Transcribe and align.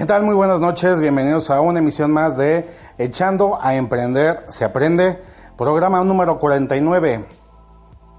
¿Qué 0.00 0.06
tal? 0.06 0.22
Muy 0.22 0.34
buenas 0.34 0.60
noches, 0.60 0.98
bienvenidos 0.98 1.50
a 1.50 1.60
una 1.60 1.80
emisión 1.80 2.10
más 2.10 2.34
de 2.34 2.66
Echando 2.96 3.58
a 3.60 3.74
Emprender 3.74 4.46
se 4.48 4.64
aprende, 4.64 5.18
programa 5.58 6.02
número 6.02 6.38
49. 6.38 7.26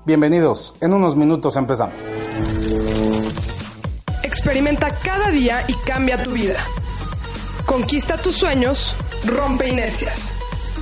Bienvenidos, 0.05 0.75
en 0.79 0.93
unos 0.93 1.15
minutos 1.15 1.55
empezamos. 1.55 1.95
Experimenta 4.21 4.91
cada 5.03 5.31
día 5.31 5.63
y 5.67 5.73
cambia 5.73 6.21
tu 6.21 6.33
vida. 6.33 6.59
Conquista 7.65 8.15
tus 8.17 8.35
sueños, 8.35 8.95
rompe 9.25 9.67
inercias. 9.67 10.33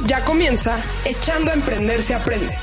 Ya 0.05 0.25
comienza 0.25 0.79
Echando 1.05 1.51
a 1.51 1.53
Emprender 1.53 2.01
se 2.01 2.13
aprende. 2.13 2.53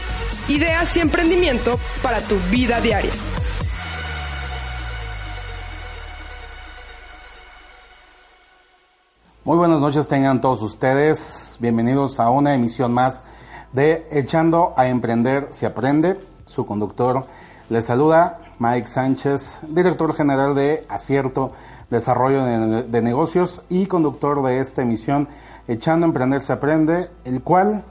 Ideas 0.49 0.95
y 0.99 1.01
emprendimiento 1.01 1.81
para 2.03 2.21
tu 2.21 2.37
vida 2.51 2.83
diaria. 2.83 3.13
Muy 9.47 9.59
buenas 9.59 9.81
noches 9.81 10.09
tengan 10.09 10.41
todos 10.41 10.61
ustedes. 10.61 11.57
Bienvenidos 11.61 12.19
a 12.19 12.31
una 12.31 12.57
emisión 12.57 12.93
más 12.93 13.23
de 13.73 14.05
Echando 14.11 14.75
a 14.77 14.89
Emprender 14.89 15.51
se 15.53 15.67
aprende. 15.67 16.19
Su 16.47 16.67
conductor 16.67 17.27
les 17.69 17.85
saluda 17.85 18.41
Mike 18.59 18.89
Sánchez, 18.89 19.61
director 19.69 20.13
general 20.15 20.57
de 20.57 20.85
Acierto 20.89 21.53
Desarrollo 21.91 22.45
de, 22.45 23.03
Negocios 23.03 23.63
y 23.69 23.87
conductor 23.87 24.43
de 24.43 24.59
esta 24.59 24.83
emisión 24.83 25.29
Echando 25.69 26.07
a 26.07 26.09
Emprender 26.09 26.43
se 26.43 26.53
aprende, 26.53 27.09
el 27.25 27.41
cual 27.41 27.85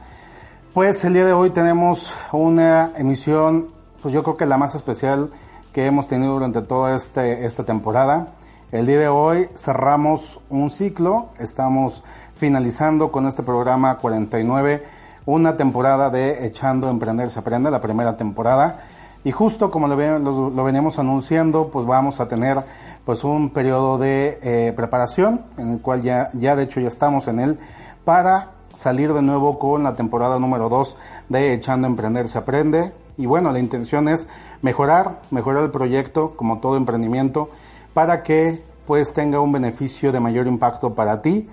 pues 0.73 1.05
el 1.05 1.13
día 1.13 1.23
de 1.23 1.31
hoy 1.31 1.51
tenemos 1.51 2.13
una 2.33 2.91
emisión, 2.97 3.69
pues 4.01 4.13
yo 4.13 4.23
creo 4.23 4.35
que 4.35 4.45
la 4.45 4.57
más 4.57 4.75
especial 4.75 5.29
que 5.71 5.85
hemos 5.85 6.09
tenido 6.09 6.33
durante 6.33 6.61
toda 6.61 6.97
este, 6.97 7.45
esta 7.45 7.63
temporada 7.63 8.33
el 8.75 8.87
día 8.87 8.99
de 8.99 9.07
hoy 9.07 9.47
cerramos 9.55 10.41
un 10.49 10.69
ciclo, 10.69 11.29
estamos 11.39 12.03
finalizando 12.35 13.09
con 13.09 13.25
este 13.25 13.41
programa 13.41 13.97
49 13.99 14.83
una 15.25 15.55
temporada 15.55 16.09
de 16.09 16.45
Echando 16.45 16.89
Emprender 16.89 17.29
se 17.29 17.39
aprende, 17.39 17.71
la 17.71 17.79
primera 17.79 18.17
temporada. 18.17 18.81
Y 19.23 19.31
justo 19.31 19.71
como 19.71 19.87
lo, 19.87 20.19
lo, 20.19 20.63
veníamos 20.65 20.99
anunciando, 20.99 21.69
pues 21.69 21.85
vamos 21.85 22.19
a 22.19 22.27
tener 22.27 22.65
pues 23.05 23.23
un 23.23 23.49
periodo 23.51 23.97
de 23.97 24.39
eh, 24.43 24.73
preparación, 24.75 25.39
en 25.57 25.69
el 25.69 25.79
cual 25.79 26.01
ya, 26.01 26.29
ya 26.33 26.57
de 26.57 26.63
hecho 26.63 26.81
ya 26.81 26.89
estamos 26.89 27.29
en 27.29 27.39
él, 27.39 27.57
para 28.03 28.49
salir 28.75 29.13
de 29.13 29.21
nuevo 29.21 29.57
con 29.57 29.83
la 29.83 29.95
temporada 29.95 30.37
número 30.37 30.67
2 30.67 30.97
de 31.29 31.53
Echando 31.53 31.87
Emprender 31.87 32.27
se 32.27 32.39
aprende. 32.39 32.91
Y 33.17 33.25
bueno, 33.25 33.53
la 33.53 33.59
intención 33.59 34.09
es 34.09 34.27
mejorar, 34.61 35.21
mejorar 35.31 35.63
el 35.63 35.71
proyecto 35.71 36.33
como 36.35 36.59
todo 36.59 36.75
emprendimiento 36.75 37.49
para 37.95 38.23
que 38.23 38.61
pues 38.85 39.13
tenga 39.13 39.39
un 39.39 39.51
beneficio 39.51 40.11
de 40.11 40.19
mayor 40.19 40.47
impacto 40.47 40.93
para 40.93 41.21
ti, 41.21 41.49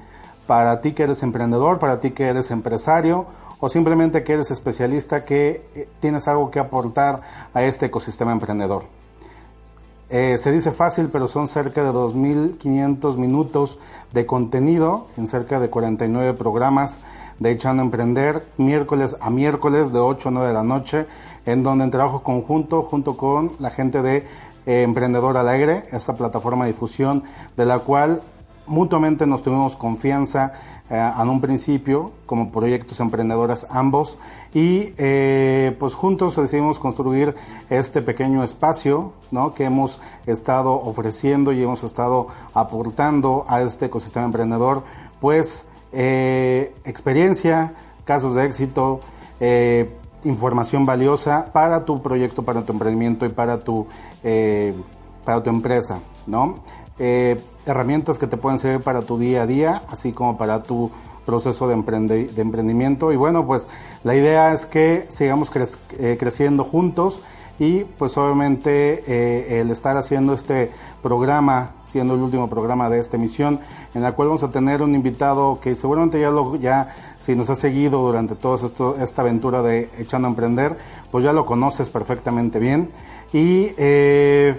para 0.47 0.81
ti 0.81 0.93
que 0.93 1.05
eres 1.05 1.23
emprendedor, 1.23 1.79
para 1.79 2.01
ti 2.01 2.11
que 2.11 2.29
eres 2.29 2.51
empresario 2.51 3.27
o 3.61 3.69
simplemente 3.69 4.25
que 4.25 4.33
eres 4.33 4.51
especialista 4.51 5.25
que 5.25 5.65
eh, 5.75 5.89
tienes 6.01 6.27
algo 6.27 6.51
que 6.51 6.59
aportar 6.59 7.21
a 7.55 7.63
este 7.63 7.87
ecosistema 7.87 8.33
emprendedor. 8.33 8.85
Eh, 10.11 10.37
se 10.37 10.53
dice 10.53 10.73
fácil, 10.73 11.09
pero 11.11 11.27
son 11.27 11.49
cerca 11.49 11.83
de 11.83 11.91
2.500 11.91 13.17
minutos 13.17 13.79
de 14.13 14.27
contenido 14.27 15.07
en 15.17 15.27
cerca 15.27 15.59
de 15.59 15.71
49 15.71 16.35
programas 16.35 17.01
de 17.39 17.53
Echando 17.53 17.83
a 17.83 17.87
Emprender, 17.87 18.47
miércoles 18.59 19.17
a 19.21 19.31
miércoles 19.31 19.93
de 19.93 20.01
8 20.01 20.29
a 20.29 20.33
9 20.33 20.49
de 20.49 20.55
la 20.55 20.65
noche, 20.65 21.07
en 21.47 21.63
donde 21.63 21.85
en 21.85 21.91
trabajo 21.91 22.23
conjunto, 22.23 22.83
junto 22.83 23.17
con 23.17 23.53
la 23.59 23.71
gente 23.71 24.03
de 24.03 24.27
eh, 24.67 24.83
Emprendedor 24.83 25.37
Alegre, 25.37 25.85
esta 25.93 26.15
plataforma 26.15 26.65
de 26.65 26.73
difusión 26.73 27.25
de 27.57 27.67
la 27.67 27.81
cual 27.81 28.23
mutuamente 28.67 29.27
nos 29.27 29.43
tuvimos 29.43 29.75
confianza 29.75 30.53
eh, 30.89 31.11
en 31.21 31.29
un 31.29 31.41
principio 31.41 32.13
como 32.27 32.53
proyectos 32.53 33.01
emprendedores 33.01 33.67
ambos 33.71 34.19
y 34.55 34.93
eh, 34.99 35.77
pues 35.81 35.95
juntos 35.95 36.37
decidimos 36.37 36.79
construir 36.79 37.35
este 37.71 38.03
pequeño 38.03 38.45
espacio 38.45 39.13
¿no? 39.33 39.55
que 39.55 39.65
hemos 39.65 40.01
estado 40.27 40.75
ofreciendo 40.75 41.53
y 41.53 41.63
hemos 41.63 41.83
estado 41.83 42.29
aportando 42.55 43.45
a 43.49 43.63
este 43.63 43.87
ecosistema 43.87 44.27
emprendedor 44.27 44.85
pues 45.21 45.67
experiencia, 45.93 47.75
casos 48.07 48.35
de 48.35 48.47
éxito, 48.47 49.01
información 50.25 50.87
valiosa 50.87 51.47
para 51.53 51.85
tu 51.85 52.03
proyecto, 52.03 52.43
para 52.43 52.63
tu 52.63 52.73
emprendimiento 52.73 53.27
y 53.27 53.31
para 53.31 53.61
tu, 53.61 53.87
eh, 54.23 54.75
para 55.25 55.43
tu 55.43 55.51
empresa, 55.51 56.01
¿no? 56.27 56.57
Eh, 56.99 57.41
herramientas 57.67 58.19
que 58.19 58.27
te 58.27 58.37
pueden 58.37 58.59
servir 58.59 58.81
para 58.81 59.03
tu 59.03 59.19
día 59.19 59.43
a 59.43 59.47
día, 59.47 59.83
así 59.91 60.13
como 60.13 60.37
para 60.37 60.63
tu 60.63 60.91
proceso 61.27 61.69
de, 61.69 61.77
de 61.77 62.43
emprendimiento. 62.43 63.13
Y 63.13 63.17
bueno, 63.17 63.47
pues 63.47 63.69
la 64.05 64.15
idea 64.15 64.53
es 64.53 64.67
que 64.67 65.07
sigamos 65.09 65.51
eh, 65.99 66.17
creciendo 66.19 66.65
juntos 66.65 67.21
y 67.59 67.85
pues 67.85 68.17
obviamente 68.17 69.61
el 69.61 69.71
estar 69.71 69.97
haciendo 69.97 70.33
este 70.33 70.71
programa, 71.03 71.73
siendo 71.85 72.15
el 72.15 72.21
último 72.21 72.49
programa 72.49 72.89
de 72.89 72.99
esta 72.99 73.17
emisión, 73.17 73.61
en 73.95 74.03
la 74.03 74.13
cual 74.13 74.29
vamos 74.29 74.43
a 74.43 74.51
tener 74.51 74.83
un 74.83 74.95
invitado 74.95 75.61
que 75.61 75.77
seguramente 75.77 76.19
ya 76.19 76.31
lo 76.31 76.57
ya 76.57 76.89
si 77.25 77.37
nos 77.37 77.49
has 77.51 77.59
seguido 77.59 78.01
durante 78.01 78.35
toda 78.35 78.59
esta 79.03 79.23
aventura 79.23 79.63
de 79.63 79.89
Echando 79.99 80.29
a 80.29 80.31
Emprender, 80.31 80.77
pues 81.11 81.25
ya 81.25 81.33
lo 81.33 81.47
conoces 81.47 81.89
perfectamente 81.89 82.59
bien. 82.59 82.91
Y, 83.33 83.73
eh, 83.77 84.57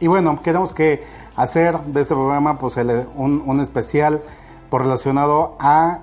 y 0.00 0.06
bueno, 0.06 0.40
queremos 0.42 0.72
que 0.72 1.02
hacer 1.36 1.78
de 1.80 2.00
este 2.00 2.14
programa 2.14 2.58
pues 2.58 2.76
un, 3.16 3.42
un 3.44 3.60
especial 3.60 4.22
por 4.70 4.82
relacionado 4.82 5.56
a 5.58 6.00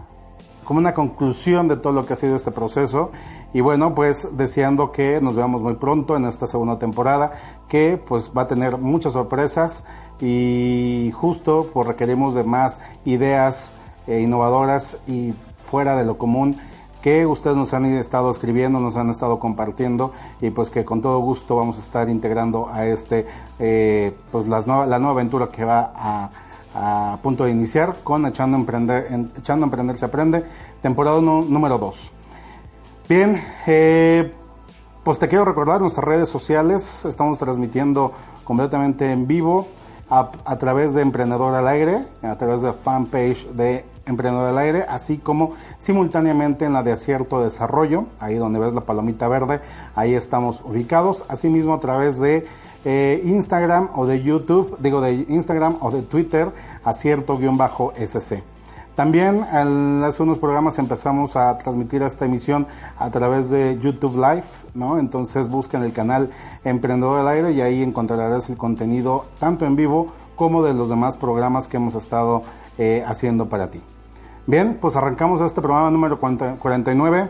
como 0.63 0.79
una 0.79 0.93
conclusión 0.93 1.67
de 1.67 1.77
todo 1.77 1.93
lo 1.93 2.05
que 2.05 2.13
ha 2.13 2.15
sido 2.15 2.35
este 2.35 2.51
proceso 2.51 3.11
y 3.53 3.61
bueno 3.61 3.93
pues 3.93 4.35
deseando 4.35 4.91
que 4.91 5.21
nos 5.21 5.35
veamos 5.35 5.61
muy 5.61 5.75
pronto 5.75 6.15
en 6.15 6.25
esta 6.25 6.47
segunda 6.47 6.79
temporada 6.79 7.31
que 7.69 8.01
pues 8.03 8.31
va 8.35 8.43
a 8.43 8.47
tener 8.47 8.77
muchas 8.77 9.13
sorpresas 9.13 9.83
y 10.19 11.11
justo 11.13 11.69
pues 11.71 11.87
requerimos 11.87 12.33
de 12.33 12.43
más 12.43 12.79
ideas 13.05 13.71
eh, 14.07 14.21
innovadoras 14.21 14.97
y 15.07 15.33
fuera 15.65 15.95
de 15.95 16.05
lo 16.05 16.17
común 16.17 16.57
que 17.05 17.23
ustedes 17.27 17.55
nos 17.55 17.71
han 17.75 17.85
estado 17.85 18.31
escribiendo, 18.31 18.79
nos 18.79 18.95
han 18.95 19.11
estado 19.11 19.37
compartiendo 19.37 20.11
y 20.41 20.49
pues 20.49 20.71
que 20.71 20.83
con 20.83 21.03
todo 21.03 21.19
gusto 21.19 21.55
vamos 21.55 21.77
a 21.77 21.81
estar 21.81 22.09
integrando 22.09 22.67
a 22.67 22.87
este, 22.87 23.27
eh, 23.59 24.11
pues 24.31 24.47
las 24.47 24.65
la 24.65 24.97
nueva 24.97 25.11
aventura 25.11 25.49
que 25.49 25.63
va 25.63 25.91
a, 25.95 27.19
punto 27.21 27.43
de 27.43 27.51
iniciar 27.51 27.97
con 28.03 28.25
Echando 28.25 28.57
a 28.57 28.59
Emprender, 28.59 29.07
Echando 29.37 29.65
Emprender 29.65 29.99
se 29.99 30.05
aprende, 30.05 30.45
temporada 30.81 31.21
número 31.21 31.77
2. 31.77 32.11
Bien, 33.07 33.39
eh, 33.67 34.33
pues 35.03 35.19
te 35.19 35.27
quiero 35.27 35.45
recordar 35.45 35.81
nuestras 35.81 36.05
redes 36.05 36.27
sociales, 36.27 37.05
estamos 37.05 37.37
transmitiendo 37.37 38.13
completamente 38.43 39.11
en 39.11 39.27
vivo 39.27 39.67
a, 40.09 40.31
a 40.43 40.57
través 40.57 40.95
de 40.95 41.03
Emprendedor 41.03 41.53
al 41.53 41.67
Aire, 41.67 42.03
a 42.23 42.35
través 42.35 42.63
de 42.63 42.73
fanpage 42.73 43.45
de 43.49 43.85
Emprendedor 44.05 44.47
del 44.47 44.57
Aire, 44.57 44.85
así 44.87 45.17
como 45.17 45.53
simultáneamente 45.77 46.65
en 46.65 46.73
la 46.73 46.83
de 46.83 46.91
Acierto 46.91 47.41
Desarrollo, 47.41 48.05
ahí 48.19 48.35
donde 48.35 48.59
ves 48.59 48.73
la 48.73 48.81
palomita 48.81 49.27
verde, 49.27 49.61
ahí 49.95 50.13
estamos 50.13 50.61
ubicados, 50.63 51.25
asimismo 51.27 51.73
a 51.73 51.79
través 51.79 52.19
de 52.19 52.45
eh, 52.85 53.21
Instagram 53.25 53.89
o 53.95 54.05
de 54.05 54.21
YouTube, 54.21 54.77
digo 54.79 55.01
de 55.01 55.25
Instagram 55.27 55.77
o 55.81 55.91
de 55.91 56.03
Twitter, 56.03 56.49
acierto-sc. 56.83 58.43
También 58.95 59.43
hace 59.43 60.23
unos 60.23 60.37
programas 60.37 60.79
empezamos 60.79 61.35
a 61.35 61.57
transmitir 61.57 62.01
esta 62.01 62.25
emisión 62.25 62.65
a 62.97 63.09
través 63.09 63.49
de 63.49 63.77
YouTube 63.81 64.15
Live, 64.15 64.45
¿no? 64.73 64.99
Entonces 64.99 65.49
busquen 65.49 65.83
el 65.83 65.91
canal 65.91 66.29
Emprendedor 66.63 67.17
del 67.17 67.27
Aire 67.27 67.51
y 67.51 67.59
ahí 67.59 67.83
encontrarás 67.83 68.49
el 68.49 68.55
contenido 68.55 69.25
tanto 69.37 69.65
en 69.65 69.75
vivo 69.75 70.13
como 70.37 70.63
de 70.63 70.73
los 70.73 70.87
demás 70.89 71.17
programas 71.17 71.67
que 71.67 71.75
hemos 71.75 71.95
estado 71.95 72.43
eh, 72.77 73.03
haciendo 73.05 73.47
para 73.49 73.69
ti. 73.69 73.81
Bien, 74.47 74.77
pues 74.79 74.95
arrancamos 74.95 75.41
este 75.41 75.59
programa 75.59 75.89
número 75.89 76.19
49, 76.19 77.29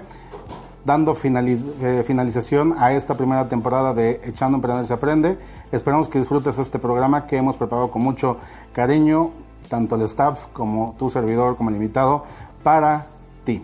dando 0.84 1.16
eh, 1.24 2.04
finalización 2.06 2.76
a 2.78 2.92
esta 2.92 3.16
primera 3.16 3.48
temporada 3.48 3.94
de 3.94 4.20
Echando 4.26 4.58
Emprender 4.58 4.86
se 4.86 4.94
Aprende. 4.94 5.38
Esperamos 5.72 6.10
que 6.10 6.20
disfrutes 6.20 6.60
este 6.60 6.78
programa 6.78 7.26
que 7.26 7.38
hemos 7.38 7.56
preparado 7.56 7.90
con 7.90 8.02
mucho 8.02 8.38
cariño, 8.74 9.32
tanto 9.70 9.96
el 9.96 10.02
staff 10.02 10.48
como 10.52 10.94
tu 11.00 11.10
servidor, 11.10 11.56
como 11.56 11.70
el 11.70 11.78
invitado, 11.78 12.26
para 12.64 13.06
ti. 13.46 13.64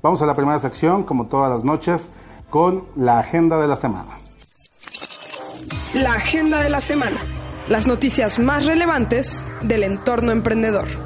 Vamos 0.00 0.22
a 0.22 0.26
la 0.26 0.34
primera 0.34 0.58
sección, 0.58 1.02
como 1.02 1.26
todas 1.26 1.50
las 1.50 1.64
noches, 1.64 2.10
con 2.48 2.84
la 2.96 3.18
agenda 3.18 3.58
de 3.58 3.68
la 3.68 3.76
semana. 3.76 4.14
La 5.92 6.14
agenda 6.14 6.62
de 6.62 6.70
la 6.70 6.80
semana. 6.80 7.20
Las 7.68 7.86
noticias 7.86 8.38
más 8.38 8.64
relevantes 8.64 9.44
del 9.60 9.82
entorno 9.82 10.32
emprendedor. 10.32 11.05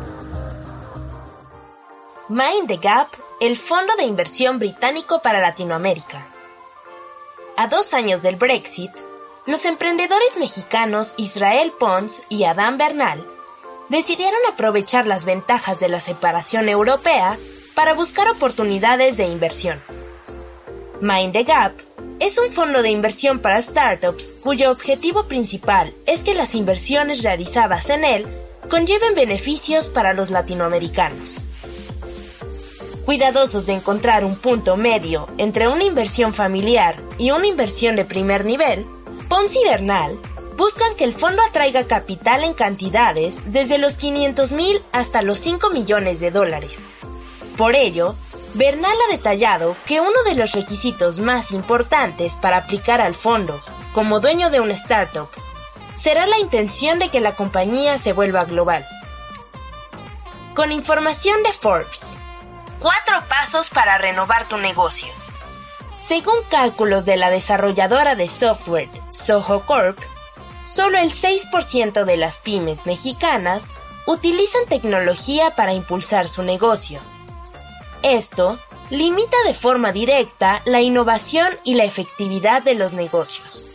Mind 2.32 2.69
the 2.69 2.77
Gap, 2.77 3.09
el 3.41 3.56
fondo 3.56 3.97
de 3.97 4.05
inversión 4.05 4.61
británico 4.61 5.21
para 5.21 5.41
Latinoamérica. 5.41 6.29
A 7.56 7.67
dos 7.67 7.93
años 7.93 8.23
del 8.23 8.37
Brexit, 8.37 8.93
los 9.47 9.65
emprendedores 9.65 10.37
mexicanos 10.37 11.15
Israel 11.17 11.73
Pons 11.77 12.23
y 12.29 12.44
Adán 12.44 12.79
Bernal 12.79 13.27
decidieron 13.88 14.38
aprovechar 14.49 15.09
las 15.09 15.25
ventajas 15.25 15.81
de 15.81 15.88
la 15.88 15.99
separación 15.99 16.69
europea 16.69 17.37
para 17.75 17.94
buscar 17.94 18.31
oportunidades 18.31 19.17
de 19.17 19.25
inversión. 19.25 19.82
Mind 21.00 21.32
the 21.32 21.43
Gap 21.43 21.73
es 22.21 22.38
un 22.38 22.49
fondo 22.53 22.81
de 22.82 22.91
inversión 22.91 23.41
para 23.41 23.61
startups 23.61 24.35
cuyo 24.41 24.71
objetivo 24.71 25.27
principal 25.27 25.93
es 26.06 26.23
que 26.23 26.35
las 26.35 26.55
inversiones 26.55 27.25
realizadas 27.25 27.91
en 27.91 28.05
él 28.05 28.29
conlleven 28.69 29.17
beneficios 29.17 29.88
para 29.88 30.12
los 30.12 30.31
latinoamericanos. 30.31 31.43
Cuidadosos 33.05 33.67
de 33.67 33.75
encontrar 33.75 34.25
un 34.25 34.37
punto 34.37 34.76
medio 34.76 35.29
entre 35.38 35.69
una 35.69 35.85
inversión 35.85 36.32
familiar 36.32 36.97
y 37.19 37.31
una 37.31 37.47
inversión 37.47 37.97
de 37.97 38.05
primer 38.05 38.44
nivel, 38.44 38.87
Ponzi 39.29 39.61
Bernal 39.64 40.19
buscan 40.56 40.94
que 40.94 41.05
el 41.05 41.14
fondo 41.14 41.43
atraiga 41.43 41.87
capital 41.87 42.44
en 42.44 42.52
cantidades 42.52 43.52
desde 43.52 43.79
los 43.79 43.94
500 43.94 44.52
mil 44.52 44.82
hasta 44.93 45.23
los 45.23 45.38
5 45.38 45.70
millones 45.70 46.20
de 46.20 46.31
dólares. 46.31 46.88
Por 47.56 47.75
ello, 47.75 48.14
Bernal 48.55 48.97
ha 49.06 49.12
detallado 49.12 49.76
que 49.87 50.00
uno 50.00 50.23
de 50.25 50.35
los 50.35 50.53
requisitos 50.53 51.20
más 51.20 51.53
importantes 51.53 52.35
para 52.35 52.58
aplicar 52.58 53.00
al 53.00 53.14
fondo 53.14 53.61
como 53.94 54.20
dueño 54.20 54.50
de 54.50 54.61
una 54.61 54.75
startup 54.75 55.29
será 55.94 56.26
la 56.26 56.38
intención 56.38 56.99
de 56.99 57.08
que 57.08 57.20
la 57.20 57.35
compañía 57.35 57.99
se 57.99 58.12
vuelva 58.12 58.44
global. 58.44 58.87
Con 60.55 60.73
información 60.73 61.43
de 61.43 61.53
Forbes, 61.53 62.17
cuatro 62.81 63.23
pasos 63.29 63.71
para 63.71 63.99
renovar 63.99 64.49
tu 64.49 64.56
negocio. 64.56 65.09
Según 66.00 66.43
cálculos 66.50 67.05
de 67.05 67.17
la 67.17 67.31
desarrolladora 67.31 68.17
de 68.17 68.27
software 68.27 68.88
Soho 69.11 69.65
Corp, 69.67 69.99
solo 70.65 70.99
el 70.99 71.12
6% 71.12 72.05
de 72.05 72.17
las 72.17 72.38
pymes 72.38 72.87
mexicanas 72.87 73.71
utilizan 74.06 74.67
tecnología 74.69 75.55
para 75.55 75.75
impulsar 75.75 76.27
su 76.27 76.43
negocio. 76.43 77.00
Esto 78.03 78.59
limita 78.88 79.37
de 79.47 79.55
forma 79.55 79.93
directa 79.93 80.62
la 80.65 80.81
innovación 80.81 81.49
y 81.65 81.75
la 81.75 81.85
efectividad 81.85 82.62
de 82.62 82.75
los 82.75 82.94
negocios. 82.94 83.67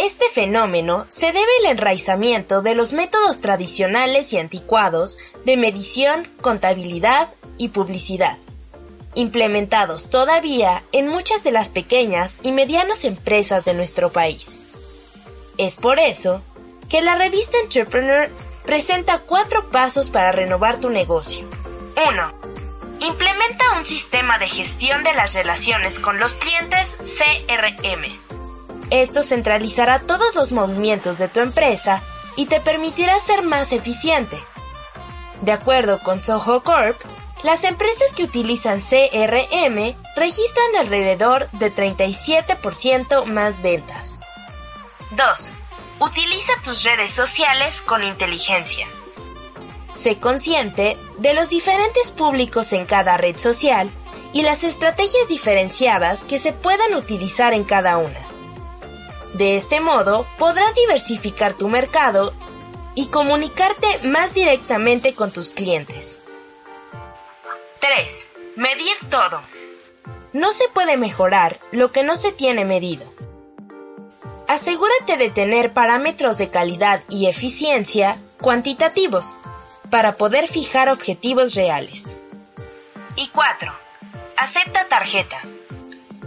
Este 0.00 0.30
fenómeno 0.30 1.04
se 1.08 1.26
debe 1.26 1.46
al 1.58 1.72
enraizamiento 1.72 2.62
de 2.62 2.74
los 2.74 2.94
métodos 2.94 3.42
tradicionales 3.42 4.32
y 4.32 4.38
anticuados 4.38 5.18
de 5.44 5.58
medición, 5.58 6.26
contabilidad 6.40 7.28
y 7.58 7.68
publicidad, 7.68 8.38
implementados 9.14 10.08
todavía 10.08 10.82
en 10.92 11.06
muchas 11.06 11.42
de 11.42 11.50
las 11.50 11.68
pequeñas 11.68 12.38
y 12.42 12.52
medianas 12.52 13.04
empresas 13.04 13.66
de 13.66 13.74
nuestro 13.74 14.10
país. 14.10 14.58
Es 15.58 15.76
por 15.76 15.98
eso 15.98 16.42
que 16.88 17.02
la 17.02 17.16
revista 17.16 17.58
Entrepreneur 17.62 18.30
presenta 18.64 19.18
cuatro 19.18 19.70
pasos 19.70 20.08
para 20.08 20.32
renovar 20.32 20.80
tu 20.80 20.88
negocio. 20.88 21.46
1. 22.08 22.40
Implementa 23.06 23.76
un 23.76 23.84
sistema 23.84 24.38
de 24.38 24.48
gestión 24.48 25.02
de 25.02 25.12
las 25.12 25.34
relaciones 25.34 25.98
con 25.98 26.18
los 26.18 26.32
clientes 26.32 26.96
CRM 27.02 28.29
esto 28.90 29.22
centralizará 29.22 30.00
todos 30.00 30.34
los 30.34 30.52
movimientos 30.52 31.18
de 31.18 31.28
tu 31.28 31.40
empresa 31.40 32.02
y 32.36 32.46
te 32.46 32.60
permitirá 32.60 33.18
ser 33.18 33.42
más 33.42 33.72
eficiente. 33.72 34.38
De 35.42 35.52
acuerdo 35.52 36.00
con 36.00 36.20
Soho 36.20 36.62
Corp, 36.62 37.00
las 37.42 37.64
empresas 37.64 38.12
que 38.14 38.24
utilizan 38.24 38.80
CRM 38.80 39.94
registran 40.16 40.76
alrededor 40.78 41.50
de 41.52 41.72
37% 41.72 43.24
más 43.24 43.62
ventas. 43.62 44.18
2. 45.12 45.52
Utiliza 46.00 46.52
tus 46.62 46.82
redes 46.84 47.12
sociales 47.12 47.80
con 47.82 48.04
inteligencia. 48.04 48.86
Sé 49.94 50.18
consciente 50.18 50.96
de 51.18 51.34
los 51.34 51.48
diferentes 51.48 52.10
públicos 52.10 52.72
en 52.72 52.86
cada 52.86 53.16
red 53.16 53.36
social 53.36 53.90
y 54.32 54.42
las 54.42 54.64
estrategias 54.64 55.26
diferenciadas 55.28 56.20
que 56.20 56.38
se 56.38 56.52
puedan 56.52 56.94
utilizar 56.94 57.52
en 57.52 57.64
cada 57.64 57.98
una. 57.98 58.29
De 59.34 59.56
este 59.56 59.80
modo, 59.80 60.26
podrás 60.38 60.74
diversificar 60.74 61.54
tu 61.54 61.68
mercado 61.68 62.32
y 62.94 63.06
comunicarte 63.08 64.00
más 64.04 64.34
directamente 64.34 65.14
con 65.14 65.30
tus 65.30 65.52
clientes. 65.52 66.18
3. 67.80 68.26
Medir 68.56 68.96
todo. 69.08 69.40
No 70.32 70.52
se 70.52 70.68
puede 70.68 70.96
mejorar 70.96 71.60
lo 71.70 71.92
que 71.92 72.02
no 72.02 72.16
se 72.16 72.32
tiene 72.32 72.64
medido. 72.64 73.04
Asegúrate 74.48 75.16
de 75.16 75.30
tener 75.30 75.72
parámetros 75.72 76.36
de 76.36 76.50
calidad 76.50 77.02
y 77.08 77.26
eficiencia 77.26 78.18
cuantitativos 78.40 79.36
para 79.90 80.16
poder 80.16 80.48
fijar 80.48 80.88
objetivos 80.88 81.54
reales. 81.54 82.16
Y 83.14 83.28
4. 83.28 83.72
Acepta 84.36 84.88
tarjeta 84.88 85.42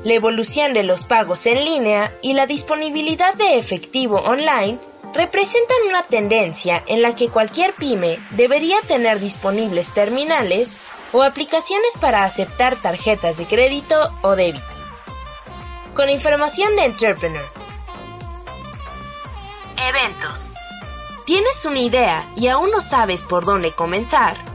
la 0.04 0.14
evolución 0.14 0.74
de 0.74 0.84
los 0.84 1.06
pagos 1.06 1.46
en 1.46 1.64
línea 1.64 2.14
y 2.22 2.34
la 2.34 2.46
disponibilidad 2.46 3.34
de 3.36 3.58
efectivo 3.58 4.18
online 4.18 4.80
representan 5.14 5.78
una 5.88 6.04
tendencia 6.04 6.84
en 6.88 7.02
la 7.02 7.16
que 7.16 7.30
cualquier 7.30 7.74
pyme 7.76 8.20
debería 8.32 8.82
tener 8.82 9.20
disponibles 9.20 9.94
terminales 9.94 10.76
o 11.12 11.24
aplicaciones 11.24 11.94
para 12.02 12.26
aceptar 12.26 12.76
tarjetas 12.76 13.38
de 13.38 13.46
crédito 13.46 13.96
o 14.24 14.36
débito. 14.36 14.66
Con 15.94 16.10
información 16.10 16.76
de 16.76 16.86
Entrepreneur. 16.86 17.46
Eventos. 19.78 20.52
¿Tienes 21.26 21.64
una 21.66 21.80
idea 21.80 22.28
y 22.36 22.48
aún 22.48 22.72
no 22.72 22.82
sabes 22.82 23.24
por 23.24 23.46
dónde 23.46 23.72
comenzar? 23.72 24.53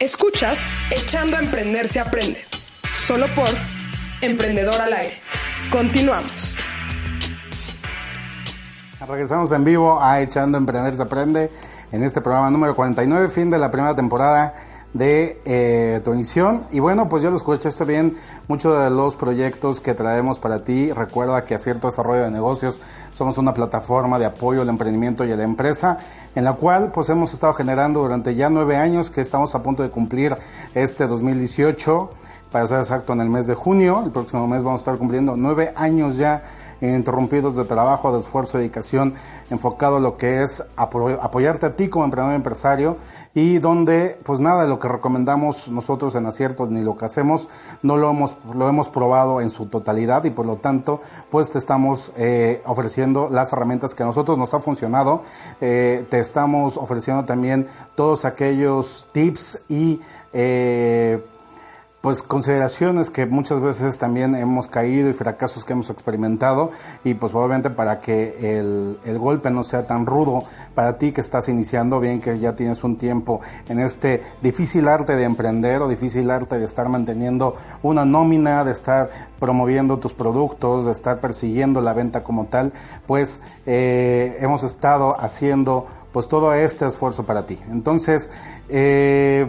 Escuchas 0.00 0.74
Echando 0.90 1.36
a 1.36 1.38
Emprender 1.38 1.86
se 1.86 2.00
aprende, 2.00 2.44
solo 2.92 3.26
por 3.36 3.50
Emprendedor 4.22 4.80
al 4.80 4.92
aire. 4.92 5.22
Continuamos. 5.70 6.56
Regresamos 9.06 9.52
en 9.52 9.62
vivo 9.62 10.02
a 10.02 10.20
Echando 10.20 10.58
a 10.58 10.60
Emprender 10.60 10.96
se 10.96 11.02
aprende 11.04 11.52
en 11.92 12.02
este 12.02 12.20
programa 12.20 12.50
número 12.50 12.74
49, 12.74 13.30
fin 13.30 13.50
de 13.50 13.58
la 13.58 13.70
primera 13.70 13.94
temporada 13.94 14.54
de 14.94 15.40
eh, 15.44 16.00
tu 16.04 16.12
emisión. 16.12 16.64
Y 16.72 16.80
bueno, 16.80 17.08
pues 17.08 17.22
ya 17.22 17.30
lo 17.30 17.36
escuchaste 17.36 17.84
bien, 17.84 18.16
muchos 18.48 18.82
de 18.82 18.90
los 18.90 19.16
proyectos 19.16 19.80
que 19.80 19.94
traemos 19.94 20.40
para 20.40 20.64
ti. 20.64 20.92
Recuerda 20.92 21.44
que 21.44 21.54
a 21.54 21.58
cierto 21.58 21.86
desarrollo 21.86 22.24
de 22.24 22.30
negocios 22.30 22.80
somos 23.18 23.36
una 23.36 23.52
plataforma 23.52 24.16
de 24.16 24.26
apoyo 24.26 24.62
al 24.62 24.68
emprendimiento 24.68 25.24
y 25.24 25.32
a 25.32 25.36
la 25.36 25.42
empresa, 25.42 25.98
en 26.36 26.44
la 26.44 26.52
cual 26.52 26.92
pues 26.92 27.08
hemos 27.08 27.34
estado 27.34 27.52
generando 27.52 28.00
durante 28.00 28.36
ya 28.36 28.48
nueve 28.48 28.76
años 28.76 29.10
que 29.10 29.20
estamos 29.20 29.56
a 29.56 29.62
punto 29.62 29.82
de 29.82 29.90
cumplir 29.90 30.36
este 30.72 31.08
2018, 31.08 32.10
para 32.52 32.66
ser 32.68 32.78
exacto 32.78 33.12
en 33.14 33.20
el 33.20 33.28
mes 33.28 33.48
de 33.48 33.56
junio, 33.56 34.02
el 34.04 34.12
próximo 34.12 34.46
mes 34.46 34.62
vamos 34.62 34.80
a 34.80 34.82
estar 34.82 34.98
cumpliendo 34.98 35.36
nueve 35.36 35.72
años 35.74 36.16
ya 36.16 36.44
interrumpidos 36.80 37.56
de 37.56 37.64
trabajo, 37.64 38.12
de 38.12 38.20
esfuerzo, 38.20 38.58
dedicación, 38.58 39.14
enfocado 39.50 39.96
a 39.96 40.00
lo 40.00 40.16
que 40.16 40.44
es 40.44 40.64
apoyarte 40.76 41.66
a 41.66 41.74
ti 41.74 41.88
como 41.88 42.04
emprendedor 42.04 42.36
empresario 42.36 42.98
y 43.34 43.58
donde 43.58 44.18
pues 44.24 44.40
nada 44.40 44.62
de 44.62 44.68
lo 44.68 44.78
que 44.78 44.88
recomendamos 44.88 45.68
nosotros 45.68 46.14
en 46.14 46.26
aciertos 46.26 46.70
ni 46.70 46.82
lo 46.82 46.96
que 46.96 47.04
hacemos 47.04 47.48
no 47.82 47.96
lo 47.96 48.10
hemos, 48.10 48.34
lo 48.54 48.68
hemos 48.68 48.88
probado 48.88 49.40
en 49.40 49.50
su 49.50 49.66
totalidad 49.66 50.24
y 50.24 50.30
por 50.30 50.46
lo 50.46 50.56
tanto 50.56 51.00
pues 51.30 51.50
te 51.50 51.58
estamos 51.58 52.10
eh, 52.16 52.62
ofreciendo 52.66 53.28
las 53.30 53.52
herramientas 53.52 53.94
que 53.94 54.02
a 54.02 54.06
nosotros 54.06 54.38
nos 54.38 54.54
ha 54.54 54.60
funcionado, 54.60 55.22
eh, 55.60 56.04
te 56.10 56.20
estamos 56.20 56.76
ofreciendo 56.76 57.24
también 57.24 57.66
todos 57.94 58.24
aquellos 58.24 59.06
tips 59.12 59.62
y 59.68 60.00
eh, 60.32 61.22
pues 62.00 62.22
consideraciones 62.22 63.10
que 63.10 63.26
muchas 63.26 63.60
veces 63.60 63.98
también 63.98 64.36
hemos 64.36 64.68
caído 64.68 65.10
y 65.10 65.14
fracasos 65.14 65.64
que 65.64 65.72
hemos 65.72 65.90
experimentado 65.90 66.70
y 67.02 67.14
pues 67.14 67.34
obviamente 67.34 67.70
para 67.70 68.00
que 68.00 68.58
el, 68.58 68.98
el, 69.04 69.18
golpe 69.18 69.50
no 69.50 69.64
sea 69.64 69.86
tan 69.88 70.06
rudo 70.06 70.44
para 70.76 70.96
ti 70.96 71.10
que 71.10 71.20
estás 71.20 71.48
iniciando, 71.48 71.98
bien 71.98 72.20
que 72.20 72.38
ya 72.38 72.54
tienes 72.54 72.84
un 72.84 72.96
tiempo 72.96 73.40
en 73.68 73.80
este 73.80 74.22
difícil 74.42 74.86
arte 74.86 75.16
de 75.16 75.24
emprender 75.24 75.82
o 75.82 75.88
difícil 75.88 76.30
arte 76.30 76.58
de 76.58 76.66
estar 76.66 76.88
manteniendo 76.88 77.54
una 77.82 78.04
nómina, 78.04 78.64
de 78.64 78.72
estar 78.72 79.10
promoviendo 79.40 79.98
tus 79.98 80.14
productos, 80.14 80.86
de 80.86 80.92
estar 80.92 81.20
persiguiendo 81.20 81.80
la 81.80 81.94
venta 81.94 82.22
como 82.22 82.44
tal, 82.44 82.72
pues 83.08 83.40
eh, 83.66 84.38
hemos 84.40 84.62
estado 84.62 85.16
haciendo 85.20 85.86
pues 86.12 86.28
todo 86.28 86.54
este 86.54 86.86
esfuerzo 86.86 87.26
para 87.26 87.44
ti. 87.44 87.58
Entonces, 87.70 88.30
eh, 88.68 89.46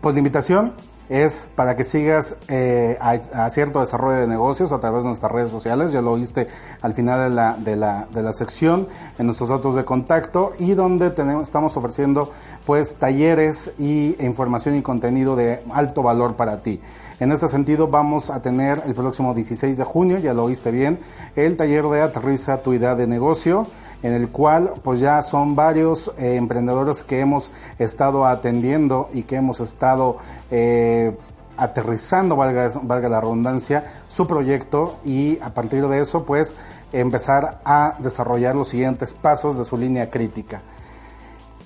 pues 0.00 0.14
la 0.14 0.18
invitación 0.18 0.72
es 1.08 1.48
para 1.54 1.76
que 1.76 1.84
sigas 1.84 2.36
eh, 2.48 2.98
a, 3.00 3.50
cierto 3.50 3.80
desarrollo 3.80 4.20
de 4.20 4.26
negocios 4.26 4.72
a 4.72 4.80
través 4.80 5.02
de 5.02 5.08
nuestras 5.08 5.30
redes 5.30 5.50
sociales, 5.50 5.92
ya 5.92 6.00
lo 6.00 6.12
oíste 6.12 6.48
al 6.80 6.94
final 6.94 7.30
de 7.30 7.34
la, 7.34 7.56
de 7.56 7.76
la, 7.76 8.08
de 8.10 8.22
la 8.22 8.32
sección, 8.32 8.88
en 9.18 9.26
nuestros 9.26 9.50
datos 9.50 9.76
de 9.76 9.84
contacto 9.84 10.54
y 10.58 10.74
donde 10.74 11.10
tenemos, 11.10 11.44
estamos 11.44 11.76
ofreciendo 11.76 12.32
pues 12.66 12.96
talleres 12.96 13.72
y 13.78 14.16
e 14.18 14.24
información 14.24 14.76
y 14.76 14.82
contenido 14.82 15.36
de 15.36 15.60
alto 15.72 16.02
valor 16.02 16.34
para 16.36 16.58
ti. 16.58 16.80
En 17.20 17.30
este 17.30 17.48
sentido 17.48 17.88
vamos 17.88 18.30
a 18.30 18.42
tener 18.42 18.82
el 18.86 18.94
próximo 18.94 19.34
16 19.34 19.76
de 19.76 19.84
junio, 19.84 20.18
ya 20.18 20.34
lo 20.34 20.44
oíste 20.44 20.70
bien, 20.70 20.98
el 21.36 21.56
taller 21.56 21.84
de 21.84 22.02
Aterriza 22.02 22.58
tu 22.58 22.72
idea 22.72 22.94
de 22.96 23.06
negocio 23.06 23.66
en 24.04 24.12
el 24.12 24.28
cual 24.28 24.74
pues 24.82 25.00
ya 25.00 25.22
son 25.22 25.56
varios 25.56 26.12
eh, 26.18 26.36
emprendedores 26.36 27.02
que 27.02 27.20
hemos 27.20 27.50
estado 27.78 28.26
atendiendo 28.26 29.08
y 29.14 29.22
que 29.22 29.36
hemos 29.36 29.60
estado 29.60 30.18
eh, 30.50 31.16
aterrizando, 31.56 32.36
valga, 32.36 32.70
valga 32.82 33.08
la 33.08 33.22
redundancia, 33.22 33.84
su 34.06 34.26
proyecto 34.26 34.98
y 35.06 35.38
a 35.40 35.54
partir 35.54 35.88
de 35.88 36.02
eso 36.02 36.26
pues 36.26 36.54
empezar 36.92 37.62
a 37.64 37.96
desarrollar 37.98 38.54
los 38.54 38.68
siguientes 38.68 39.14
pasos 39.14 39.56
de 39.56 39.64
su 39.64 39.78
línea 39.78 40.10
crítica. 40.10 40.60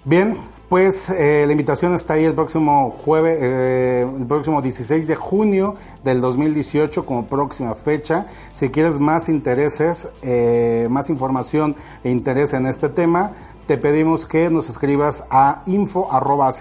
Bien, 0.04 0.38
pues 0.68 1.08
eh, 1.08 1.44
la 1.46 1.52
invitación 1.52 1.94
está 1.94 2.14
ahí 2.14 2.24
el 2.26 2.34
próximo 2.34 2.90
jueves, 2.90 3.38
eh, 3.40 4.06
el 4.18 4.26
próximo 4.26 4.60
16 4.60 5.06
de 5.06 5.14
junio 5.14 5.76
del 6.04 6.20
2018 6.20 7.06
como 7.06 7.26
próxima 7.26 7.74
fecha. 7.74 8.26
Si 8.52 8.68
quieres 8.68 8.98
más 8.98 9.30
intereses, 9.30 10.10
eh, 10.22 10.86
más 10.90 11.08
información 11.08 11.74
e 12.04 12.10
interés 12.10 12.52
en 12.52 12.66
este 12.66 12.90
tema, 12.90 13.32
te 13.66 13.78
pedimos 13.78 14.26
que 14.26 14.50
nos 14.50 14.68
escribas 14.68 15.24
a 15.30 15.62
info 15.66 16.12
arroba 16.12 16.52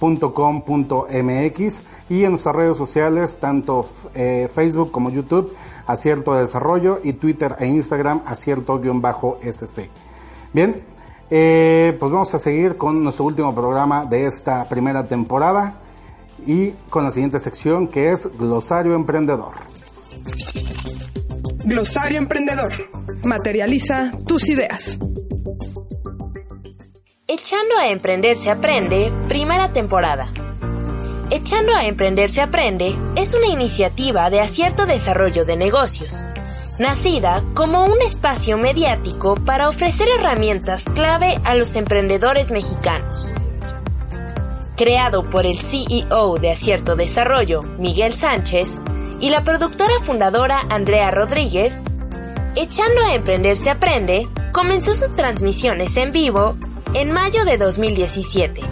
.com.mx 0.00 1.84
y 2.10 2.24
en 2.24 2.30
nuestras 2.30 2.56
redes 2.56 2.76
sociales, 2.76 3.38
tanto 3.38 3.86
Facebook 4.52 4.90
como 4.90 5.10
YouTube, 5.10 5.54
Acierto 5.86 6.34
de 6.34 6.40
Desarrollo 6.40 7.00
y 7.02 7.14
Twitter 7.14 7.56
e 7.58 7.66
Instagram, 7.66 8.22
acierto-sc. 8.26 9.88
Bien, 10.52 10.93
eh, 11.30 11.96
pues 11.98 12.12
vamos 12.12 12.34
a 12.34 12.38
seguir 12.38 12.76
con 12.76 13.02
nuestro 13.02 13.24
último 13.24 13.54
programa 13.54 14.04
de 14.04 14.26
esta 14.26 14.68
primera 14.68 15.06
temporada 15.06 15.74
y 16.46 16.70
con 16.90 17.04
la 17.04 17.10
siguiente 17.10 17.38
sección 17.38 17.88
que 17.88 18.12
es 18.12 18.28
Glosario 18.38 18.94
Emprendedor. 18.94 19.52
Glosario 21.64 22.18
Emprendedor. 22.18 22.72
Materializa 23.24 24.12
tus 24.26 24.48
ideas. 24.48 24.98
Echando 27.26 27.78
a 27.78 27.88
Emprender 27.88 28.36
se 28.36 28.50
aprende, 28.50 29.12
primera 29.28 29.72
temporada. 29.72 30.30
Echando 31.30 31.74
a 31.74 31.86
Emprender 31.86 32.30
se 32.30 32.42
aprende 32.42 32.96
es 33.16 33.34
una 33.34 33.46
iniciativa 33.46 34.28
de 34.28 34.40
acierto 34.40 34.84
desarrollo 34.84 35.46
de 35.46 35.56
negocios 35.56 36.26
nacida 36.78 37.42
como 37.54 37.84
un 37.84 38.00
espacio 38.02 38.58
mediático 38.58 39.36
para 39.36 39.68
ofrecer 39.68 40.08
herramientas 40.18 40.84
clave 40.94 41.40
a 41.44 41.54
los 41.54 41.76
emprendedores 41.76 42.50
mexicanos. 42.50 43.34
Creado 44.76 45.30
por 45.30 45.46
el 45.46 45.58
CEO 45.58 46.36
de 46.38 46.50
Acierto 46.50 46.96
Desarrollo, 46.96 47.62
Miguel 47.78 48.12
Sánchez, 48.12 48.78
y 49.20 49.30
la 49.30 49.44
productora 49.44 49.94
fundadora 50.02 50.58
Andrea 50.68 51.10
Rodríguez, 51.10 51.80
Echando 52.56 53.02
a 53.04 53.14
Emprender 53.14 53.56
se 53.56 53.70
Aprende 53.70 54.28
comenzó 54.52 54.94
sus 54.94 55.16
transmisiones 55.16 55.96
en 55.96 56.12
vivo 56.12 56.56
en 56.94 57.10
mayo 57.10 57.44
de 57.44 57.58
2017. 57.58 58.62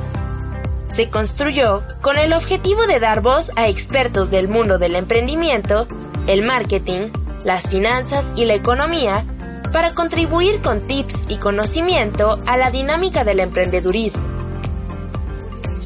Se 0.87 1.11
construyó 1.11 1.83
con 2.01 2.17
el 2.17 2.33
objetivo 2.33 2.87
de 2.87 3.01
dar 3.01 3.23
voz 3.23 3.51
a 3.57 3.67
expertos 3.67 4.31
del 4.31 4.47
mundo 4.47 4.79
del 4.79 4.95
emprendimiento, 4.95 5.89
el 6.29 6.45
marketing, 6.45 7.09
las 7.45 7.69
finanzas 7.69 8.33
y 8.37 8.45
la 8.45 8.55
economía 8.55 9.27
para 9.73 9.95
contribuir 9.95 10.61
con 10.61 10.87
tips 10.87 11.27
y 11.29 11.39
conocimiento 11.39 12.39
a 12.47 12.57
la 12.57 12.71
dinámica 12.71 13.25
del 13.25 13.41
emprendedurismo. 13.41 14.25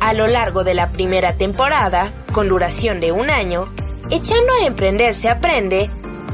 A 0.00 0.12
lo 0.12 0.26
largo 0.26 0.64
de 0.64 0.74
la 0.74 0.92
primera 0.92 1.36
temporada, 1.36 2.12
con 2.32 2.48
duración 2.48 3.00
de 3.00 3.12
un 3.12 3.30
año, 3.30 3.68
Echando 4.08 4.52
a 4.62 4.66
Emprender 4.66 5.16
se 5.16 5.28
aprende, 5.28 5.90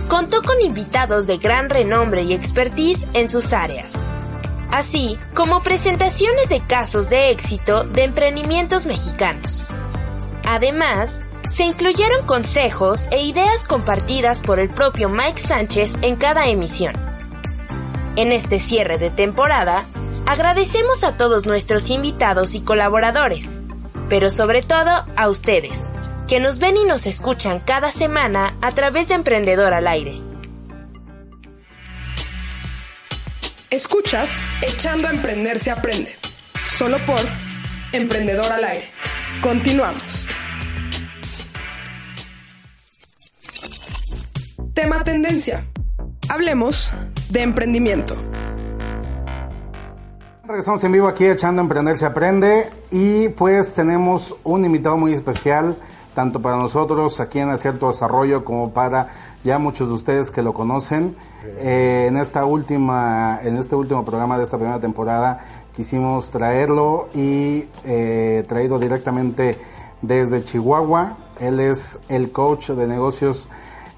contó 0.08 0.42
con 0.42 0.60
invitados 0.60 1.26
de 1.26 1.38
gran 1.38 1.70
renombre 1.70 2.22
y 2.22 2.34
expertise 2.34 3.08
en 3.14 3.30
sus 3.30 3.54
áreas, 3.54 4.04
así 4.70 5.16
como 5.32 5.62
presentaciones 5.62 6.50
de 6.50 6.60
casos 6.66 7.08
de 7.08 7.30
éxito 7.30 7.84
de 7.84 8.04
emprendimientos 8.04 8.84
mexicanos. 8.84 9.68
Además, 10.44 11.22
se 11.48 11.64
incluyeron 11.64 12.26
consejos 12.26 13.06
e 13.10 13.22
ideas 13.22 13.64
compartidas 13.64 14.42
por 14.42 14.60
el 14.60 14.68
propio 14.68 15.08
Mike 15.08 15.40
Sánchez 15.40 15.96
en 16.02 16.16
cada 16.16 16.46
emisión. 16.46 16.94
En 18.16 18.32
este 18.32 18.58
cierre 18.58 18.98
de 18.98 19.10
temporada, 19.10 19.84
agradecemos 20.26 21.04
a 21.04 21.16
todos 21.16 21.46
nuestros 21.46 21.90
invitados 21.90 22.54
y 22.54 22.62
colaboradores, 22.62 23.56
pero 24.08 24.30
sobre 24.30 24.62
todo 24.62 25.06
a 25.16 25.28
ustedes, 25.28 25.88
que 26.28 26.40
nos 26.40 26.58
ven 26.58 26.76
y 26.76 26.84
nos 26.84 27.06
escuchan 27.06 27.60
cada 27.60 27.90
semana 27.90 28.54
a 28.60 28.72
través 28.72 29.08
de 29.08 29.14
Emprendedor 29.14 29.72
al 29.72 29.86
Aire. 29.86 30.20
Escuchas 33.70 34.46
Echando 34.60 35.08
a 35.08 35.10
Emprender 35.10 35.58
se 35.58 35.70
aprende, 35.70 36.16
solo 36.62 36.98
por 37.06 37.20
Emprendedor 37.92 38.52
al 38.52 38.64
Aire. 38.64 38.90
Continuamos. 39.40 40.26
Tema 44.74 45.04
tendencia. 45.04 45.66
Hablemos 46.30 46.94
de 47.30 47.42
emprendimiento. 47.42 48.14
Regresamos 50.46 50.82
en 50.84 50.92
vivo 50.92 51.08
aquí 51.08 51.26
echando 51.26 51.60
Emprender 51.60 51.98
se 51.98 52.06
aprende 52.06 52.70
y 52.90 53.28
pues 53.28 53.74
tenemos 53.74 54.34
un 54.44 54.64
invitado 54.64 54.96
muy 54.96 55.12
especial 55.12 55.76
tanto 56.14 56.40
para 56.40 56.56
nosotros 56.56 57.20
aquí 57.20 57.38
en 57.38 57.50
Acierto 57.50 57.88
Desarrollo 57.88 58.46
como 58.46 58.72
para 58.72 59.08
ya 59.44 59.58
muchos 59.58 59.88
de 59.88 59.94
ustedes 59.94 60.30
que 60.30 60.42
lo 60.42 60.54
conocen. 60.54 61.16
Eh, 61.58 62.06
en 62.08 62.16
esta 62.16 62.46
última, 62.46 63.40
en 63.42 63.58
este 63.58 63.76
último 63.76 64.06
programa 64.06 64.38
de 64.38 64.44
esta 64.44 64.56
primera 64.56 64.80
temporada 64.80 65.40
quisimos 65.76 66.30
traerlo 66.30 67.10
y 67.14 67.66
eh, 67.84 68.42
traído 68.48 68.78
directamente 68.78 69.58
desde 70.00 70.42
Chihuahua. 70.42 71.18
Él 71.40 71.60
es 71.60 71.98
el 72.08 72.32
coach 72.32 72.70
de 72.70 72.86
negocios 72.86 73.48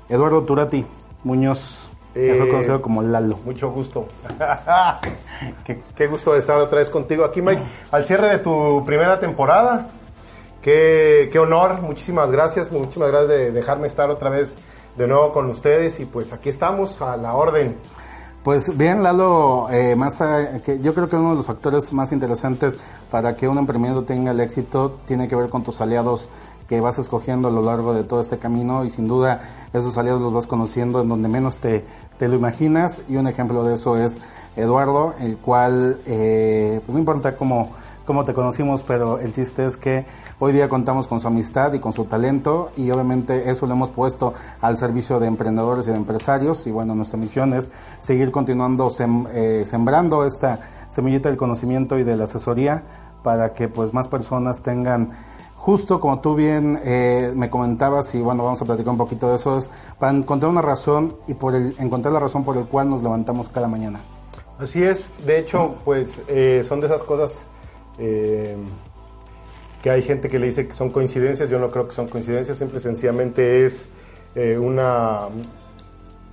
Eduardo 0.09 0.43
Turati 0.45 0.85
Muñoz. 1.25 1.89
Mejor 2.15 2.49
conocido 2.49 2.81
como 2.83 3.03
Lalo. 3.03 3.39
Mucho 3.45 3.71
gusto. 3.71 4.07
qué, 5.65 5.83
qué 5.97 6.07
gusto 6.07 6.33
de 6.33 6.39
estar 6.39 6.59
otra 6.59 6.79
vez 6.79 6.89
contigo 6.91 7.25
aquí, 7.25 7.43
Mike. 7.43 7.63
Al 7.91 8.05
cierre 8.05 8.29
de 8.29 8.39
tu 8.39 8.83
primera 8.87 9.19
temporada. 9.19 9.89
Qué, 10.63 11.29
qué 11.31 11.39
honor, 11.39 11.83
muchísimas 11.83 12.31
gracias, 12.31 12.73
muchísimas 12.73 13.11
gracias 13.11 13.29
de 13.29 13.53
dejarme 13.53 13.87
estar 13.87 14.09
otra 14.09 14.31
vez 14.31 14.55
de 14.97 15.07
nuevo 15.07 15.31
con 15.31 15.51
ustedes 15.51 16.01
y 16.01 16.07
pues 16.07 16.33
aquí 16.33 16.49
estamos 16.49 17.03
a 17.03 17.19
la 17.19 17.35
orden. 17.35 17.77
Pues 18.43 18.75
bien, 18.75 19.03
Lalo, 19.03 19.67
eh, 19.71 19.95
más 19.97 20.21
a- 20.23 20.63
que 20.63 20.79
yo 20.81 20.95
creo 20.95 21.09
que 21.09 21.17
uno 21.17 21.31
de 21.31 21.37
los 21.37 21.47
factores 21.47 21.93
más 21.93 22.13
interesantes 22.13 22.79
para 23.11 23.37
que 23.37 23.47
un 23.49 23.59
emprendimiento 23.59 24.05
tenga 24.05 24.31
el 24.31 24.41
éxito 24.41 25.01
tiene 25.07 25.29
que 25.29 25.37
ver 25.37 25.51
con 25.51 25.63
tus 25.63 25.81
aliados 25.83 26.29
que 26.69 26.81
vas 26.81 26.99
escogiendo 26.99 27.49
a 27.49 27.51
lo 27.51 27.63
largo 27.63 27.93
de 27.93 28.05
todo 28.05 28.21
este 28.21 28.39
camino 28.39 28.85
y 28.85 28.91
sin 28.91 29.07
duda 29.07 29.41
esos 29.73 29.99
aliados 29.99 30.23
los 30.23 30.33
vas 30.33 30.47
conociendo 30.47 31.03
en 31.03 31.09
donde 31.09 31.29
menos 31.29 31.59
te, 31.59 31.85
te 32.19 32.29
lo 32.29 32.37
imaginas. 32.37 33.03
Y 33.09 33.17
un 33.17 33.27
ejemplo 33.27 33.65
de 33.65 33.75
eso 33.75 33.97
es 33.99 34.19
Eduardo, 34.57 35.15
el 35.21 35.37
cual, 35.37 35.99
eh, 36.07 36.81
pues 36.87 36.95
no 36.95 36.99
importa 36.99 37.37
cómo, 37.37 37.71
cómo 38.07 38.25
te 38.25 38.33
conocimos, 38.35 38.83
pero 38.83 39.19
el 39.19 39.33
chiste 39.35 39.67
es 39.67 39.77
que 39.77 40.07
hoy 40.39 40.53
día 40.53 40.69
contamos 40.69 41.07
con 41.07 41.21
su 41.21 41.27
amistad 41.27 41.73
y 41.75 41.81
con 41.81 41.93
su 41.93 42.05
talento 42.05 42.71
y 42.77 42.91
obviamente 42.91 43.51
eso 43.51 43.67
lo 43.67 43.75
hemos 43.75 43.91
puesto 43.91 44.33
al 44.61 44.79
servicio 44.79 45.21
de 45.21 45.27
emprendedores 45.27 45.87
y 45.87 45.91
de 45.91 45.97
empresarios. 45.97 46.67
Y 46.67 46.71
bueno, 46.71 46.95
nuestra 46.95 47.19
misión 47.19 47.53
es 47.53 47.71
seguir 47.99 48.31
continuando 48.31 48.89
sem- 48.91 49.29
eh, 49.33 49.65
sembrando 49.67 50.25
esta 50.25 50.61
semillita 50.89 51.29
del 51.29 51.37
conocimiento 51.37 51.99
y 51.99 52.05
de 52.05 52.17
la 52.17 52.25
asesoría 52.25 52.83
para 53.23 53.53
que 53.55 53.69
pues 53.69 53.93
más 53.93 54.07
personas 54.07 54.63
tengan 54.63 55.11
justo 55.65 55.99
como 55.99 56.21
tú 56.21 56.35
bien 56.35 56.79
eh, 56.85 57.33
me 57.35 57.49
comentabas 57.49 58.15
y 58.15 58.21
bueno 58.21 58.45
vamos 58.45 58.61
a 58.61 58.67
platicar 58.67 58.91
un 58.91 58.99
poquito 58.99 59.31
de 59.31 59.37
eso 59.37 59.57
es 59.57 59.71
para 59.99 60.13
encontrar 60.13 60.51
una 60.51 60.61
razón 60.61 61.17
y 61.27 61.33
por 61.33 61.55
el, 61.55 61.75
encontrar 61.79 62.13
la 62.13 62.21
razón 62.21 62.45
por 62.45 62.59
el 62.59 62.67
cual 62.67 62.91
nos 62.91 63.03
levantamos 63.03 63.49
cada 63.49 63.67
mañana. 63.67 63.99
Así 64.59 64.83
es, 64.83 65.11
de 65.25 65.39
hecho, 65.39 65.77
pues 65.87 66.21
eh, 66.29 66.63
son 66.69 66.81
de 66.81 66.87
esas 66.87 67.03
cosas 67.03 67.45
eh, 67.99 68.59
que 69.83 69.89
hay 69.89 70.03
gente 70.03 70.29
que 70.29 70.39
le 70.39 70.49
dice 70.49 70.69
que 70.69 70.75
son 70.75 70.91
coincidencias, 70.91 71.49
yo 71.49 71.59
no 71.59 71.71
creo 71.71 71.89
que 71.89 71.95
son 71.95 72.09
coincidencias, 72.09 72.59
simple 72.59 72.79
y 72.79 72.83
sencillamente 72.83 73.65
es 73.65 73.87
eh, 74.35 74.59
una, 74.59 75.29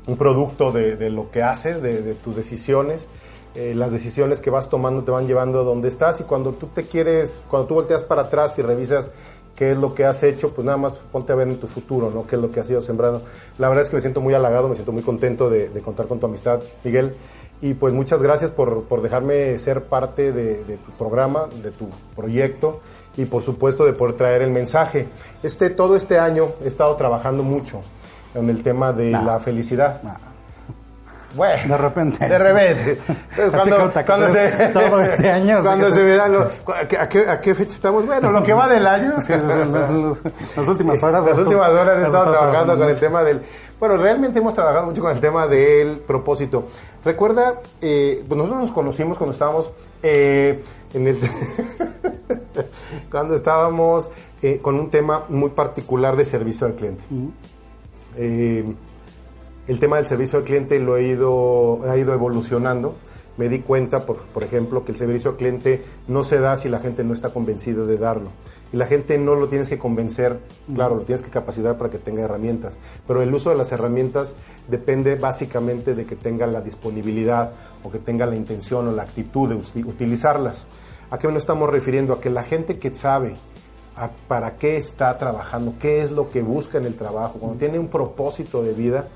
un 0.07 0.17
producto 0.17 0.73
de, 0.73 0.97
de 0.97 1.09
lo 1.09 1.31
que 1.31 1.41
haces, 1.41 1.81
de, 1.81 2.01
de 2.01 2.15
tus 2.15 2.35
decisiones. 2.35 3.07
Eh, 3.53 3.73
las 3.75 3.91
decisiones 3.91 4.39
que 4.39 4.49
vas 4.49 4.69
tomando 4.69 5.03
te 5.03 5.11
van 5.11 5.27
llevando 5.27 5.59
a 5.59 5.63
donde 5.63 5.89
estás 5.89 6.21
y 6.21 6.23
cuando 6.23 6.51
tú 6.53 6.67
te 6.67 6.83
quieres, 6.83 7.43
cuando 7.49 7.67
tú 7.67 7.73
volteas 7.75 8.03
para 8.03 8.23
atrás 8.23 8.57
y 8.57 8.61
revisas 8.61 9.11
qué 9.55 9.71
es 9.73 9.77
lo 9.77 9.93
que 9.93 10.05
has 10.05 10.23
hecho, 10.23 10.51
pues 10.53 10.65
nada 10.65 10.77
más 10.77 10.93
ponte 11.11 11.33
a 11.33 11.35
ver 11.35 11.49
en 11.49 11.57
tu 11.57 11.67
futuro, 11.67 12.09
¿no? 12.13 12.25
Qué 12.25 12.37
es 12.37 12.41
lo 12.41 12.49
que 12.49 12.61
has 12.61 12.69
ido 12.69 12.81
sembrando. 12.81 13.21
La 13.57 13.67
verdad 13.67 13.83
es 13.83 13.89
que 13.89 13.97
me 13.97 14.01
siento 14.01 14.21
muy 14.21 14.33
halagado, 14.33 14.69
me 14.69 14.75
siento 14.75 14.93
muy 14.93 15.03
contento 15.03 15.49
de, 15.49 15.67
de 15.69 15.81
contar 15.81 16.07
con 16.07 16.19
tu 16.19 16.25
amistad, 16.27 16.61
Miguel. 16.83 17.13
Y 17.61 17.75
pues 17.75 17.93
muchas 17.93 18.21
gracias 18.21 18.49
por, 18.49 18.83
por 18.85 19.01
dejarme 19.03 19.59
ser 19.59 19.83
parte 19.83 20.31
de, 20.31 20.63
de 20.63 20.77
tu 20.77 20.91
programa, 20.97 21.47
de 21.61 21.69
tu 21.71 21.89
proyecto 22.15 22.79
y 23.17 23.25
por 23.25 23.43
supuesto 23.43 23.85
de 23.85 23.93
poder 23.93 24.15
traer 24.15 24.41
el 24.41 24.49
mensaje. 24.49 25.09
Este, 25.43 25.69
todo 25.69 25.95
este 25.95 26.17
año 26.17 26.47
he 26.63 26.67
estado 26.67 26.95
trabajando 26.95 27.43
mucho 27.43 27.81
en 28.33 28.49
el 28.49 28.63
tema 28.63 28.93
de 28.93 29.11
Nah. 29.11 29.23
la 29.23 29.39
felicidad. 29.39 30.01
Nah. 30.01 30.30
Bueno, 31.33 31.75
De 31.75 31.77
repente. 31.77 32.27
De 32.27 32.37
repente. 32.37 32.91
Entonces, 33.37 33.51
cuando 33.51 33.91
acuerdas 33.99 34.29
se, 34.29 34.67
todo 34.73 35.01
este 35.01 35.31
año, 35.31 35.61
Cuando 35.63 35.89
se 35.91 36.03
verá, 36.03 36.27
lo- 36.27 36.49
¿a, 36.73 36.87
qué, 36.87 36.97
a 36.97 37.39
qué- 37.41 37.55
fecha 37.55 37.73
estamos? 37.73 38.05
Bueno, 38.05 38.31
lo 38.31 38.43
que 38.43 38.53
va 38.53 38.67
del 38.67 38.85
año. 38.85 39.13
Sí, 39.21 39.31
las, 39.33 40.67
últimas 40.67 41.01
horas 41.03 41.25
Las 41.25 41.37
últimas 41.37 41.69
horas 41.69 41.99
he 41.99 42.05
estado 42.05 42.31
trabajando 42.31 42.77
con 42.77 42.89
el 42.89 42.97
tema 42.97 43.23
del... 43.23 43.41
Bueno, 43.79 43.97
realmente 43.97 44.39
hemos 44.39 44.53
trabajado 44.53 44.85
mucho 44.87 45.01
con 45.01 45.11
el 45.11 45.19
tema 45.19 45.47
del 45.47 45.97
propósito. 45.99 46.67
Recuerda, 47.03 47.55
eh, 47.81 48.23
pues 48.27 48.37
nosotros 48.37 48.61
nos 48.61 48.71
conocimos 48.71 49.17
cuando 49.17 49.33
estábamos 49.33 49.71
eh, 50.03 50.61
en 50.93 51.07
el... 51.07 51.19
cuando 53.11 53.35
estábamos 53.35 54.09
eh, 54.41 54.59
con 54.61 54.79
un 54.79 54.89
tema 54.89 55.23
muy 55.29 55.49
particular 55.51 56.15
de 56.15 56.25
servicio 56.25 56.67
al 56.67 56.73
cliente. 56.73 57.03
Eh, 58.17 58.65
el 59.67 59.79
tema 59.79 59.97
del 59.97 60.05
servicio 60.05 60.39
al 60.39 60.45
cliente 60.45 60.79
lo 60.79 60.97
he 60.97 61.03
ido, 61.03 61.81
ha 61.89 61.97
ido 61.97 62.13
evolucionando. 62.13 62.95
Me 63.37 63.47
di 63.47 63.59
cuenta, 63.59 64.05
por, 64.05 64.43
ejemplo, 64.43 64.83
que 64.83 64.91
el 64.91 64.97
servicio 64.97 65.31
al 65.31 65.37
cliente 65.37 65.83
no 66.07 66.23
se 66.23 66.39
da 66.39 66.57
si 66.57 66.67
la 66.67 66.79
gente 66.79 67.03
no 67.03 67.13
está 67.13 67.29
convencida 67.29 67.85
de 67.85 67.97
darlo. 67.97 68.29
Y 68.73 68.77
la 68.77 68.85
gente 68.85 69.17
no 69.17 69.35
lo 69.35 69.47
tienes 69.47 69.69
que 69.69 69.79
convencer, 69.79 70.39
claro, 70.73 70.95
lo 70.95 71.01
tienes 71.03 71.21
que 71.21 71.29
capacitar 71.29 71.77
para 71.77 71.89
que 71.89 71.97
tenga 71.97 72.23
herramientas. 72.23 72.77
Pero 73.07 73.21
el 73.21 73.33
uso 73.33 73.49
de 73.49 73.55
las 73.55 73.71
herramientas 73.71 74.33
depende 74.67 75.15
básicamente 75.15 75.95
de 75.95 76.05
que 76.05 76.15
tenga 76.15 76.45
la 76.45 76.61
disponibilidad 76.61 77.53
o 77.83 77.91
que 77.91 77.99
tenga 77.99 78.25
la 78.25 78.35
intención 78.35 78.87
o 78.87 78.91
la 78.91 79.03
actitud 79.03 79.49
de 79.49 79.83
utilizarlas. 79.85 80.67
¿A 81.09 81.17
qué 81.17 81.27
nos 81.27 81.37
estamos 81.37 81.69
refiriendo? 81.69 82.13
A 82.13 82.21
que 82.21 82.29
la 82.29 82.43
gente 82.43 82.79
que 82.79 82.93
sabe 82.93 83.35
para 84.27 84.57
qué 84.57 84.77
está 84.77 85.17
trabajando, 85.17 85.73
qué 85.79 86.01
es 86.01 86.11
lo 86.11 86.29
que 86.29 86.41
busca 86.41 86.77
en 86.77 86.85
el 86.85 86.95
trabajo, 86.95 87.39
cuando 87.39 87.57
tiene 87.57 87.79
un 87.79 87.87
propósito 87.87 88.63
de 88.63 88.73
vida, 88.73 89.07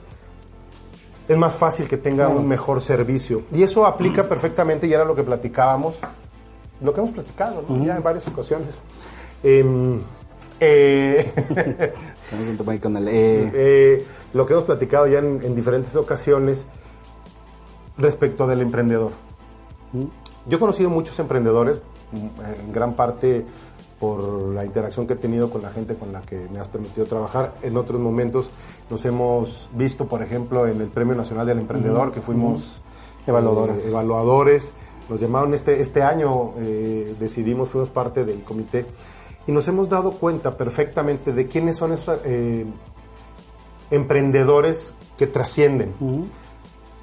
es 1.27 1.37
más 1.37 1.55
fácil 1.55 1.87
que 1.87 1.97
tenga 1.97 2.27
un 2.29 2.47
mejor 2.47 2.81
servicio. 2.81 3.43
Y 3.51 3.63
eso 3.63 3.85
aplica 3.85 4.23
perfectamente, 4.23 4.87
y 4.87 4.93
era 4.93 5.05
lo 5.05 5.15
que 5.15 5.23
platicábamos, 5.23 5.95
lo 6.81 6.93
que 6.93 6.99
hemos 6.99 7.11
platicado 7.11 7.63
¿no? 7.67 7.83
ya 7.83 7.95
en 7.95 8.03
varias 8.03 8.27
ocasiones. 8.27 8.75
Em, 9.43 9.99
eh, 10.59 11.31
eh, 13.11 13.51
eh, 13.53 14.05
lo 14.33 14.45
que 14.45 14.53
hemos 14.53 14.65
platicado 14.65 15.07
ya 15.07 15.19
en, 15.19 15.41
en 15.43 15.55
diferentes 15.55 15.95
ocasiones 15.95 16.65
respecto 17.97 18.47
del 18.47 18.61
emprendedor. 18.61 19.11
Yo 20.47 20.57
he 20.57 20.59
conocido 20.59 20.89
muchos 20.89 21.17
emprendedores, 21.19 21.81
mm, 22.11 22.65
en 22.65 22.71
gran 22.71 22.93
parte 22.93 23.45
por 23.99 24.21
la 24.53 24.65
interacción 24.65 25.07
que 25.07 25.13
he 25.13 25.17
tenido 25.17 25.49
con 25.49 25.61
la 25.61 25.71
gente 25.71 25.95
con 25.95 26.11
la 26.11 26.21
que 26.21 26.47
me 26.51 26.59
has 26.59 26.67
permitido 26.67 27.05
trabajar. 27.05 27.53
En 27.61 27.77
otros 27.77 27.99
momentos 27.99 28.49
nos 28.89 29.05
hemos 29.05 29.69
visto, 29.73 30.07
por 30.07 30.21
ejemplo, 30.21 30.67
en 30.67 30.81
el 30.81 30.89
Premio 30.89 31.15
Nacional 31.15 31.47
del 31.47 31.59
Emprendedor, 31.59 32.11
que 32.11 32.21
fuimos 32.21 32.81
Evaluadores. 33.25 33.85
eh, 33.85 33.89
evaluadores. 33.89 34.71
Nos 35.09 35.19
llamaron 35.19 35.53
este, 35.53 35.81
este 35.81 36.01
año, 36.01 36.53
eh, 36.57 37.15
decidimos, 37.19 37.69
fuimos 37.69 37.89
parte 37.89 38.25
del 38.25 38.41
comité, 38.43 38.85
y 39.47 39.51
nos 39.51 39.67
hemos 39.67 39.87
dado 39.87 40.11
cuenta 40.11 40.57
perfectamente 40.57 41.31
de 41.31 41.47
quiénes 41.47 41.77
son 41.77 41.93
esos 41.93 42.19
eh, 42.25 42.65
emprendedores 43.91 44.93
que 45.17 45.27
trascienden. 45.27 45.93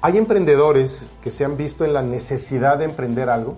Hay 0.01 0.17
emprendedores 0.17 1.05
que 1.23 1.31
se 1.31 1.45
han 1.45 1.55
visto 1.55 1.85
en 1.85 1.93
la 1.93 2.01
necesidad 2.03 2.77
de 2.77 2.85
emprender 2.85 3.29
algo, 3.29 3.55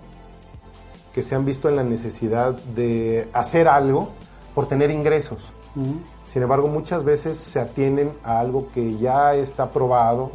que 1.15 1.23
se 1.23 1.33
han 1.33 1.45
visto 1.45 1.69
en 1.69 1.77
la 1.77 1.83
necesidad 1.83 2.51
de 2.75 3.29
hacer 3.31 3.69
algo 3.69 4.09
por 4.53 4.67
tener 4.67 4.91
ingresos. 4.91 5.51
Sin 6.25 6.43
embargo, 6.43 6.67
muchas 6.67 7.05
veces 7.05 7.37
se 7.39 7.57
atienen 7.59 8.11
a 8.25 8.39
algo 8.41 8.67
que 8.73 8.97
ya 8.97 9.33
está 9.33 9.69
probado, 9.69 10.29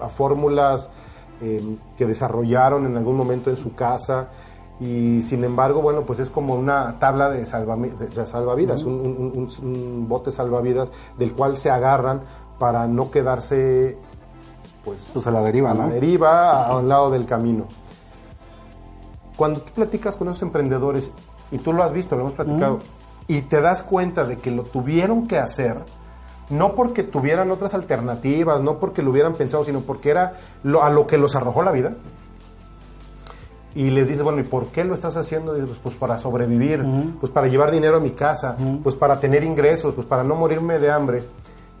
a, 0.00 0.04
a 0.04 0.08
fórmulas 0.08 0.90
eh, 1.40 1.62
que 1.96 2.04
desarrollaron 2.04 2.84
en 2.84 2.96
algún 2.98 3.16
momento 3.16 3.48
en 3.48 3.56
su 3.56 3.74
casa 3.74 4.28
y 4.78 5.22
sin 5.22 5.42
embargo, 5.42 5.80
bueno, 5.80 6.02
pues 6.02 6.18
es 6.18 6.28
como 6.28 6.54
una 6.54 6.98
tabla 6.98 7.30
de, 7.30 7.46
salvami- 7.46 7.96
de- 7.96 8.08
de 8.08 8.26
salvavidas, 8.26 8.82
un, 8.84 8.92
un- 8.92 9.32
un- 9.34 9.66
un 9.74 10.06
bote 10.08 10.30
salvavidas 10.30 10.90
del 11.18 11.32
cual 11.32 11.56
se 11.56 11.70
agarran 11.70 12.20
para 12.58 12.86
no 12.86 13.10
quedarse 13.10 13.96
pues 14.84 14.98
pues 15.14 15.26
a 15.26 15.30
la 15.30 15.40
deriva, 15.42 15.70
a 15.70 15.74
¿no? 15.74 15.80
la 15.86 15.88
deriva, 15.94 16.62
a 16.66 16.76
un 16.76 16.88
lado 16.88 17.10
del 17.10 17.24
camino. 17.24 17.64
Cuando 19.36 19.60
tú 19.60 19.72
platicas 19.72 20.16
con 20.16 20.28
esos 20.28 20.42
emprendedores, 20.42 21.10
y 21.50 21.58
tú 21.58 21.72
lo 21.72 21.82
has 21.82 21.92
visto, 21.92 22.16
lo 22.16 22.22
hemos 22.22 22.34
platicado, 22.34 22.80
y 23.28 23.42
te 23.42 23.60
das 23.60 23.82
cuenta 23.82 24.24
de 24.24 24.38
que 24.38 24.50
lo 24.50 24.62
tuvieron 24.62 25.26
que 25.26 25.38
hacer, 25.38 25.78
no 26.48 26.74
porque 26.74 27.02
tuvieran 27.02 27.50
otras 27.50 27.74
alternativas, 27.74 28.60
no 28.60 28.78
porque 28.78 29.02
lo 29.02 29.10
hubieran 29.10 29.34
pensado, 29.34 29.64
sino 29.64 29.80
porque 29.80 30.10
era 30.10 30.34
lo, 30.62 30.82
a 30.82 30.90
lo 30.90 31.06
que 31.06 31.18
los 31.18 31.34
arrojó 31.34 31.62
la 31.62 31.72
vida. 31.72 31.94
Y 33.74 33.90
les 33.90 34.08
dices, 34.08 34.22
bueno, 34.22 34.40
¿y 34.40 34.44
por 34.44 34.68
qué 34.68 34.84
lo 34.84 34.94
estás 34.94 35.16
haciendo? 35.16 35.56
Y 35.56 35.60
dices, 35.60 35.76
pues 35.82 35.94
para 35.96 36.16
sobrevivir, 36.16 36.82
pues 37.20 37.30
para 37.30 37.46
llevar 37.46 37.70
dinero 37.70 37.96
a 37.96 38.00
mi 38.00 38.12
casa, 38.12 38.56
pues 38.82 38.94
para 38.94 39.20
tener 39.20 39.44
ingresos, 39.44 39.92
pues 39.92 40.06
para 40.06 40.24
no 40.24 40.34
morirme 40.34 40.78
de 40.78 40.90
hambre. 40.90 41.22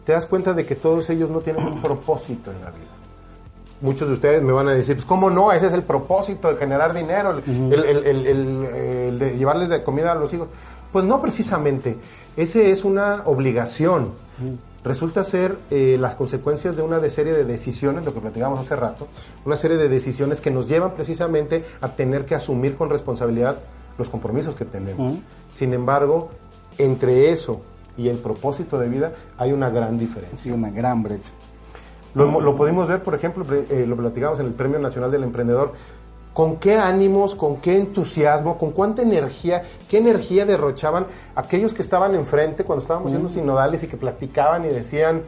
Te 0.04 0.12
das 0.12 0.26
cuenta 0.26 0.52
de 0.52 0.66
que 0.66 0.74
todos 0.74 1.08
ellos 1.08 1.30
no 1.30 1.38
tienen 1.40 1.64
un 1.64 1.80
propósito 1.80 2.50
en 2.50 2.60
la 2.60 2.70
vida 2.70 2.95
muchos 3.80 4.08
de 4.08 4.14
ustedes 4.14 4.42
me 4.42 4.52
van 4.52 4.68
a 4.68 4.72
decir, 4.72 4.96
pues 4.96 5.06
cómo 5.06 5.30
no, 5.30 5.52
ese 5.52 5.66
es 5.66 5.72
el 5.72 5.82
propósito 5.82 6.48
de 6.48 6.56
generar 6.56 6.94
dinero, 6.94 7.40
el, 7.46 7.84
el 7.84 9.18
de 9.18 9.36
llevarles 9.36 9.68
de 9.68 9.82
comida 9.82 10.12
a 10.12 10.14
los 10.14 10.32
hijos. 10.32 10.48
Pues 10.92 11.04
no 11.04 11.20
precisamente, 11.20 11.98
ese 12.36 12.70
es 12.70 12.84
una 12.84 13.22
obligación. 13.26 14.12
Resulta 14.84 15.24
ser 15.24 15.58
eh, 15.70 15.96
las 15.98 16.14
consecuencias 16.14 16.76
de 16.76 16.82
una 16.82 17.00
de 17.00 17.10
serie 17.10 17.32
de 17.32 17.44
decisiones, 17.44 18.04
lo 18.04 18.14
que 18.14 18.20
platicamos 18.20 18.60
hace 18.60 18.76
rato, 18.76 19.08
una 19.44 19.56
serie 19.56 19.78
de 19.78 19.88
decisiones 19.88 20.40
que 20.40 20.50
nos 20.50 20.68
llevan 20.68 20.92
precisamente 20.92 21.64
a 21.80 21.88
tener 21.88 22.24
que 22.24 22.36
asumir 22.36 22.76
con 22.76 22.88
responsabilidad 22.88 23.56
los 23.98 24.08
compromisos 24.08 24.54
que 24.54 24.64
tenemos. 24.64 25.18
Sin 25.50 25.74
embargo, 25.74 26.30
entre 26.78 27.30
eso 27.30 27.62
y 27.96 28.08
el 28.08 28.18
propósito 28.18 28.78
de 28.78 28.88
vida 28.88 29.12
hay 29.38 29.52
una 29.52 29.70
gran 29.70 29.98
diferencia. 29.98 30.38
Sí, 30.38 30.50
una 30.50 30.70
gran 30.70 31.02
brecha. 31.02 31.32
Lo, 32.16 32.40
lo 32.40 32.56
pudimos 32.56 32.88
ver, 32.88 33.02
por 33.02 33.14
ejemplo, 33.14 33.44
eh, 33.52 33.84
lo 33.86 33.94
platicamos 33.94 34.40
en 34.40 34.46
el 34.46 34.54
Premio 34.54 34.78
Nacional 34.78 35.10
del 35.10 35.22
Emprendedor, 35.22 35.72
con 36.32 36.56
qué 36.56 36.76
ánimos, 36.76 37.34
con 37.34 37.56
qué 37.56 37.76
entusiasmo, 37.76 38.58
con 38.58 38.70
cuánta 38.70 39.02
energía, 39.02 39.62
qué 39.88 39.98
energía 39.98 40.44
derrochaban 40.46 41.06
aquellos 41.34 41.74
que 41.74 41.82
estaban 41.82 42.14
enfrente 42.14 42.64
cuando 42.64 42.82
estábamos 42.82 43.10
siendo 43.10 43.28
sinodales 43.28 43.82
y 43.82 43.86
que 43.86 43.98
platicaban 43.98 44.64
y 44.64 44.68
decían, 44.68 45.22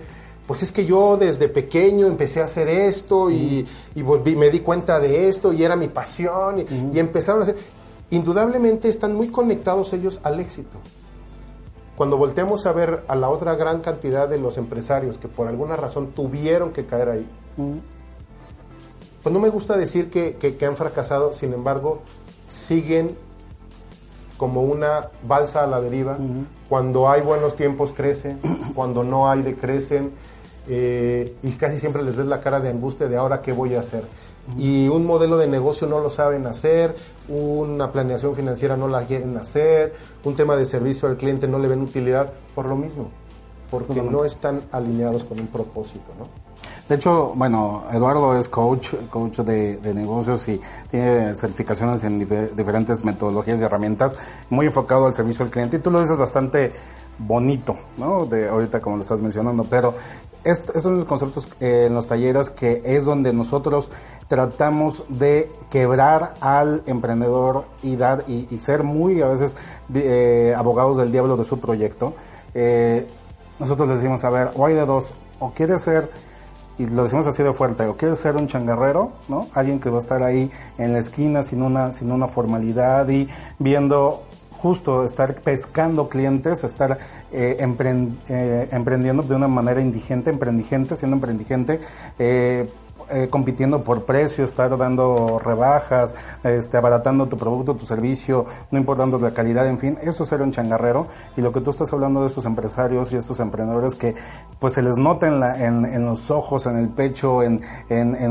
pues 0.46 0.62
es 0.62 0.72
que 0.72 0.87
yo 0.87 1.18
desde 1.18 1.48
pequeño 1.48 2.07
empecé 2.07 2.40
a 2.40 2.44
hacer 2.44 2.68
esto 2.68 3.31
y, 3.31 3.66
me 3.94 4.51
di 4.51 4.61
cuenta 4.61 4.98
de 4.98 5.29
esto 5.29 5.53
y 5.53 5.62
era 5.62 5.77
mi 5.77 5.88
pasión 5.88 6.61
y, 6.61 6.98
empezaron 6.98 7.42
a 7.42 7.44
hacer... 7.44 7.57
Indudablemente 8.11 8.88
están 8.88 9.14
muy 9.14 9.29
conectados 9.29 9.92
ellos 9.92 10.20
al 10.22 10.40
éxito. 10.40 10.79
Cuando 11.99 12.17
volteamos 12.17 12.65
a 12.65 12.71
ver 12.71 13.03
a 13.09 13.17
la 13.17 13.29
otra 13.29 13.57
gran 13.57 13.81
cantidad 13.81 14.29
de 14.29 14.39
los 14.39 14.57
empresarios 14.57 15.19
que 15.19 15.27
por 15.27 15.49
alguna 15.49 15.75
razón 15.75 16.13
tuvieron 16.13 16.71
que 16.71 16.87
caer 16.87 17.09
ahí, 17.09 17.29
pues 19.21 19.33
no 19.33 19.41
me 19.41 19.49
gusta 19.49 19.77
decir 19.77 20.09
que, 20.09 20.65
han 20.65 20.77
fracasado, 20.77 21.35
sin 21.35 21.53
embargo, 21.55 22.03
siguen 22.49 23.17
como 24.37 24.63
una 24.63 25.09
balsa 25.27 25.65
a 25.65 25.67
la 25.67 25.81
deriva. 25.81 26.17
Cuando 26.69 27.11
hay 27.11 27.23
buenos 27.23 27.57
tiempos 27.57 27.93
crecen, 27.93 28.39
cuando 28.77 29.03
no 29.03 29.29
hay 29.29 29.43
decrecen, 29.43 30.13
eh, 30.69 31.35
y 31.43 31.51
casi 31.55 31.81
siempre 31.81 32.05
les 32.05 32.17
ves 32.17 32.27
la 32.27 32.41
cara 32.41 32.61
de 32.61 32.69
angustia 32.69 33.09
de 33.09 33.17
ahora 33.17 33.43
qué 33.43 33.51
voy 33.51 33.75
a 33.75 33.81
hacer. 33.81 34.05
Y 34.57 34.89
un 34.89 35.05
modelo 35.05 35.37
de 35.37 35.47
negocio 35.47 35.87
no 35.87 36.01
lo 36.01 36.11
saben 36.11 36.47
hacer, 36.47 36.97
una 37.29 37.93
planeación 37.93 38.35
financiera 38.35 38.77
no 38.77 38.89
la 38.89 39.05
quieren 39.05 39.37
hacer, 39.37 39.95
un 40.25 40.35
tema 40.35 40.57
de 40.57 40.65
servicio 40.65 41.09
al 41.09 41.17
cliente 41.17 41.47
no 41.47 41.59
le 41.59 41.69
ven 41.69 41.83
utilidad 41.83 42.33
por 42.55 42.67
lo 42.67 42.77
mismo, 42.77 43.11
porque 43.71 44.01
no 44.01 44.25
están 44.25 44.63
alineados 44.73 45.25
con 45.25 45.39
un 45.39 45.49
propósito, 45.49 46.13
¿no? 46.19 46.49
De 46.89 46.95
hecho, 46.95 47.33
bueno, 47.35 47.85
Eduardo 47.93 48.39
es 48.39 48.49
coach, 48.49 48.95
coach 49.11 49.41
de, 49.41 49.79
negocios 49.93 50.49
y 50.49 50.59
tiene 50.91 51.37
certificaciones 51.37 52.03
en 52.03 52.19
diferentes 52.57 53.05
metodologías 53.05 53.61
y 53.61 53.65
herramientas, 53.65 54.17
muy 54.49 54.67
enfocado 54.67 55.07
al 55.07 55.15
servicio 55.15 55.45
al 55.45 55.51
cliente. 55.51 55.77
Y 55.77 55.81
tú 55.81 55.91
lo 55.91 56.01
dices 56.01 56.17
bastante 56.17 56.73
bonito, 57.19 57.77
¿no? 57.99 58.25
De 58.25 58.49
ahorita 58.49 58.81
como 58.81 58.97
lo 58.97 59.03
estás 59.03 59.21
mencionando, 59.21 59.65
pero 59.65 59.95
estos 60.44 60.83
son 60.83 60.96
los 60.96 61.05
conceptos 61.05 61.48
eh, 61.61 61.85
en 61.87 61.94
los 61.94 62.07
talleres 62.07 62.51
que 62.51 62.83
es 62.85 63.05
donde 63.05 63.33
nosotros 63.33 63.90
tratamos 64.29 65.05
de 65.09 65.51
quebrar 65.70 66.35
al 66.40 66.83
emprendedor 66.87 67.64
y 67.83 67.96
dar 67.96 68.24
y, 68.29 68.46
ser 68.59 68.83
muy 68.83 69.22
a 69.22 69.29
veces 69.29 69.57
eh, 69.94 70.55
abogados 70.57 70.98
del 70.98 71.12
diablo 71.12 71.37
de 71.37 71.44
su 71.44 71.59
proyecto. 71.59 72.14
Eh, 72.55 73.07
nosotros 73.59 73.88
les 73.88 73.98
decimos, 73.98 74.22
a 74.24 74.31
ver, 74.31 74.51
o 74.55 74.66
hay 74.66 74.74
de 74.74 74.87
dos, 74.87 75.12
o 75.40 75.51
quieres 75.51 75.83
ser 75.83 76.11
y 76.79 76.87
lo 76.87 77.03
decimos 77.03 77.27
así 77.27 77.42
de 77.42 77.53
fuerte, 77.53 77.87
o 77.87 77.96
quieres 77.96 78.20
ser 78.20 78.37
un 78.37 78.46
changarrero, 78.46 79.11
¿no? 79.27 79.48
Alguien 79.53 79.81
que 79.81 79.90
va 79.90 79.96
a 79.96 80.01
estar 80.01 80.22
ahí 80.22 80.48
en 80.79 80.92
la 80.92 81.01
esquina 81.01 81.42
sin 81.42 81.62
una, 81.62 81.92
sin 81.92 82.12
una 82.12 82.29
formalidad 82.29 83.09
y 83.09 83.29
viendo 83.59 84.22
justo 84.59 85.05
estar 85.05 85.35
pescando 85.37 86.09
clientes, 86.09 86.64
estar 86.64 86.99
eh, 87.33 87.57
eh, 87.61 88.68
emprendiendo 88.73 89.23
de 89.23 89.35
una 89.35 89.49
manera 89.49 89.81
indigente, 89.81 90.31
emprendigente, 90.31 90.97
siendo 90.97 91.16
emprendigente, 91.16 91.81
eh, 92.18 92.68
eh, 93.11 93.29
compitiendo 93.31 93.85
por 93.85 94.05
precio, 94.05 94.44
estar 94.44 94.77
dando 94.77 95.38
rebajas, 95.38 96.14
este, 96.44 96.77
abaratando 96.77 97.27
tu 97.27 97.37
producto, 97.37 97.75
tu 97.75 97.87
servicio, 97.87 98.47
no 98.71 98.79
importando 98.79 99.18
la 99.18 99.33
calidad, 99.33 99.66
en 99.68 99.79
fin, 99.79 99.99
eso 100.03 100.23
es 100.23 100.29
ser 100.29 100.42
un 100.42 100.53
changarrero. 100.53 101.07
Y 101.37 101.40
lo 101.40 101.53
que 101.53 101.61
tú 101.61 101.71
estás 101.71 101.92
hablando 101.92 102.21
de 102.21 102.27
estos 102.27 102.44
empresarios 102.44 103.12
y 103.12 103.16
estos 103.16 103.40
emprendedores 103.40 103.94
que 103.94 104.14
pues 104.59 104.75
se 104.75 104.83
les 104.83 104.97
nota 104.97 105.29
en, 105.29 105.40
la, 105.40 105.64
en, 105.64 105.85
en 105.85 106.05
los 106.05 106.31
ojos, 106.31 106.66
en 106.66 106.77
el 106.77 106.88
pecho, 106.88 107.42
en, 107.42 107.61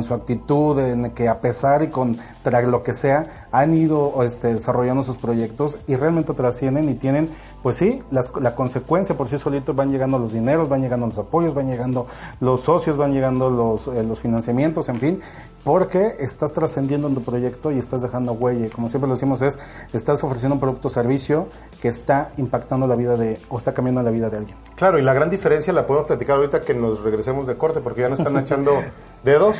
su 0.03 0.13
actitud, 0.13 0.79
en 0.79 1.11
que 1.11 1.27
a 1.27 1.39
pesar 1.39 1.83
y 1.83 1.87
contra 1.87 2.61
lo 2.61 2.83
que 2.83 2.93
sea, 2.93 3.47
han 3.51 3.73
ido 3.75 4.23
este, 4.23 4.53
desarrollando 4.53 5.03
sus 5.03 5.17
proyectos 5.17 5.77
y 5.87 5.95
realmente 5.95 6.33
trascienden 6.33 6.89
y 6.89 6.95
tienen 6.95 7.29
pues 7.67 7.75
sí, 7.75 8.01
la 8.11 8.55
consecuencia 8.55 9.17
por 9.17 9.27
sí 9.27 9.37
solito 9.37 9.73
van 9.73 9.91
llegando 9.91 10.17
los 10.17 10.31
dineros, 10.31 10.69
van 10.69 10.81
llegando 10.81 11.05
los 11.07 11.17
apoyos, 11.17 11.53
van 11.53 11.67
llegando 11.67 12.07
los 12.39 12.61
socios, 12.61 12.95
van 12.95 13.11
llegando 13.11 13.49
los, 13.49 13.93
eh, 13.93 14.03
los 14.03 14.21
financiamientos, 14.21 14.87
en 14.87 15.01
fin, 15.01 15.19
porque 15.65 16.15
estás 16.19 16.53
trascendiendo 16.53 17.09
en 17.09 17.15
tu 17.15 17.23
proyecto 17.23 17.69
y 17.73 17.77
estás 17.77 18.01
dejando 18.01 18.31
huella. 18.31 18.69
Como 18.73 18.89
siempre 18.89 19.09
lo 19.09 19.15
decimos, 19.15 19.41
es 19.41 19.59
estás 19.91 20.23
ofreciendo 20.23 20.53
un 20.53 20.61
producto 20.61 20.87
o 20.87 20.91
servicio 20.91 21.49
que 21.81 21.89
está 21.89 22.31
impactando 22.37 22.87
la 22.87 22.95
vida 22.95 23.17
de, 23.17 23.37
o 23.49 23.57
está 23.57 23.73
cambiando 23.73 24.01
la 24.01 24.11
vida 24.11 24.29
de 24.29 24.37
alguien. 24.37 24.57
Claro, 24.77 24.97
y 24.97 25.01
la 25.01 25.13
gran 25.13 25.29
diferencia 25.29 25.73
la 25.73 25.85
podemos 25.85 26.07
platicar 26.07 26.37
ahorita 26.37 26.61
que 26.61 26.73
nos 26.73 27.03
regresemos 27.03 27.47
de 27.47 27.55
corte, 27.55 27.81
porque 27.81 27.99
ya 27.99 28.07
nos 28.07 28.19
están 28.19 28.37
echando 28.39 28.81
dedos. 29.25 29.57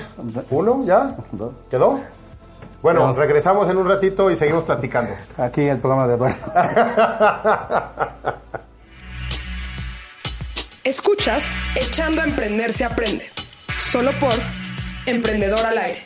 ¿Uno 0.49 0.85
ya? 0.85 1.17
¿Quedó? 1.69 1.99
Bueno, 2.87 3.11
regresamos 3.11 3.69
en 3.69 3.75
un 3.75 3.85
ratito 3.85 4.31
y 4.31 4.37
seguimos 4.37 4.63
platicando. 4.63 5.13
Aquí 5.37 5.63
el 5.63 5.77
programa 5.77 6.07
de 6.07 6.13
Eduardo. 6.13 6.37
Escuchas 10.85 11.59
Echando 11.75 12.21
a 12.21 12.23
Emprender 12.23 12.71
se 12.71 12.85
aprende. 12.85 13.29
Solo 13.77 14.11
por 14.21 14.31
Emprendedor 15.05 15.65
al 15.65 15.77
aire. 15.77 16.05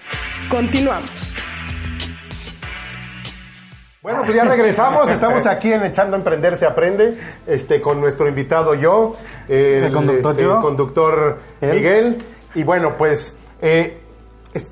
Continuamos. 0.49 1.31
Bueno, 4.01 4.23
pues 4.23 4.35
ya 4.35 4.45
regresamos. 4.45 5.07
Estamos 5.11 5.45
aquí 5.45 5.71
en 5.71 5.83
Echando 5.83 6.15
a 6.15 6.17
Emprender 6.17 6.57
se 6.57 6.65
aprende. 6.65 7.15
Este, 7.45 7.79
con 7.79 8.01
nuestro 8.01 8.27
invitado 8.27 8.73
yo, 8.73 9.17
el, 9.47 9.93
conductor, 9.93 10.31
este, 10.31 10.47
conductor 10.59 11.37
Miguel. 11.61 12.23
Y 12.55 12.63
bueno, 12.63 12.95
pues 12.97 13.35
eh, 13.61 14.00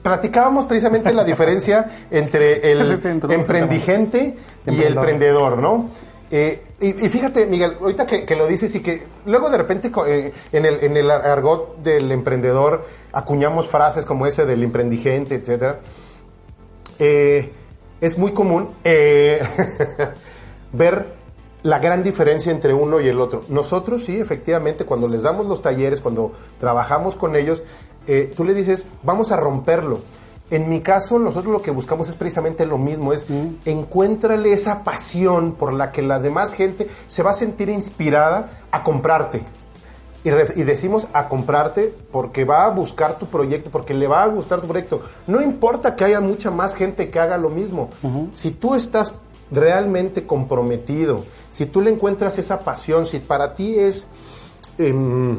platicábamos 0.02 0.66
precisamente 0.66 1.14
la 1.14 1.24
diferencia 1.24 1.86
entre 2.12 2.72
el 2.72 2.82
emprendigente 3.30 4.36
y 4.66 4.82
el 4.82 4.98
emprendedor, 4.98 5.58
¿no? 5.58 5.90
Eh, 6.32 6.62
y, 6.80 6.94
fíjate, 6.94 7.48
Miguel, 7.48 7.78
ahorita 7.82 8.06
que, 8.06 8.36
lo 8.36 8.46
dices 8.46 8.74
y 8.76 8.82
que 8.82 9.04
luego 9.26 9.50
de 9.50 9.58
repente 9.58 9.92
eh, 10.08 10.32
en, 10.52 10.66
el, 10.66 10.84
en 10.84 10.96
el 10.96 11.10
argot 11.10 11.78
del 11.82 12.12
emprendedor 12.12 12.86
acuñamos 13.12 13.68
frases 13.68 14.06
como 14.06 14.28
ese 14.28 14.46
del 14.46 14.64
emprendigente, 14.64 15.36
etcétera. 15.36 15.80
Eh, 17.00 17.52
es 18.00 18.18
muy 18.18 18.32
común 18.32 18.70
ver 20.72 21.20
la 21.64 21.80
gran 21.80 22.04
diferencia 22.04 22.52
entre 22.52 22.74
uno 22.74 23.02
y 23.02 23.08
el 23.08 23.20
otro. 23.20 23.44
Nosotros 23.50 24.06
sí, 24.06 24.20
efectivamente, 24.20 24.86
cuando 24.86 25.08
les 25.08 25.24
damos 25.24 25.48
los 25.48 25.62
talleres, 25.62 26.00
cuando 26.00 26.32
trabajamos 26.60 27.16
con 27.16 27.36
ellos, 27.36 27.64
eh, 28.12 28.34
tú 28.36 28.44
le 28.44 28.56
dices, 28.56 28.86
vamos 29.04 29.32
a 29.32 29.38
romperlo. 29.38 30.00
En 30.50 30.68
mi 30.68 30.82
caso, 30.82 31.20
nosotros 31.20 31.54
lo 31.54 31.62
que 31.62 31.70
buscamos 31.70 32.10
es 32.10 32.16
precisamente 32.16 32.66
lo 32.66 32.80
mismo, 32.80 33.14
es 33.14 33.30
mm. 33.30 33.50
encuéntrale 33.66 34.52
esa 34.52 34.84
pasión 34.84 35.52
por 35.52 35.74
la 35.74 35.92
que 35.92 36.02
la 36.02 36.18
demás 36.18 36.54
gente 36.54 36.88
se 37.06 37.22
va 37.22 37.32
a 37.32 37.36
sentir 37.36 37.70
inspirada 37.70 38.50
a 38.72 38.84
comprarte. 38.84 39.44
Y, 40.24 40.32
decimos 40.32 41.08
a 41.14 41.30
comprarte 41.30 41.94
porque 42.12 42.46
va 42.46 42.66
a 42.66 42.70
buscar 42.70 43.20
tu 43.20 43.28
proyecto, 43.28 43.70
porque 43.70 43.94
le 43.94 44.08
va 44.08 44.24
a 44.24 44.28
gustar 44.28 44.60
tu 44.60 44.68
proyecto. 44.68 45.02
No 45.28 45.40
importa 45.40 45.96
que 45.96 46.06
haya 46.06 46.20
mucha 46.20 46.50
más 46.50 46.74
gente 46.74 47.10
que 47.10 47.20
haga 47.20 47.38
lo 47.38 47.52
mismo. 47.52 47.90
Si 48.34 48.50
tú 48.50 48.74
estás 48.74 49.14
realmente 49.52 50.26
comprometido, 50.26 51.26
si 51.52 51.68
tú 51.68 51.80
le 51.80 51.92
encuentras 51.92 52.40
esa 52.40 52.62
pasión, 52.62 53.06
si 53.06 53.20
para 53.20 53.54
ti 53.54 53.78
es... 53.78 54.08
Em, 54.80 55.38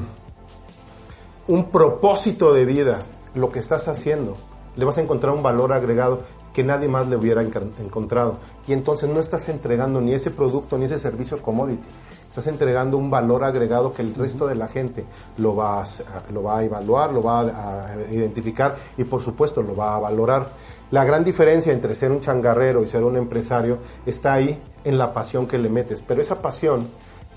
un 1.50 1.64
propósito 1.64 2.54
de 2.54 2.64
vida, 2.64 3.00
lo 3.34 3.50
que 3.50 3.58
estás 3.58 3.88
haciendo, 3.88 4.36
le 4.76 4.84
vas 4.84 4.98
a 4.98 5.00
encontrar 5.00 5.34
un 5.34 5.42
valor 5.42 5.72
agregado 5.72 6.20
que 6.52 6.62
nadie 6.62 6.86
más 6.86 7.08
le 7.08 7.16
hubiera 7.16 7.42
encontrado. 7.42 8.38
Y 8.68 8.72
entonces 8.72 9.10
no 9.10 9.18
estás 9.18 9.48
entregando 9.48 10.00
ni 10.00 10.12
ese 10.12 10.30
producto 10.30 10.78
ni 10.78 10.84
ese 10.84 11.00
servicio 11.00 11.42
commodity. 11.42 11.82
Estás 12.28 12.46
entregando 12.46 12.96
un 12.96 13.10
valor 13.10 13.42
agregado 13.42 13.92
que 13.92 14.02
el 14.02 14.14
resto 14.14 14.46
de 14.46 14.54
la 14.54 14.68
gente 14.68 15.04
lo 15.38 15.56
va 15.56 15.82
a, 15.82 15.86
lo 16.32 16.44
va 16.44 16.58
a 16.58 16.64
evaluar, 16.64 17.12
lo 17.12 17.20
va 17.20 17.40
a 17.40 17.96
identificar 18.12 18.76
y 18.96 19.02
por 19.02 19.20
supuesto 19.20 19.60
lo 19.60 19.74
va 19.74 19.96
a 19.96 19.98
valorar. 19.98 20.50
La 20.92 21.04
gran 21.04 21.24
diferencia 21.24 21.72
entre 21.72 21.96
ser 21.96 22.12
un 22.12 22.20
changarrero 22.20 22.84
y 22.84 22.88
ser 22.88 23.02
un 23.02 23.16
empresario 23.16 23.78
está 24.06 24.34
ahí 24.34 24.56
en 24.84 24.98
la 24.98 25.12
pasión 25.12 25.48
que 25.48 25.58
le 25.58 25.68
metes. 25.68 26.00
Pero 26.06 26.20
esa 26.20 26.40
pasión 26.40 26.86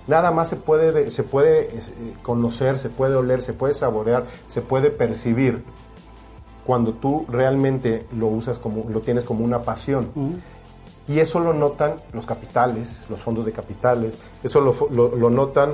Nada 0.07 0.31
más 0.31 0.49
se 0.49 0.57
puede, 0.57 1.11
se 1.11 1.23
puede 1.23 1.63
eh, 1.63 2.13
conocer, 2.21 2.77
se 2.77 2.89
puede 2.89 3.15
oler, 3.15 3.41
se 3.41 3.53
puede 3.53 3.73
saborear, 3.73 4.25
se 4.47 4.61
puede 4.61 4.89
percibir 4.89 5.63
cuando 6.65 6.93
tú 6.93 7.25
realmente 7.29 8.05
lo 8.17 8.27
usas 8.27 8.57
como, 8.57 8.89
lo 8.89 9.01
tienes 9.01 9.23
como 9.23 9.43
una 9.43 9.61
pasión. 9.61 10.09
Y 11.07 11.19
eso 11.19 11.39
lo 11.39 11.53
notan 11.53 11.95
los 12.13 12.25
capitales, 12.25 13.03
los 13.09 13.21
fondos 13.21 13.45
de 13.45 13.51
capitales, 13.51 14.17
eso 14.41 14.61
lo, 14.61 15.29
notan 15.29 15.71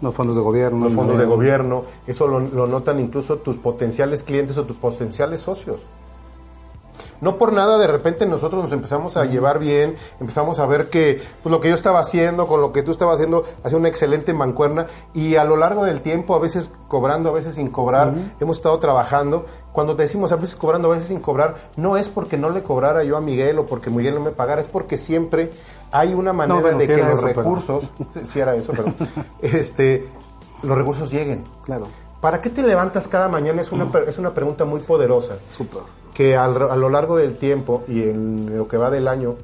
los 0.00 0.14
fondos 0.14 0.34
de 0.36 0.42
gobierno. 0.42 0.84
Los 0.86 0.94
fondos 0.94 1.18
de 1.18 1.24
gobierno, 1.24 1.84
eso 2.06 2.26
lo, 2.26 2.66
notan 2.66 2.98
incluso 2.98 3.36
tus 3.38 3.56
potenciales 3.56 4.22
clientes 4.22 4.58
o 4.58 4.64
tus 4.64 4.76
potenciales 4.76 5.40
socios. 5.40 5.86
No 7.20 7.36
por 7.38 7.52
nada 7.52 7.78
de 7.78 7.86
repente 7.86 8.26
nosotros 8.26 8.62
nos 8.62 8.72
empezamos 8.72 9.16
a 9.16 9.24
llevar 9.24 9.58
bien, 9.58 9.94
empezamos 10.20 10.58
a 10.58 10.66
ver 10.66 10.88
que 10.90 11.20
pues, 11.42 11.50
lo 11.50 11.60
que 11.60 11.68
yo 11.68 11.74
estaba 11.74 12.00
haciendo 12.00 12.46
con 12.46 12.60
lo 12.60 12.72
que 12.72 12.82
tú 12.82 12.90
estabas 12.90 13.14
haciendo 13.14 13.44
hacía 13.64 13.78
una 13.78 13.88
excelente 13.88 14.32
mancuerna 14.32 14.86
y 15.14 15.36
a 15.36 15.44
lo 15.44 15.56
largo 15.56 15.84
del 15.84 16.00
tiempo, 16.00 16.34
a 16.34 16.38
veces 16.38 16.70
cobrando, 16.88 17.30
a 17.30 17.32
veces 17.32 17.54
sin 17.54 17.68
cobrar, 17.70 18.14
hemos 18.40 18.56
estado 18.58 18.78
trabajando. 18.78 19.46
Cuando 19.72 19.94
te 19.96 20.02
decimos 20.04 20.32
a 20.32 20.36
veces 20.36 20.54
cobrando, 20.56 20.90
a 20.90 20.94
veces 20.94 21.08
sin 21.08 21.20
cobrar, 21.20 21.54
no 21.76 21.96
es 21.96 22.08
porque 22.08 22.38
no 22.38 22.48
le 22.50 22.62
cobrara 22.62 23.04
yo 23.04 23.16
a 23.16 23.20
Miguel 23.20 23.58
o 23.58 23.66
porque 23.66 23.90
Miguel 23.90 24.14
no 24.14 24.20
me 24.20 24.30
pagara, 24.30 24.60
es 24.62 24.68
porque 24.68 24.96
siempre 24.96 25.50
hay 25.92 26.14
una 26.14 26.32
manera 26.32 26.60
bueno, 26.60 26.78
de 26.78 26.86
que 26.86 26.96
los 26.96 27.08
eso, 27.18 27.22
pero- 27.26 27.42
recursos, 27.42 27.90
si 28.26 28.40
era 28.40 28.54
eso, 28.56 28.72
pero 28.74 28.92
este, 29.42 30.08
los 30.62 30.76
recursos 30.76 31.10
lleguen. 31.10 31.42
Claro. 31.64 31.86
¿Para 32.20 32.40
qué 32.40 32.48
te 32.50 32.62
levantas 32.62 33.06
cada 33.08 33.28
mañana? 33.28 33.60
Es 33.60 33.70
una, 33.70 33.90
per- 33.92 34.08
es 34.08 34.16
una 34.18 34.32
pregunta 34.32 34.64
muy 34.64 34.80
poderosa 34.80 35.34
Súper. 35.54 35.82
Que 36.16 36.36
al- 36.36 36.70
a 36.70 36.76
lo 36.76 36.88
largo 36.88 37.16
del 37.16 37.34
tiempo 37.36 37.84
y 37.88 38.02
en 38.04 38.56
lo 38.56 38.66
que 38.68 38.76
va 38.76 38.90
del 38.90 39.06
año 39.08 39.36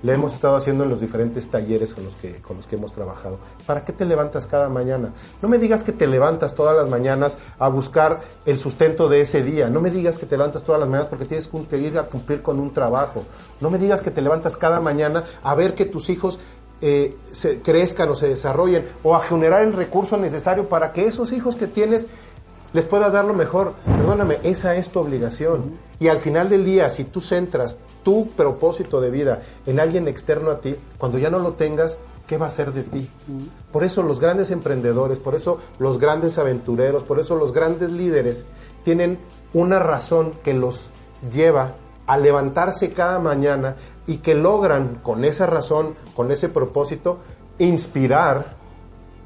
le 0.00 0.12
hemos 0.14 0.32
estado 0.32 0.54
haciendo 0.54 0.84
en 0.84 0.90
los 0.90 1.00
diferentes 1.00 1.48
talleres 1.50 1.92
con 1.92 2.04
los 2.04 2.14
que 2.14 2.34
con 2.40 2.56
los 2.58 2.68
que 2.68 2.76
hemos 2.76 2.92
trabajado. 2.92 3.38
¿Para 3.66 3.84
qué 3.84 3.92
te 3.92 4.04
levantas 4.04 4.46
cada 4.46 4.68
mañana? 4.68 5.12
No 5.42 5.48
me 5.48 5.58
digas 5.58 5.82
que 5.82 5.90
te 5.90 6.06
levantas 6.06 6.54
todas 6.54 6.76
las 6.76 6.88
mañanas 6.88 7.36
a 7.58 7.68
buscar 7.68 8.20
el 8.46 8.60
sustento 8.60 9.08
de 9.08 9.22
ese 9.22 9.42
día. 9.42 9.68
No 9.70 9.80
me 9.80 9.90
digas 9.90 10.16
que 10.18 10.26
te 10.26 10.36
levantas 10.36 10.62
todas 10.62 10.78
las 10.80 10.88
mañanas 10.88 11.08
porque 11.10 11.24
tienes 11.24 11.48
que 11.48 11.78
ir 11.78 11.98
a 11.98 12.04
cumplir 12.04 12.42
con 12.42 12.60
un 12.60 12.72
trabajo. 12.72 13.24
No 13.60 13.70
me 13.70 13.78
digas 13.78 14.00
que 14.00 14.12
te 14.12 14.22
levantas 14.22 14.56
cada 14.56 14.80
mañana 14.80 15.24
a 15.42 15.54
ver 15.56 15.74
que 15.74 15.84
tus 15.86 16.10
hijos 16.10 16.38
eh, 16.80 17.16
se 17.32 17.60
crezcan 17.60 18.08
o 18.08 18.14
se 18.14 18.28
desarrollen 18.28 18.86
o 19.02 19.16
a 19.16 19.20
generar 19.20 19.62
el 19.62 19.72
recurso 19.72 20.16
necesario 20.16 20.68
para 20.68 20.92
que 20.92 21.06
esos 21.08 21.32
hijos 21.32 21.56
que 21.56 21.66
tienes 21.66 22.06
les 22.78 22.84
puedas 22.84 23.12
dar 23.12 23.24
lo 23.24 23.34
mejor. 23.34 23.72
Perdóname, 23.84 24.38
esa 24.44 24.76
es 24.76 24.90
tu 24.90 25.00
obligación. 25.00 25.72
Y 25.98 26.06
al 26.06 26.20
final 26.20 26.48
del 26.48 26.64
día, 26.64 26.88
si 26.90 27.02
tú 27.02 27.20
centras 27.20 27.78
tu 28.04 28.28
propósito 28.28 29.00
de 29.00 29.10
vida 29.10 29.42
en 29.66 29.80
alguien 29.80 30.06
externo 30.06 30.52
a 30.52 30.60
ti, 30.60 30.76
cuando 30.96 31.18
ya 31.18 31.28
no 31.28 31.40
lo 31.40 31.54
tengas, 31.54 31.98
¿qué 32.28 32.38
va 32.38 32.46
a 32.46 32.50
ser 32.50 32.72
de 32.72 32.84
ti? 32.84 33.10
Por 33.72 33.82
eso 33.82 34.04
los 34.04 34.20
grandes 34.20 34.52
emprendedores, 34.52 35.18
por 35.18 35.34
eso 35.34 35.58
los 35.80 35.98
grandes 35.98 36.38
aventureros, 36.38 37.02
por 37.02 37.18
eso 37.18 37.34
los 37.34 37.52
grandes 37.52 37.90
líderes 37.90 38.44
tienen 38.84 39.18
una 39.54 39.80
razón 39.80 40.30
que 40.44 40.54
los 40.54 40.90
lleva 41.34 41.74
a 42.06 42.16
levantarse 42.16 42.90
cada 42.90 43.18
mañana 43.18 43.74
y 44.06 44.18
que 44.18 44.36
logran 44.36 45.00
con 45.02 45.24
esa 45.24 45.46
razón, 45.46 45.96
con 46.14 46.30
ese 46.30 46.48
propósito, 46.48 47.18
inspirar, 47.58 48.54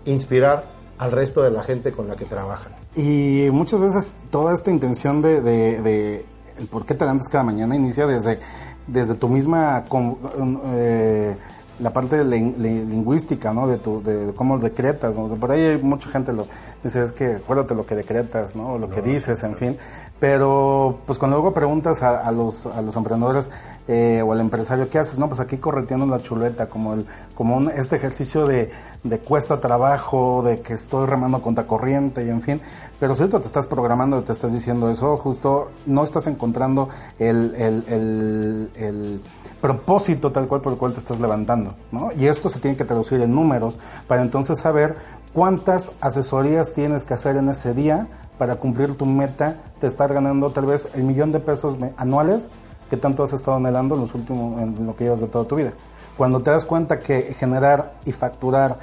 inspirar 0.07 0.72
al 1.03 1.11
resto 1.13 1.43
de 1.43 1.51
la 1.51 1.63
gente 1.63 1.91
con 1.93 2.07
la 2.09 2.15
que 2.17 2.25
trabajan. 2.25 2.73
Y 2.95 3.49
muchas 3.51 3.81
veces 3.81 4.17
toda 4.31 4.55
esta 4.55 4.71
intención 4.71 5.21
de, 5.21 5.41
de, 5.41 5.81
de 5.83 6.27
el 6.59 6.67
por 6.69 6.85
qué 6.85 6.95
te 6.95 7.05
levantas 7.05 7.29
cada 7.29 7.45
mañana 7.45 7.75
inicia 7.75 8.07
desde, 8.07 8.39
desde 8.87 9.15
tu 9.15 9.29
misma 9.29 9.85
con- 9.89 10.19
eh, 10.67 11.37
la 11.81 11.91
parte 11.91 12.19
de 12.19 12.25
lingüística, 12.25 13.53
¿no? 13.53 13.67
De, 13.67 13.79
tu, 13.79 14.03
de, 14.03 14.27
de 14.27 14.33
cómo 14.35 14.59
decretas, 14.59 15.17
¿no? 15.17 15.27
Por 15.35 15.51
ahí 15.51 15.63
hay 15.63 15.79
mucha 15.83 16.09
gente 16.11 16.33
lo 16.33 16.47
dice, 16.85 17.03
es 17.03 17.13
que 17.13 17.37
acuérdate 17.37 17.75
lo 17.75 17.85
que 17.87 17.97
decretas, 17.97 18.55
¿no? 18.55 18.75
O 18.75 18.79
lo 18.79 18.89
que 18.89 19.03
dices, 19.03 19.43
en 19.43 19.57
fin. 19.57 19.77
Pero, 20.21 20.99
pues 21.07 21.19
cuando 21.19 21.39
luego 21.39 21.53
preguntas 21.53 22.03
a, 22.03 22.21
a 22.21 22.31
los, 22.31 22.67
a 22.67 22.81
los 22.83 22.95
emprendedores 22.95 23.51
eh, 23.89 24.23
o 24.25 24.33
al 24.33 24.41
empresario, 24.41 24.89
¿qué 24.89 24.99
haces? 25.01 25.19
No, 25.19 25.27
pues 25.29 25.41
aquí 25.41 25.57
correteando 25.57 26.07
la 26.07 26.21
chuleta, 26.21 26.69
como 26.69 26.95
el 26.95 27.07
como 27.35 27.57
un, 27.57 27.69
este 27.71 27.97
ejercicio 27.97 28.47
de, 28.47 28.71
de 29.05 29.19
cuesta 29.19 29.61
trabajo, 29.61 30.43
de 30.45 30.61
que 30.61 30.75
estoy 30.75 31.07
remando 31.07 31.43
contra 31.43 31.67
corriente 31.67 32.25
y 32.25 32.31
en 32.31 32.41
fin. 32.41 32.61
Pero 33.01 33.15
si 33.15 33.23
ahorita 33.23 33.41
te 33.41 33.47
estás 33.47 33.67
programando 33.67 34.23
te 34.23 34.33
estás 34.33 34.53
diciendo 34.53 34.91
eso, 34.91 35.17
justo 35.17 35.73
no 35.87 36.05
estás 36.05 36.27
encontrando 36.29 36.89
el, 37.19 37.55
el, 37.57 37.85
el, 37.89 38.71
el 38.77 39.21
propósito 39.61 40.31
tal 40.31 40.47
cual 40.47 40.61
por 40.61 40.73
el 40.73 40.79
cual 40.79 40.93
te 40.93 41.01
estás 41.01 41.19
levantando, 41.19 41.75
¿no? 41.91 42.11
Y 42.17 42.27
esto 42.27 42.49
se 42.49 42.61
tiene 42.61 42.77
que 42.77 42.85
traducir 42.85 43.21
en 43.21 43.35
números 43.35 43.79
para 44.07 44.23
entonces 44.23 44.61
saber 44.61 44.95
cuántas 45.33 45.93
asesorías 46.01 46.73
tienes 46.73 47.05
que 47.05 47.15
hacer 47.15 47.37
en 47.37 47.49
ese 47.49 47.75
día 47.75 48.07
para 48.39 48.57
cumplir 48.57 48.97
tu 48.97 49.07
meta 49.07 49.57
de 49.81 49.89
estar 49.89 50.13
ganando 50.13 50.51
tal 50.51 50.67
vez 50.67 50.89
el 50.95 51.05
millón 51.05 51.33
de 51.33 51.41
pesos 51.41 51.77
anuales 51.97 52.51
que 52.89 52.97
tanto 52.97 53.23
has 53.23 53.33
estado 53.33 53.57
anhelando 53.57 53.95
en 53.95 54.03
los 54.03 54.15
últimos 54.15 54.61
en 54.61 54.87
lo 54.87 54.95
que 54.95 55.05
llevas 55.05 55.21
de 55.21 55.27
toda 55.27 55.45
tu 55.47 55.57
vida. 55.57 55.73
Cuando 56.17 56.41
te 56.41 56.51
das 56.51 56.65
cuenta 56.65 57.01
que 57.01 57.35
generar 57.35 57.95
y 58.05 58.13
facturar 58.13 58.79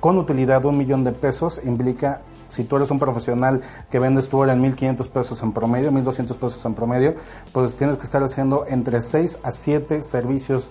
con 0.00 0.18
utilidad 0.18 0.64
un 0.64 0.78
millón 0.78 1.04
de 1.04 1.12
pesos 1.12 1.60
implica, 1.64 2.22
si 2.48 2.64
tú 2.64 2.76
eres 2.76 2.90
un 2.90 2.98
profesional 2.98 3.60
que 3.90 3.98
vendes 3.98 4.28
tu 4.28 4.38
hora 4.38 4.52
en 4.52 4.62
1.500 4.62 5.08
pesos 5.08 5.42
en 5.42 5.52
promedio, 5.52 5.90
1.200 5.90 6.36
pesos 6.36 6.64
en 6.64 6.74
promedio, 6.74 7.14
pues 7.52 7.76
tienes 7.76 7.98
que 7.98 8.04
estar 8.04 8.22
haciendo 8.22 8.64
entre 8.68 9.00
6 9.00 9.38
a 9.42 9.52
7 9.52 10.02
servicios 10.02 10.70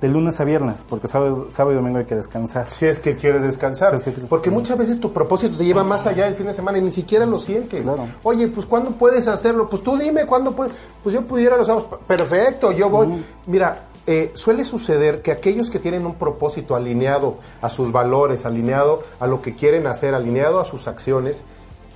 de 0.00 0.08
lunes 0.08 0.40
a 0.40 0.44
viernes, 0.44 0.82
porque 0.88 1.08
sábado, 1.08 1.48
sábado 1.50 1.72
y 1.72 1.76
domingo 1.76 1.98
hay 1.98 2.06
que 2.06 2.16
descansar. 2.16 2.70
Si 2.70 2.86
es 2.86 2.98
que 2.98 3.16
quieres 3.16 3.42
descansar. 3.42 3.90
Si 3.90 3.96
es 3.96 4.02
que 4.02 4.12
quieres 4.12 4.30
Porque 4.30 4.50
muchas 4.50 4.78
veces 4.78 4.98
tu 4.98 5.12
propósito 5.12 5.58
te 5.58 5.64
lleva 5.64 5.84
más 5.84 6.06
allá 6.06 6.24
del 6.24 6.36
fin 6.36 6.46
de 6.46 6.54
semana 6.54 6.78
y 6.78 6.82
ni 6.82 6.92
siquiera 6.92 7.26
lo 7.26 7.38
sientes. 7.38 7.82
Claro. 7.82 8.06
Oye, 8.22 8.48
pues 8.48 8.64
¿cuándo 8.64 8.92
puedes 8.92 9.28
hacerlo? 9.28 9.68
Pues 9.68 9.82
tú 9.82 9.98
dime 9.98 10.24
cuándo 10.24 10.52
puedes. 10.52 10.72
Pues 11.02 11.14
yo 11.14 11.22
pudiera 11.22 11.56
los 11.58 11.66
sábados. 11.66 11.98
Perfecto, 12.06 12.72
yo 12.72 12.88
voy. 12.88 13.22
Mira, 13.46 13.89
eh, 14.06 14.30
suele 14.34 14.64
suceder 14.64 15.22
que 15.22 15.30
aquellos 15.30 15.70
que 15.70 15.78
tienen 15.78 16.06
un 16.06 16.14
propósito 16.14 16.74
alineado 16.74 17.36
a 17.60 17.68
sus 17.68 17.92
valores, 17.92 18.46
alineado 18.46 19.02
a 19.18 19.26
lo 19.26 19.42
que 19.42 19.54
quieren 19.54 19.86
hacer, 19.86 20.14
alineado 20.14 20.60
a 20.60 20.64
sus 20.64 20.88
acciones, 20.88 21.42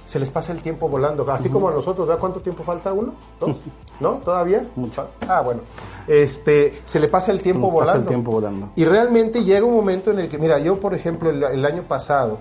se 0.06 0.18
les 0.20 0.30
pasa 0.30 0.52
el 0.52 0.60
tiempo 0.60 0.88
volando. 0.88 1.28
Así 1.32 1.48
como 1.48 1.68
a 1.68 1.72
nosotros, 1.72 2.06
¿vea 2.06 2.16
cuánto 2.18 2.40
tiempo 2.40 2.62
falta 2.62 2.92
uno? 2.92 3.14
¿Dos? 3.40 3.56
¿No? 4.00 4.20
¿Todavía? 4.24 4.66
Mucho. 4.76 5.08
Ah, 5.26 5.40
bueno. 5.40 5.62
Este, 6.06 6.82
se 6.84 7.00
le 7.00 7.08
pasa 7.08 7.32
el 7.32 7.40
tiempo 7.40 7.68
Pasa 7.68 7.80
volando. 7.80 8.00
el 8.02 8.08
tiempo 8.08 8.30
volando. 8.32 8.68
Y 8.76 8.84
realmente 8.84 9.42
llega 9.42 9.64
un 9.64 9.74
momento 9.74 10.10
en 10.10 10.18
el 10.20 10.28
que, 10.28 10.38
mira, 10.38 10.58
yo 10.58 10.78
por 10.78 10.94
ejemplo 10.94 11.30
el, 11.30 11.42
el 11.42 11.64
año 11.64 11.82
pasado 11.84 12.38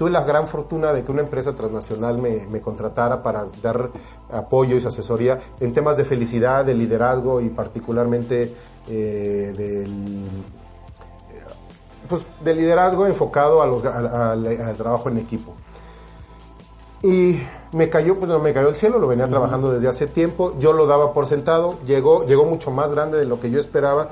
tuve 0.00 0.08
la 0.10 0.24
gran 0.24 0.46
fortuna 0.46 0.94
de 0.94 1.04
que 1.04 1.12
una 1.12 1.20
empresa 1.20 1.54
transnacional 1.54 2.16
me, 2.16 2.46
me 2.50 2.62
contratara 2.62 3.22
para 3.22 3.44
dar 3.62 3.90
apoyo 4.32 4.78
y 4.78 4.86
asesoría 4.86 5.38
en 5.60 5.74
temas 5.74 5.98
de 5.98 6.06
felicidad, 6.06 6.64
de 6.64 6.72
liderazgo 6.72 7.42
y 7.42 7.50
particularmente 7.50 8.50
eh, 8.88 9.52
del, 9.54 10.24
pues, 12.08 12.22
de 12.42 12.54
liderazgo 12.54 13.06
enfocado 13.06 13.60
a 13.60 13.66
los- 13.66 13.84
a- 13.84 13.90
a- 13.98 14.32
al- 14.32 14.46
al 14.62 14.74
trabajo 14.76 15.10
en 15.10 15.18
equipo. 15.18 15.52
Y 17.02 17.38
me 17.72 17.90
cayó, 17.90 18.16
pues 18.16 18.30
no 18.30 18.38
me 18.38 18.54
cayó 18.54 18.70
el 18.70 18.76
cielo, 18.76 18.98
lo 18.98 19.06
venía 19.06 19.28
trabajando 19.28 19.70
desde 19.70 19.86
hace 19.88 20.06
tiempo, 20.06 20.54
yo 20.58 20.72
lo 20.72 20.86
daba 20.86 21.12
por 21.12 21.26
sentado, 21.26 21.78
llegó, 21.86 22.24
llegó 22.24 22.46
mucho 22.46 22.70
más 22.70 22.90
grande 22.92 23.18
de 23.18 23.26
lo 23.26 23.38
que 23.38 23.50
yo 23.50 23.60
esperaba. 23.60 24.08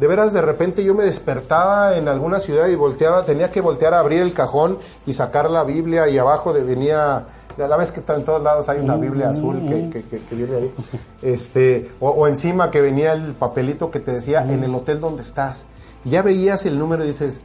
De 0.00 0.06
veras, 0.06 0.32
de 0.32 0.40
repente 0.40 0.82
yo 0.82 0.94
me 0.94 1.04
despertaba 1.04 1.96
en 1.96 2.08
alguna 2.08 2.40
ciudad 2.40 2.68
y 2.68 2.74
volteaba, 2.74 3.22
tenía 3.24 3.50
que 3.50 3.60
voltear 3.60 3.92
a 3.94 3.98
abrir 4.00 4.22
el 4.22 4.32
cajón 4.32 4.78
y 5.06 5.12
sacar 5.12 5.50
la 5.50 5.62
Biblia 5.62 6.08
y 6.08 6.16
abajo 6.16 6.52
de, 6.54 6.64
venía, 6.64 7.26
la 7.58 7.76
vez 7.76 7.92
que 7.92 8.00
está 8.00 8.16
en 8.16 8.24
todos 8.24 8.42
lados 8.42 8.68
hay 8.70 8.80
una 8.80 8.96
Biblia 8.96 9.28
azul 9.28 9.60
que, 9.68 9.90
que- 9.90 10.02
que- 10.08 10.20
que 10.24 10.34
viene 10.34 10.56
ahí, 10.56 10.74
este, 11.20 11.90
o, 12.00 12.08
o 12.10 12.26
encima 12.26 12.70
que 12.70 12.80
venía 12.80 13.12
el 13.12 13.34
papelito 13.34 13.90
que 13.90 14.00
te 14.00 14.12
decía 14.12 14.42
en 14.42 14.64
el 14.64 14.74
hotel 14.74 15.00
donde 15.00 15.20
estás. 15.22 15.64
Y 16.04 16.10
ya 16.10 16.22
veías 16.22 16.64
el 16.64 16.78
número 16.78 17.04
y 17.04 17.08
dices 17.08 17.40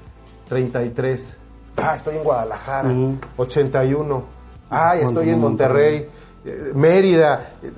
33, 0.47 1.37
ah, 1.77 1.93
estoy 1.95 2.15
en 2.15 2.23
Guadalajara, 2.23 2.89
81, 3.35 4.23
ah, 4.69 4.95
estoy 4.95 5.29
en 5.29 5.39
Monterrey, 5.41 6.07
eh, 6.45 6.71
Mérida, 6.73 7.51
eh, 7.61 7.71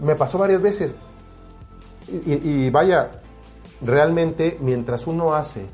me 0.00 0.14
pasó 0.14 0.38
varias 0.38 0.62
veces. 0.62 0.94
Y, 2.08 2.32
y- 2.32 2.40
y 2.66 2.70
vaya, 2.70 3.10
realmente 3.82 4.58
mientras 4.60 5.06
uno 5.06 5.34
hace 5.34 5.66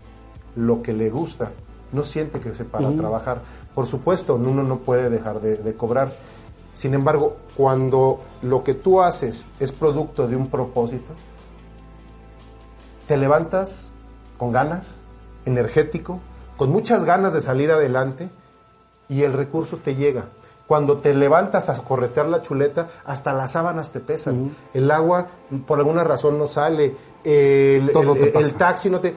lo 0.55 0.83
que 0.83 0.93
le 0.93 1.11
gusta, 1.11 1.53
no 1.93 2.05
siente 2.05 2.41
que 2.41 2.55
se 2.55 2.65
para 2.65 2.89
a 2.89 2.93
trabajar. 2.93 3.41
Por 3.75 3.87
supuesto, 3.87 4.37
uno 4.37 4.63
no 4.63 4.79
puede 4.79 5.11
dejar 5.11 5.41
de, 5.41 5.57
de 5.57 5.75
cobrar. 5.75 6.11
Sin 6.75 6.95
embargo, 6.95 7.37
cuando 7.57 8.21
lo 8.43 8.65
que 8.65 8.75
tú 8.75 9.01
haces 9.01 9.47
es 9.61 9.73
producto 9.73 10.27
de 10.27 10.37
un 10.37 10.49
propósito, 10.49 11.15
te 13.07 13.17
levantas 13.17 13.91
con 14.39 14.53
ganas, 14.53 14.89
energético, 15.45 16.21
con 16.57 16.71
muchas 16.71 17.05
ganas 17.05 17.33
de 17.33 17.41
salir 17.41 17.71
adelante 17.71 18.31
y 19.09 19.23
el 19.23 19.33
recurso 19.33 19.79
te 19.79 19.95
llega. 19.95 20.27
Cuando 20.67 20.99
te 20.99 21.15
levantas 21.15 21.69
a 21.69 21.77
corretear 21.77 22.27
la 22.27 22.43
chuleta, 22.43 22.89
hasta 23.05 23.33
las 23.33 23.53
sábanas 23.53 23.93
te 23.93 24.01
pesan. 24.01 24.51
El 24.75 24.91
agua, 24.91 25.29
por 25.65 25.79
alguna 25.79 26.03
razón, 26.03 26.39
no 26.39 26.49
sale. 26.49 26.97
El, 27.29 27.91
Todo 27.93 28.13
el- 28.15 28.21
te 28.21 28.27
el 28.29 28.33
pasa. 28.33 28.57
taxi 28.59 28.89
no 28.89 29.01
te... 29.01 29.15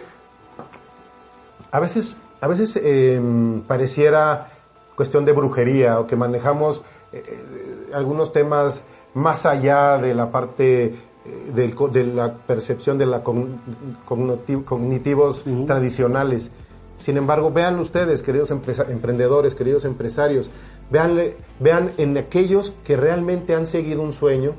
A 1.72 1.80
veces, 1.80 2.18
a 2.42 2.48
veces 2.48 2.80
eh, 2.82 3.22
pareciera 3.68 4.50
cuestión 4.96 5.24
de 5.26 5.34
brujería 5.34 6.00
o 6.00 6.08
que 6.08 6.16
manejamos 6.16 6.82
eh, 7.14 7.24
eh, 7.28 7.92
algunos 7.94 8.34
temas 8.34 8.82
más 9.14 9.46
allá 9.46 9.98
de 9.98 10.16
la 10.16 10.32
parte 10.32 10.86
eh, 10.86 10.96
del 11.54 11.76
de 11.92 12.04
la 12.06 12.34
percepción 12.34 12.98
de 12.98 13.06
la 13.06 13.24
cogn- 13.24 13.58
cogniti- 14.08 14.64
cognitivos 14.64 15.44
tradicionales. 15.68 16.50
Sin 16.98 17.18
embargo, 17.18 17.52
vean 17.52 17.80
ustedes, 17.80 18.24
queridos 18.24 18.50
emprendedores, 18.52 19.54
queridos 19.54 19.86
empresarios, 19.86 20.50
veanle- 20.92 21.36
vean 21.60 21.92
en 21.98 22.18
aquellos 22.18 22.74
que 22.84 22.98
realmente 22.98 23.54
han 23.56 23.68
seguido 23.68 24.02
un 24.02 24.12
sueño, 24.12 24.54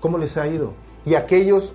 cómo 0.00 0.18
les 0.18 0.36
ha 0.36 0.46
ido. 0.46 0.72
Y 1.04 1.14
aquellos 1.16 1.72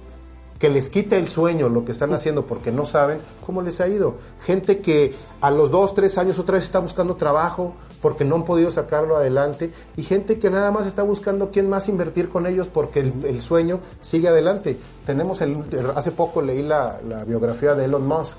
que 0.64 0.70
les 0.70 0.90
quita 0.90 1.18
el 1.18 1.28
sueño 1.28 1.68
lo 1.68 1.84
que 1.84 1.92
están 1.92 2.14
haciendo 2.14 2.46
porque 2.46 2.72
no 2.72 2.86
saben 2.86 3.20
cómo 3.46 3.62
les 3.62 3.82
ha 3.82 3.90
ido. 3.90 4.16
Gente 4.46 4.78
que 4.78 5.14
a 5.42 5.52
los 5.52 5.72
dos, 5.72 5.94
tres 5.94 6.18
años 6.18 6.40
otra 6.40 6.56
vez 6.56 6.64
está 6.64 6.80
buscando 6.80 7.18
trabajo 7.18 7.74
porque 8.02 8.24
no 8.24 8.36
han 8.36 8.46
podido 8.46 8.72
sacarlo 8.72 9.18
adelante 9.18 9.74
y 9.98 10.04
gente 10.04 10.40
que 10.40 10.50
nada 10.50 10.72
más 10.72 10.88
está 10.88 11.04
buscando 11.04 11.52
quién 11.52 11.68
más 11.68 11.90
invertir 11.90 12.30
con 12.30 12.48
ellos 12.48 12.70
porque 12.74 13.02
el, 13.02 13.42
sueño 13.42 13.82
sigue 14.02 14.30
adelante. 14.30 14.78
Tenemos 15.06 15.42
el, 15.42 15.66
hace 15.98 16.12
poco 16.12 16.42
leí 16.42 16.62
la, 16.62 16.98
biografía 17.28 17.76
de 17.76 17.84
Elon 17.84 18.08
Musk. 18.08 18.38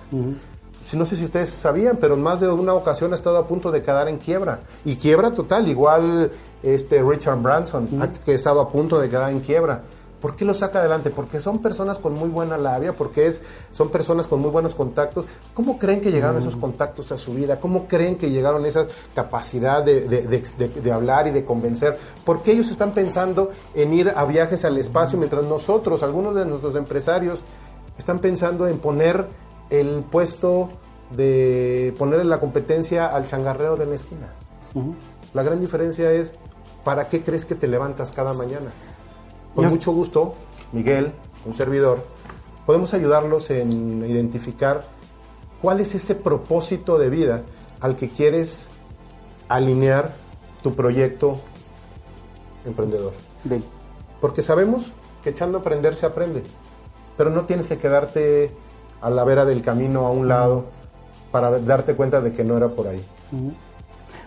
si 0.89 0.97
no 0.97 1.05
sé 1.05 1.17
si 1.17 1.27
ustedes 1.27 1.51
sabían, 1.51 1.99
pero 1.99 2.15
en 2.15 2.23
más 2.23 2.41
de 2.41 2.49
una 2.49 2.73
ocasión 2.73 3.13
ha 3.13 3.17
estado 3.17 3.37
a 3.37 3.47
punto 3.47 3.71
de 3.71 3.83
quedar 3.83 4.09
en 4.09 4.17
quiebra. 4.17 4.61
Y 4.87 4.97
quiebra 4.97 5.31
total, 5.31 5.69
igual 5.69 6.33
este 6.63 7.03
Richard 7.03 7.43
Branson, 7.43 7.87
que 8.25 8.33
ha 8.33 8.35
estado 8.35 8.63
a 8.63 8.71
punto 8.71 8.99
de 8.99 9.11
quedar 9.11 9.31
en 9.31 9.41
quiebra. 9.41 9.83
¿Por 10.25 10.37
qué 10.37 10.47
lo 10.47 10.55
saca 10.55 10.79
adelante? 10.79 11.11
Porque 11.11 11.39
son 11.39 11.59
personas 11.59 11.99
con 11.99 12.15
muy 12.15 12.31
buena 12.31 12.57
labia, 12.57 12.95
porque 12.95 13.27
es, 13.27 13.43
son 13.75 13.91
personas 13.91 14.27
con 14.27 14.41
muy 14.41 14.49
buenos 14.49 14.75
contactos. 14.75 15.27
¿Cómo 15.53 15.79
creen 15.79 16.01
que 16.01 16.11
llegaron 16.11 16.39
esos 16.39 16.57
contactos 16.57 17.13
a 17.13 17.19
su 17.19 17.35
vida? 17.35 17.61
¿Cómo 17.61 17.87
creen 17.87 18.17
que 18.17 18.31
llegaron 18.31 18.65
esa 18.65 18.87
capacidad 19.15 19.85
de, 19.85 20.91
hablar 20.91 21.27
y 21.27 21.31
de 21.31 21.45
convencer? 21.45 21.99
Porque 22.25 22.53
ellos 22.53 22.71
están 22.71 22.93
pensando 22.93 23.51
en 23.75 23.93
ir 23.93 24.15
a 24.17 24.25
viajes 24.25 24.65
al 24.65 24.79
espacio, 24.79 25.19
mientras 25.19 25.45
nosotros, 25.45 26.03
algunos 26.03 26.35
de 26.35 26.47
nuestros 26.47 26.75
empresarios, 26.75 27.43
están 27.99 28.19
pensando 28.19 28.67
en 28.67 28.79
poner 28.79 29.27
el 29.69 30.05
puesto 30.11 30.71
de 31.15 31.95
ponerle 31.99 32.25
la 32.25 32.41
competencia 32.41 33.15
al 33.15 33.27
changarrero 33.27 33.77
de 33.77 33.85
la 33.85 33.97
esquina. 33.97 34.29
La 35.35 35.43
gran 35.43 35.61
diferencia 35.61 36.11
es, 36.13 36.33
¿para 36.83 37.11
qué 37.11 37.21
crees 37.21 37.45
que 37.45 37.55
te 37.55 37.69
levantas 37.69 38.11
cada 38.11 38.33
mañana? 38.33 38.71
Con 39.55 39.67
mucho 39.67 39.93
gusto, 39.93 40.35
Miguel, 40.73 41.13
un 41.47 41.55
servidor, 41.55 42.05
podemos 42.67 42.95
ayudarlos 42.95 43.51
en 43.51 44.05
identificar 44.09 44.85
cuál 45.63 45.81
es 45.81 45.95
ese 45.95 46.15
propósito 46.15 46.99
de 46.99 47.11
vida 47.11 47.43
al 47.81 47.97
que 47.97 48.09
quieres 48.09 48.67
alinear 49.49 50.13
tu 50.63 50.75
proyecto 50.75 51.39
emprendedor. 52.65 53.13
Porque 54.21 54.43
sabemos 54.43 54.93
que 55.23 55.31
echando 55.31 55.59
a 55.59 55.61
aprender 55.61 55.95
se 55.95 56.07
aprende, 56.07 56.43
pero 57.17 57.31
no 57.31 57.45
tienes 57.45 57.67
que 57.67 57.79
quedarte 57.79 58.51
a 59.01 59.11
la 59.11 59.25
vera 59.25 59.45
del 59.45 59.63
camino 59.63 60.07
a 60.07 60.11
un 60.11 60.29
lado 60.29 60.65
para 61.31 61.59
darte 61.61 61.95
cuenta 61.95 62.21
de 62.21 62.33
que 62.33 62.43
no 62.43 62.57
era 62.57 62.69
por 62.69 62.89
ahí. 62.89 63.05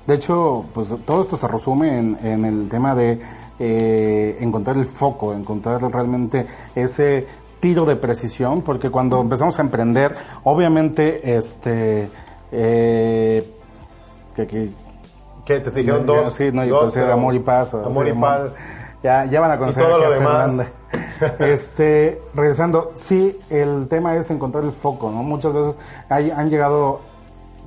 De 0.06 0.16
hecho, 0.16 0.66
pues 0.74 0.88
todo 1.06 1.22
esto 1.22 1.36
se 1.36 1.48
resume 1.48 1.98
en 2.00 2.46
el 2.46 2.70
tema 2.70 2.96
de 2.96 3.20
eh, 3.60 4.38
encontrar 4.39 4.78
el 4.78 4.86
foco, 4.86 5.34
encontrar 5.34 5.82
realmente 5.91 6.46
ese 6.76 7.28
tiro 7.60 7.86
de 7.86 7.96
precisión, 7.96 8.62
porque 8.62 8.89
cuando 8.89 9.20
empezamos 9.22 9.58
a 9.60 9.62
emprender, 9.62 10.15
obviamente, 10.43 11.36
este, 11.36 12.10
eh, 12.52 13.54
que 14.36 14.70
¿Qué? 15.46 15.62
¿Te 15.62 15.72
dijeron 15.72 16.06
dos? 16.06 16.34
Sí, 16.34 16.52
no, 16.52 16.65
yo 16.65 16.82
dos, 16.82 16.98
amor 16.98 17.34
y 17.34 17.39
paz. 17.39 17.74
Amor 17.74 18.08
y 18.08 18.13
paz. 18.13 18.52
Ya, 19.02 19.24
ya 19.26 19.39
van 19.39 19.52
a 19.52 19.58
conocer 19.58 19.82
y 19.84 19.86
todo 19.86 19.98
lo 19.98 20.10
demás. 20.12 20.67
este, 21.39 22.22
regresando, 22.34 22.91
sí, 22.96 23.39
el 23.50 23.88
tema 23.88 24.15
es 24.15 24.30
encontrar 24.30 24.65
el 24.65 24.74
foco, 24.74 25.10
¿no? 25.10 25.24
Muchas 25.24 25.54
veces 25.54 25.78
hay, 26.10 26.32
han 26.32 26.50
llegado 26.50 27.00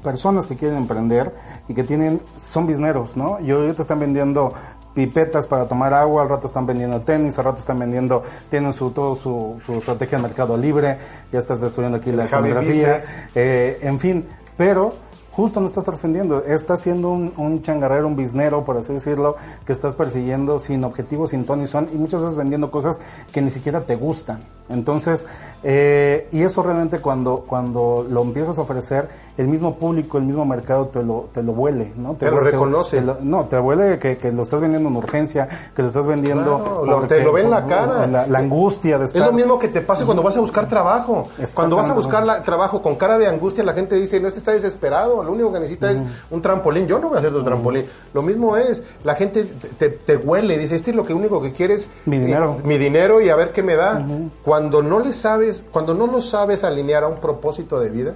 personas 0.03 0.47
que 0.47 0.57
quieren 0.57 0.77
emprender 0.77 1.35
y 1.69 1.75
que 1.75 1.83
tienen, 1.85 2.21
son 2.37 2.67
bisneros, 2.67 3.17
¿no? 3.17 3.41
Y 3.41 3.51
ahorita 3.51 3.81
están 3.81 4.01
vendiendo 4.01 4.53
pipetas 4.95 5.47
para 5.47 5.67
tomar 5.69 5.95
agua, 5.95 6.23
al 6.23 6.29
rato 6.29 6.47
están 6.47 6.67
vendiendo 6.67 7.01
tenis, 7.03 7.39
al 7.39 7.45
rato 7.45 7.59
están 7.59 7.79
vendiendo, 7.79 8.23
tienen 8.49 8.73
su 8.73 8.91
todo 8.91 9.15
su, 9.15 9.61
su 9.65 9.75
estrategia 9.75 10.19
de 10.19 10.23
mercado 10.23 10.57
libre, 10.57 10.99
ya 11.33 11.39
estás 11.39 11.61
destruyendo 11.61 11.99
aquí 11.99 12.13
la 12.13 12.25
escenografía, 12.25 12.99
eh, 13.35 13.79
en 13.83 13.99
fin, 14.01 14.29
pero 14.57 14.93
justo 15.33 15.61
no 15.61 15.67
estás 15.67 15.85
trascendiendo, 15.85 16.45
estás 16.45 16.81
siendo 16.81 17.11
un, 17.11 17.33
un, 17.37 17.63
changarrero, 17.63 18.07
un 18.07 18.17
biznero, 18.17 18.65
por 18.65 18.77
así 18.77 18.93
decirlo, 18.93 19.37
que 19.65 19.73
estás 19.73 19.95
persiguiendo 19.95 20.59
sin 20.59 20.85
objetivo, 20.85 21.27
sin 21.27 21.45
ton 21.45 21.63
y 21.63 21.67
son, 21.67 21.89
y 21.93 21.97
muchas 21.97 22.23
veces 22.23 22.37
vendiendo 22.37 22.71
cosas 22.71 23.01
que 23.33 23.41
ni 23.41 23.51
siquiera 23.51 23.83
te 23.83 23.97
gustan. 23.97 24.41
Entonces, 24.71 25.27
eh, 25.65 26.29
y 26.31 26.43
eso 26.43 26.63
realmente 26.63 27.01
cuando, 27.01 27.45
cuando 27.47 28.07
lo 28.09 28.23
empiezas 28.23 28.57
a 28.57 28.63
ofrecer, 28.63 29.09
el 29.37 29.49
mismo 29.49 29.75
público, 29.75 30.17
el 30.17 30.25
mismo 30.25 30.45
mercado 30.45 30.87
te 30.87 31.03
lo, 31.03 31.29
te 31.33 31.43
lo 31.43 31.53
huele, 31.53 31.93
¿no? 31.97 32.15
Te, 32.15 32.31
lo 32.31 32.41
reconoce. 32.41 33.03
no, 33.03 33.47
te 33.47 33.59
huele 33.59 33.99
que, 33.99 34.17
que, 34.17 34.31
lo 34.31 34.43
estás 34.43 34.61
vendiendo 34.61 34.89
en 34.89 34.97
urgencia, 34.97 35.49
que 35.75 35.83
lo 35.83 35.89
estás 35.89 36.07
vendiendo... 36.07 36.83
Claro, 36.85 37.07
te 37.07 37.23
lo 37.23 37.33
ve 37.33 37.43
en 37.43 37.51
la 37.51 37.67
cara. 37.67 38.07
La, 38.07 38.39
angustia 38.39 38.99
de 38.99 39.07
estar... 39.07 39.21
Es 39.21 39.27
lo 39.27 39.33
mismo 39.33 39.59
que 39.59 39.69
te 39.69 39.81
pasa 39.81 40.05
cuando 40.05 40.23
vas 40.23 40.37
a 40.37 40.41
buscar 40.41 40.69
trabajo. 40.69 41.29
Cuando 41.55 41.77
vas 41.77 41.89
a 41.89 41.95
buscar 41.95 42.43
trabajo 42.43 42.81
con 42.81 42.95
cara 42.95 43.19
de 43.19 43.27
angustia, 43.27 43.65
la 43.65 43.73
gente 43.73 43.97
dice, 43.97 44.21
no, 44.21 44.29
este 44.29 44.39
está 44.39 44.53
desesperado, 44.53 45.20
lo 45.23 45.33
único 45.33 45.53
que 45.53 45.61
necesita 45.61 45.91
es 45.91 46.03
un 46.31 46.43
trampolín. 46.43 46.87
Yo 46.87 46.99
no 46.99 47.09
voy 47.09 47.17
a 47.17 47.19
hacer 47.21 47.33
tu 47.33 47.43
trampolín. 47.43 47.87
Lo 48.13 48.23
mismo 48.23 48.57
es, 48.57 48.83
la 49.05 49.15
gente 49.15 49.45
te, 49.79 49.91
te, 49.91 50.17
huele, 50.17 50.59
dice, 50.59 50.75
este 50.75 50.91
es 50.91 50.97
lo 50.97 51.05
que 51.05 51.15
único 51.15 51.41
que 51.41 51.53
quieres... 51.53 51.89
Mi 52.07 52.19
dinero. 52.19 52.57
mi 52.65 52.79
dinero 52.79 53.21
y 53.21 53.31
a 53.31 53.37
ver 53.37 53.53
qué 53.53 53.63
me 53.63 53.77
da. 53.77 54.05
Cuando 54.43 54.83
no 54.83 55.01
le 55.01 55.13
sabes, 55.13 55.65
cuando 55.71 55.95
no 55.95 56.07
lo 56.07 56.23
sabes 56.23 56.65
alinear 56.65 57.05
a 57.05 57.09
un 57.09 57.19
propósito 57.19 57.81
de 57.81 57.91
vida, 57.91 58.15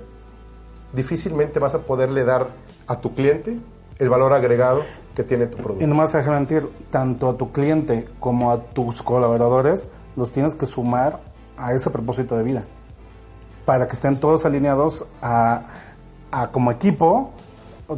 difícilmente 0.93 1.59
vas 1.59 1.75
a 1.75 1.81
poderle 1.81 2.25
dar 2.25 2.49
a 2.87 3.01
tu 3.01 3.15
cliente 3.15 3.59
el 3.99 4.09
valor 4.09 4.33
agregado 4.33 4.83
que 5.15 5.23
tiene 5.23 5.47
tu 5.47 5.57
producto. 5.59 5.85
Y 5.85 5.87
nomás 5.87 6.13
déjame 6.13 6.37
mentir, 6.37 6.69
tanto 6.91 7.29
a 7.29 7.37
tu 7.37 7.53
cliente 7.53 8.09
como 8.21 8.51
a 8.51 8.61
tus 8.61 9.03
colaboradores 9.03 9.89
los 10.17 10.33
tienes 10.33 10.55
que 10.55 10.67
sumar 10.67 11.21
a 11.57 11.73
ese 11.73 11.91
propósito 11.91 12.37
de 12.37 12.43
vida 12.43 12.65
para 13.65 13.87
que 13.87 13.95
estén 13.95 14.19
todos 14.19 14.45
alineados 14.45 15.05
a, 15.23 15.63
a 16.43 16.49
como 16.49 16.71
equipo 16.71 17.33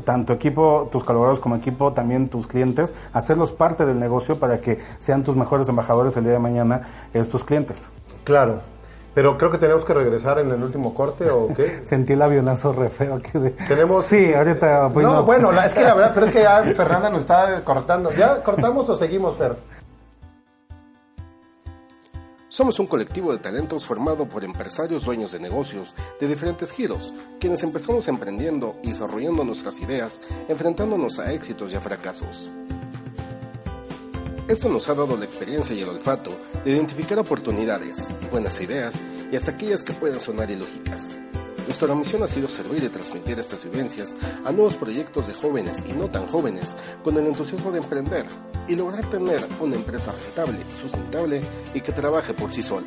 tanto 0.04 0.32
equipo, 0.32 0.88
tus 0.90 1.04
colaboradores 1.04 1.40
como 1.40 1.56
equipo, 1.56 1.92
también 1.92 2.28
tus 2.28 2.46
clientes, 2.46 2.92
hacerlos 3.12 3.52
parte 3.52 3.86
del 3.86 4.00
negocio 4.00 4.38
para 4.38 4.60
que 4.60 4.78
sean 4.98 5.22
tus 5.22 5.36
mejores 5.36 5.68
embajadores 5.68 6.16
el 6.16 6.24
día 6.24 6.32
de 6.34 6.38
mañana, 6.38 7.08
es 7.14 7.28
tus 7.28 7.44
clientes. 7.44 7.86
Claro, 8.24 8.60
pero 9.14 9.38
creo 9.38 9.50
que 9.50 9.58
tenemos 9.58 9.84
que 9.84 9.94
regresar 9.94 10.38
en 10.40 10.50
el 10.50 10.62
último 10.62 10.92
corte, 10.92 11.30
¿o 11.30 11.48
qué? 11.54 11.82
Sentí 11.86 12.14
el 12.14 12.22
avionazo 12.22 12.72
re 12.72 12.88
feo 12.88 13.14
aquí 13.14 13.38
de... 13.38 13.50
¿Tenemos... 13.52 14.04
Sí, 14.04 14.34
ahorita... 14.34 14.90
Pues 14.92 15.06
no, 15.06 15.24
bueno, 15.24 15.52
es 15.62 15.72
que 15.72 15.82
la 15.82 15.94
verdad, 15.94 16.12
pero 16.12 16.26
es 16.26 16.32
que 16.32 16.42
ya 16.42 16.62
Fernanda 16.74 17.08
nos 17.08 17.22
está 17.22 17.62
cortando. 17.64 18.12
¿Ya 18.12 18.42
cortamos 18.42 18.88
o 18.88 18.96
seguimos, 18.96 19.36
Fer? 19.36 19.56
Somos 22.56 22.78
un 22.78 22.86
colectivo 22.86 23.32
de 23.32 23.38
talentos 23.38 23.84
formado 23.84 24.30
por 24.30 24.42
empresarios 24.42 25.04
dueños 25.04 25.30
de 25.30 25.38
negocios 25.38 25.94
de 26.18 26.26
diferentes 26.26 26.72
giros, 26.72 27.12
quienes 27.38 27.62
empezamos 27.62 28.08
emprendiendo 28.08 28.78
y 28.82 28.88
desarrollando 28.88 29.44
nuestras 29.44 29.78
ideas, 29.80 30.22
enfrentándonos 30.48 31.18
a 31.18 31.34
éxitos 31.34 31.74
y 31.74 31.76
a 31.76 31.82
fracasos. 31.82 32.48
Esto 34.48 34.70
nos 34.70 34.88
ha 34.88 34.94
dado 34.94 35.18
la 35.18 35.26
experiencia 35.26 35.76
y 35.76 35.82
el 35.82 35.90
olfato 35.90 36.30
de 36.64 36.70
identificar 36.70 37.18
oportunidades, 37.18 38.08
buenas 38.30 38.58
ideas 38.62 39.02
y 39.30 39.36
hasta 39.36 39.50
aquellas 39.50 39.82
que 39.82 39.92
puedan 39.92 40.18
sonar 40.18 40.50
ilógicas. 40.50 41.10
Nuestra 41.66 41.92
misión 41.96 42.22
ha 42.22 42.28
sido 42.28 42.48
servir 42.48 42.84
y 42.84 42.88
transmitir 42.88 43.40
estas 43.40 43.64
vivencias 43.64 44.16
a 44.44 44.52
nuevos 44.52 44.76
proyectos 44.76 45.26
de 45.26 45.34
jóvenes 45.34 45.84
y 45.88 45.94
no 45.94 46.08
tan 46.08 46.26
jóvenes 46.28 46.76
con 47.02 47.16
el 47.16 47.26
entusiasmo 47.26 47.72
de 47.72 47.78
emprender 47.78 48.24
y 48.68 48.76
lograr 48.76 49.08
tener 49.10 49.44
una 49.58 49.74
empresa 49.74 50.12
rentable, 50.12 50.58
sustentable 50.80 51.42
y 51.74 51.80
que 51.80 51.90
trabaje 51.90 52.34
por 52.34 52.52
sí 52.52 52.62
sola. 52.62 52.86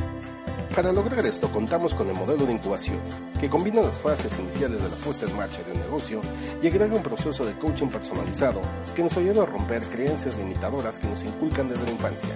Para 0.73 0.93
lograr 0.93 1.25
esto 1.25 1.51
contamos 1.51 1.93
con 1.93 2.07
el 2.07 2.15
modelo 2.15 2.45
de 2.45 2.53
incubación, 2.53 2.99
que 3.37 3.49
combina 3.49 3.81
las 3.81 3.97
fases 3.97 4.39
iniciales 4.39 4.81
de 4.81 4.87
la 4.87 4.95
puesta 4.95 5.25
en 5.25 5.35
marcha 5.35 5.61
de 5.63 5.73
un 5.73 5.79
negocio 5.79 6.21
y 6.61 6.67
agrega 6.67 6.95
un 6.95 7.03
proceso 7.03 7.43
de 7.43 7.57
coaching 7.57 7.87
personalizado 7.87 8.61
que 8.95 9.03
nos 9.03 9.17
ayuda 9.17 9.43
a 9.43 9.45
romper 9.45 9.83
creencias 9.89 10.37
limitadoras 10.37 10.99
que 10.99 11.07
nos 11.07 11.21
inculcan 11.23 11.67
desde 11.67 11.83
la 11.83 11.91
infancia. 11.91 12.29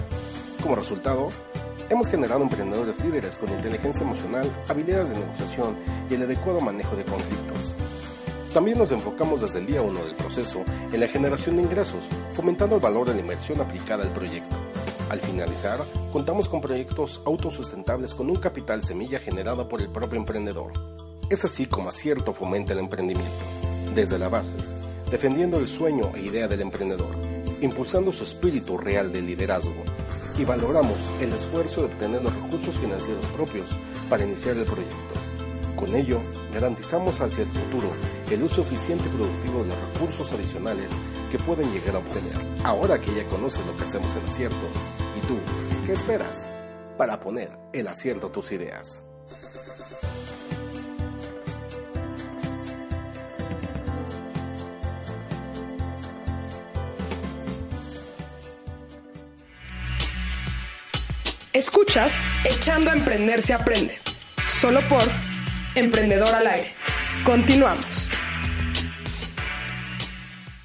Como 0.62 0.76
resultado, 0.76 1.30
hemos 1.90 2.10
generado 2.10 2.44
emprendedores 2.44 3.04
líderes 3.04 3.38
con 3.38 3.52
inteligencia 3.52 4.04
emocional, 4.04 4.50
habilidades 4.68 5.12
de 5.12 5.20
negociación 5.20 5.76
y 6.10 6.14
el 6.16 6.24
adecuado 6.24 6.62
manejo 6.62 6.96
de 6.96 7.04
conflictos. 7.04 7.74
También 8.54 8.78
nos 8.78 8.92
enfocamos 8.92 9.42
desde 9.42 9.60
el 9.60 9.66
día 9.66 9.82
1 9.82 10.04
del 10.04 10.16
proceso 10.16 10.64
en 10.92 11.00
la 11.00 11.08
generación 11.08 11.56
de 11.56 11.64
ingresos, 11.64 12.08
fomentando 12.34 12.76
el 12.76 12.82
valor 12.82 13.08
de 13.08 13.16
la 13.16 13.22
inversión 13.22 13.60
aplicada 13.62 14.04
al 14.04 14.14
proyecto. 14.14 14.56
Al 15.10 15.20
finalizar, 15.20 15.80
contamos 16.12 16.48
con 16.48 16.62
proyectos 16.62 17.22
autosustentables 17.26 18.14
con 18.14 18.30
un 18.30 18.36
capital 18.36 18.84
semilla 18.84 19.20
generado 19.20 19.68
por 19.68 19.82
el 19.82 19.90
propio 19.90 20.20
emprendedor. 20.20 20.72
Es 21.30 21.44
así 21.46 21.66
como 21.66 21.90
acierto 21.90 22.34
fomenta 22.34 22.74
el 22.74 22.80
emprendimiento, 22.80 23.32
desde 23.96 24.20
la 24.20 24.30
base, 24.30 24.58
defendiendo 25.10 25.58
el 25.58 25.68
sueño 25.68 26.12
e 26.16 26.22
idea 26.22 26.48
del 26.48 26.62
emprendedor, 26.62 27.33
impulsando 27.64 28.12
su 28.12 28.24
espíritu 28.24 28.78
real 28.78 29.12
de 29.12 29.22
liderazgo 29.22 29.84
y 30.38 30.46
valoramos 30.46 30.98
el 31.22 31.34
esfuerzo 31.34 31.82
de 31.82 31.88
obtener 31.88 32.24
los 32.24 32.34
recursos 32.34 32.78
financieros 32.78 33.26
propios 33.36 33.72
para 34.10 34.24
iniciar 34.24 34.58
el 34.58 34.66
proyecto. 34.66 35.14
Con 35.76 35.96
ello, 35.96 36.20
garantizamos 36.54 37.20
hacia 37.22 37.44
el 37.44 37.50
futuro 37.50 37.90
el 38.32 38.44
uso 38.44 38.62
eficiente 38.62 39.06
y 39.08 39.18
productivo 39.18 39.64
de 39.64 39.70
los 39.70 39.94
recursos 39.94 40.32
adicionales 40.32 40.92
que 41.32 41.40
pueden 41.40 41.72
llegar 41.72 41.96
a 41.96 42.00
obtener. 42.00 42.34
Ahora 42.64 43.00
que 43.00 43.14
ya 43.14 43.26
conoces 43.28 43.66
lo 43.66 43.76
que 43.76 43.84
hacemos 43.84 44.16
en 44.16 44.26
acierto, 44.26 44.68
¿y 45.18 45.28
tú 45.28 45.36
qué 45.86 45.94
esperas? 45.94 46.46
para 46.98 47.20
poner 47.20 47.50
el 47.74 47.88
acierto 47.88 48.28
a 48.28 48.32
tus 48.32 48.52
ideas. 48.52 49.04
Escuchas 61.54 62.28
Echando 62.46 62.90
a 62.90 62.94
Emprender 62.94 63.40
se 63.44 63.54
aprende. 63.54 63.94
Solo 64.48 64.80
por 64.90 65.04
Emprendedor 65.76 66.34
al 66.34 66.48
Aire. 66.48 66.70
Continuamos. 67.24 68.10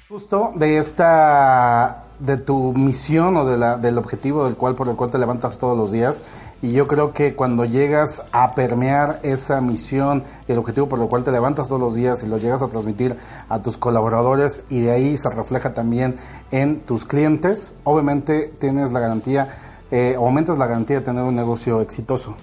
Justo 0.09 0.51
de 0.55 0.79
esta, 0.79 2.05
de 2.17 2.37
tu 2.37 2.73
misión 2.73 3.37
o 3.37 3.45
de 3.45 3.59
la, 3.59 3.77
del 3.77 3.99
objetivo 3.99 4.45
del 4.45 4.55
cual, 4.55 4.73
por 4.73 4.87
el 4.87 4.95
cual 4.95 5.11
te 5.11 5.19
levantas 5.19 5.59
todos 5.59 5.77
los 5.77 5.91
días. 5.91 6.23
Y 6.63 6.71
yo 6.71 6.87
creo 6.87 7.13
que 7.13 7.35
cuando 7.35 7.65
llegas 7.65 8.25
a 8.31 8.53
permear 8.53 9.19
esa 9.21 9.61
misión 9.61 10.23
el 10.47 10.57
objetivo 10.57 10.89
por 10.89 10.99
el 10.99 11.07
cual 11.07 11.23
te 11.23 11.31
levantas 11.31 11.67
todos 11.67 11.79
los 11.79 11.93
días 11.93 12.23
y 12.23 12.25
lo 12.25 12.39
llegas 12.39 12.63
a 12.63 12.67
transmitir 12.67 13.15
a 13.47 13.59
tus 13.59 13.77
colaboradores 13.77 14.63
y 14.69 14.81
de 14.81 14.91
ahí 14.91 15.17
se 15.19 15.29
refleja 15.29 15.75
también 15.75 16.15
en 16.49 16.79
tus 16.79 17.05
clientes, 17.05 17.73
obviamente 17.83 18.51
tienes 18.59 18.91
la 18.91 18.99
garantía, 18.99 19.68
eh, 19.91 20.15
aumentas 20.15 20.57
la 20.57 20.67
garantía 20.67 20.99
de 20.99 21.05
tener 21.05 21.23
un 21.23 21.35
negocio 21.35 21.81
exitoso. 21.81 22.35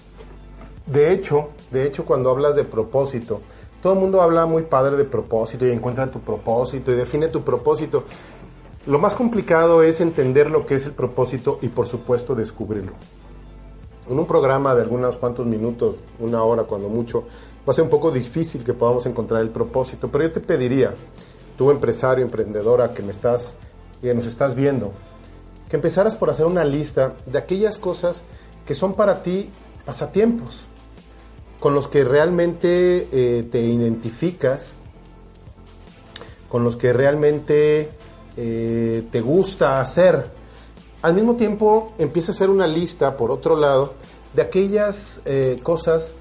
De 0.87 1.13
hecho, 1.13 1.51
de 1.71 1.85
hecho, 1.87 2.05
cuando 2.05 2.31
hablas 2.31 2.55
de 2.55 2.65
propósito, 2.65 3.41
todo 3.83 3.95
el 3.95 3.99
mundo 3.99 4.23
habla 4.23 4.47
muy 4.47 4.63
padre 4.63 4.97
de 4.97 5.05
propósito 5.05 5.67
y 5.67 5.71
encuentra 5.71 6.11
tu 6.11 6.21
propósito 6.21 6.93
y 6.93 6.95
define 6.95 7.29
tu 7.29 7.43
propósito. 7.43 8.05
Lo 8.87 8.99
más 8.99 9.15
complicado 9.15 9.83
es 9.83 10.01
entender 10.01 10.51
lo 10.51 10.65
que 10.65 10.77
es 10.77 10.87
el 10.87 10.93
propósito 10.93 11.59
y 11.61 11.69
por 11.69 11.87
supuesto 11.87 12.35
descubrirlo. 12.35 12.93
En 14.09 14.19
un 14.19 14.27
programa 14.27 14.75
de 14.75 14.83
algunos 14.83 15.17
cuantos 15.17 15.45
minutos, 15.47 15.97
una 16.21 16.43
hora 16.45 16.63
cuando 16.63 16.89
mucho, 16.89 17.25
va 17.67 17.73
a 17.73 17.73
ser 17.73 17.83
un 17.83 17.91
poco 17.91 18.13
difícil 18.13 18.63
que 18.63 18.75
podamos 18.75 19.05
encontrar 19.07 19.43
el 19.43 19.51
propósito, 19.51 20.09
pero 20.09 20.25
yo 20.25 20.33
te 20.33 20.41
pediría, 20.41 20.95
tú 21.59 21.73
empresario, 21.73 22.25
emprendedora 22.25 22.95
que 22.95 23.03
me 23.03 23.11
estás, 23.11 23.55
que 24.01 24.15
nos 24.15 24.27
estás 24.27 24.55
viendo, 24.55 24.93
que 25.69 25.77
empezaras 25.77 26.15
por 26.15 26.31
hacer 26.31 26.47
una 26.47 26.65
lista 26.65 27.15
de 27.27 27.39
aquellas 27.39 27.79
cosas 27.79 28.23
que 28.67 28.75
son 28.75 28.95
para 28.95 29.23
ti 29.23 29.51
pasatiempos, 29.85 30.67
con 31.61 31.75
los 31.75 31.89
que 31.89 32.05
realmente 32.05 33.09
eh, 33.13 33.49
te 33.51 33.61
identificas, 33.61 34.73
con 36.49 36.65
los 36.65 36.77
que 36.77 36.93
realmente 36.93 37.91
eh, 38.37 39.05
te 39.11 39.21
gusta 39.21 39.81
hacer. 39.81 40.31
Al 41.03 41.15
mismo 41.15 41.37
tiempo 41.37 41.93
empieza 41.99 42.33
a 42.33 42.35
hacer 42.35 42.51
una 42.51 42.67
lista, 42.67 43.17
por 43.17 43.31
otro 43.31 43.57
lado, 43.57 43.95
de 44.35 44.43
aquellas 44.43 45.21
eh, 45.25 45.59
cosas 45.63 46.13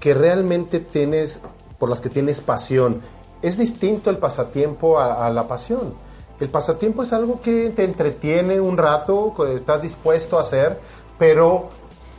que 0.00 0.14
realmente 0.14 0.80
tienes, 0.80 1.38
por 1.78 1.88
las 1.88 2.00
que 2.00 2.08
tienes 2.08 2.40
pasión. 2.40 3.00
Es 3.42 3.58
distinto 3.58 4.10
el 4.10 4.18
pasatiempo 4.18 4.98
a, 4.98 5.26
a 5.26 5.30
la 5.30 5.46
pasión. 5.46 5.94
El 6.40 6.48
pasatiempo 6.48 7.02
es 7.02 7.12
algo 7.12 7.40
que 7.40 7.70
te 7.70 7.84
entretiene 7.84 8.60
un 8.60 8.76
rato, 8.76 9.32
que 9.36 9.54
estás 9.56 9.80
dispuesto 9.82 10.38
a 10.38 10.42
hacer, 10.42 10.78
pero 11.18 11.68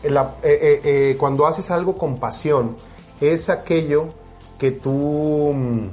eh, 0.04 0.10
eh, 0.44 0.82
eh, 0.84 1.18
cuando 1.20 1.46
haces 1.48 1.70
algo 1.72 1.98
con 1.98 2.18
pasión, 2.18 2.76
es 3.22 3.50
aquello 3.50 4.08
que 4.58 4.72
tú... 4.72 5.52
mm, 5.54 5.88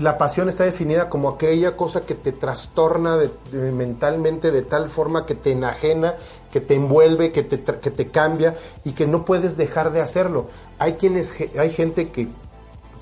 la 0.00 0.18
pasión 0.18 0.50
está 0.50 0.64
definida 0.64 1.08
como 1.08 1.30
aquella 1.30 1.74
cosa 1.74 2.02
que 2.04 2.14
te 2.14 2.32
trastorna 2.32 3.16
de- 3.16 3.30
mentalmente 3.72 4.50
de 4.50 4.60
tal 4.60 4.90
forma 4.90 5.24
que 5.24 5.34
te 5.34 5.52
enajena, 5.52 6.14
que 6.52 6.60
te 6.60 6.74
envuelve, 6.74 7.32
que 7.32 7.42
te, 7.42 7.58
que 7.62 7.90
te 7.90 8.08
cambia 8.08 8.56
y 8.84 8.92
que 8.92 9.06
no 9.06 9.24
puedes 9.24 9.56
dejar 9.56 9.92
de 9.92 10.02
hacerlo. 10.02 10.46
Hay 10.78 10.94
quienes, 10.94 11.32
hay 11.58 11.70
gente 11.70 12.10
que 12.10 12.28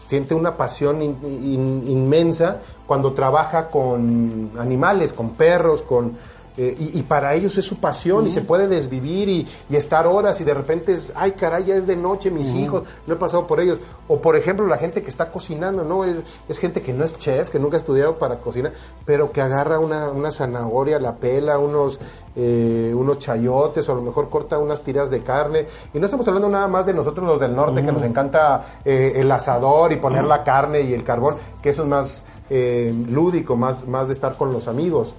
siente 0.07 0.35
una 0.37 0.57
pasión 0.57 1.03
in- 1.03 1.19
in- 1.25 1.85
inmensa 1.89 2.61
cuando 2.87 3.13
trabaja 3.13 3.69
con 3.69 4.51
animales, 4.59 5.13
con 5.13 5.31
perros, 5.31 5.83
con 5.83 6.17
eh, 6.57 6.77
y, 6.79 7.01
y 7.01 7.03
para 7.03 7.35
ellos 7.35 7.59
es 7.59 7.65
su 7.65 7.79
pasión 7.79 8.29
y 8.29 8.31
se 8.31 8.43
puede 8.43 8.69
desvivir 8.69 9.29
y, 9.29 9.49
y 9.69 9.75
estar 9.75 10.07
horas 10.07 10.41
y 10.41 10.45
de 10.45 10.55
repente 10.55 10.93
es, 10.93 11.13
ay 11.17 11.33
caray, 11.33 11.65
ya 11.65 11.75
es 11.75 11.85
de 11.85 11.97
noche, 11.97 12.31
mis 12.31 12.55
hijos, 12.55 12.85
no 13.09 13.15
he 13.15 13.17
pasado 13.17 13.45
por 13.45 13.59
ellos. 13.59 13.79
O 14.07 14.21
por 14.21 14.37
ejemplo 14.37 14.65
la 14.67 14.77
gente 14.77 15.03
que 15.03 15.11
está 15.11 15.33
cocinando, 15.33 15.83
¿no? 15.83 16.05
Es, 16.05 16.19
es 16.49 16.59
gente 16.61 16.81
que 16.81 16.93
no 16.93 17.05
es 17.05 17.19
chef, 17.19 17.51
que 17.51 17.59
nunca 17.59 17.77
ha 17.77 17.81
estudiado 17.81 18.19
para 18.19 18.37
cocinar, 18.37 18.73
pero 19.05 19.33
que 19.33 19.41
agarra 19.41 19.81
una, 19.81 20.13
una 20.13 20.31
zanahoria, 20.31 21.01
la 21.01 21.17
pela, 21.17 21.59
unos, 21.59 21.99
eh, 22.37 22.93
unos 22.95 23.19
chayotes 23.19 23.89
o 23.89 23.93
a 23.93 23.97
lo 23.97 24.03
mejor 24.03 24.29
corta 24.29 24.57
unas 24.61 24.81
tiras 24.83 25.11
de 25.11 25.25
carne. 25.25 25.67
Y 25.93 25.99
no 25.99 26.05
estamos 26.05 26.29
hablando 26.29 26.49
nada 26.49 26.69
más 26.69 26.87
de 26.87 26.95
nosotros 26.95 27.27
los 27.27 27.41
del 27.41 27.57
norte, 27.57 27.83
que 27.85 27.91
nos 27.91 28.05
encanta 28.05 28.79
eh, 28.85 29.15
el 29.17 29.29
asador 29.33 29.91
y 29.91 29.97
poner 29.97 30.23
la 30.23 30.45
carne 30.45 30.83
y 30.83 30.95
el 30.95 31.03
carbón, 31.03 31.35
que 31.61 31.71
eso 31.71 31.83
es 31.83 31.89
más 31.89 32.23
eh, 32.51 32.95
lúdico, 33.09 33.57
más, 33.57 33.87
más 33.87 34.09
de 34.09 34.13
estar 34.15 34.37
con 34.37 34.53
los 34.53 34.69
amigos. 34.69 35.15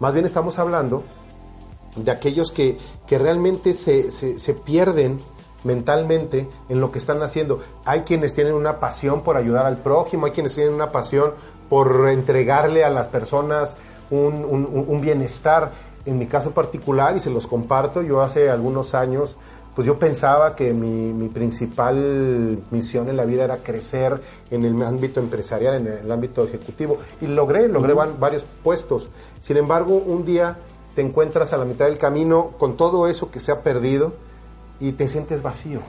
Más 0.00 0.12
bien 0.12 0.24
estamos 0.26 0.58
hablando 0.58 1.02
de 1.96 2.10
aquellos 2.10 2.52
que, 2.52 2.78
que 3.06 3.18
realmente 3.18 3.74
se, 3.74 4.10
se, 4.12 4.54
pierden 4.54 5.18
mentalmente 5.64 6.48
en 6.68 6.80
lo 6.80 6.92
que 6.92 6.98
están 6.98 7.20
haciendo. 7.22 7.60
Hay 7.84 8.02
quienes 8.02 8.32
tienen 8.32 8.54
una 8.54 8.78
pasión 8.78 9.22
por 9.22 9.36
ayudar 9.36 9.66
al 9.66 9.78
prójimo, 9.78 10.26
hay 10.26 10.32
quienes 10.32 10.54
tienen 10.54 10.74
una 10.74 10.92
pasión 10.92 11.32
por 11.68 12.08
entregarle 12.10 12.84
a 12.84 12.90
las 12.90 13.08
personas 13.08 13.76
un- 14.10 14.44
un 14.88 15.00
bienestar. 15.00 15.72
En 16.06 16.16
mi 16.18 16.26
caso 16.26 16.52
particular, 16.52 17.16
y 17.16 17.20
se 17.20 17.28
los 17.28 17.46
comparto, 17.46 18.00
yo 18.00 18.22
hace 18.22 18.48
algunos 18.50 18.94
años, 18.94 19.36
pues 19.74 19.86
yo 19.86 19.98
pensaba 19.98 20.56
que 20.56 20.72
mi, 20.74 21.12
mi 21.12 21.28
principal 21.28 22.58
misión 22.70 23.08
en 23.08 23.16
la 23.16 23.24
vida 23.24 23.44
era 23.44 23.58
crecer 23.58 24.20
en 24.50 24.64
el 24.64 24.80
ámbito 24.82 25.20
empresarial, 25.20 25.76
en 25.76 25.86
el 26.04 26.10
ámbito 26.10 26.42
ejecutivo. 26.44 26.98
Y 27.20 27.26
logré, 27.26 27.68
logré 27.68 27.92
van- 27.92 28.18
varios 28.18 28.44
puestos. 28.64 29.08
Sin 29.40 29.56
embargo, 29.56 29.94
un 29.94 30.24
día 30.24 30.58
te 30.94 31.02
encuentras 31.02 31.52
a 31.52 31.58
la 31.58 31.64
mitad 31.64 31.84
del 31.86 31.96
camino 31.98 32.50
con 32.58 32.76
todo 32.76 33.06
eso 33.06 33.30
que 33.30 33.38
se 33.38 33.52
ha 33.52 33.62
perdido 33.62 34.14
y 34.80 34.92
te 34.92 35.08
sientes 35.08 35.42
vacío. 35.42 35.80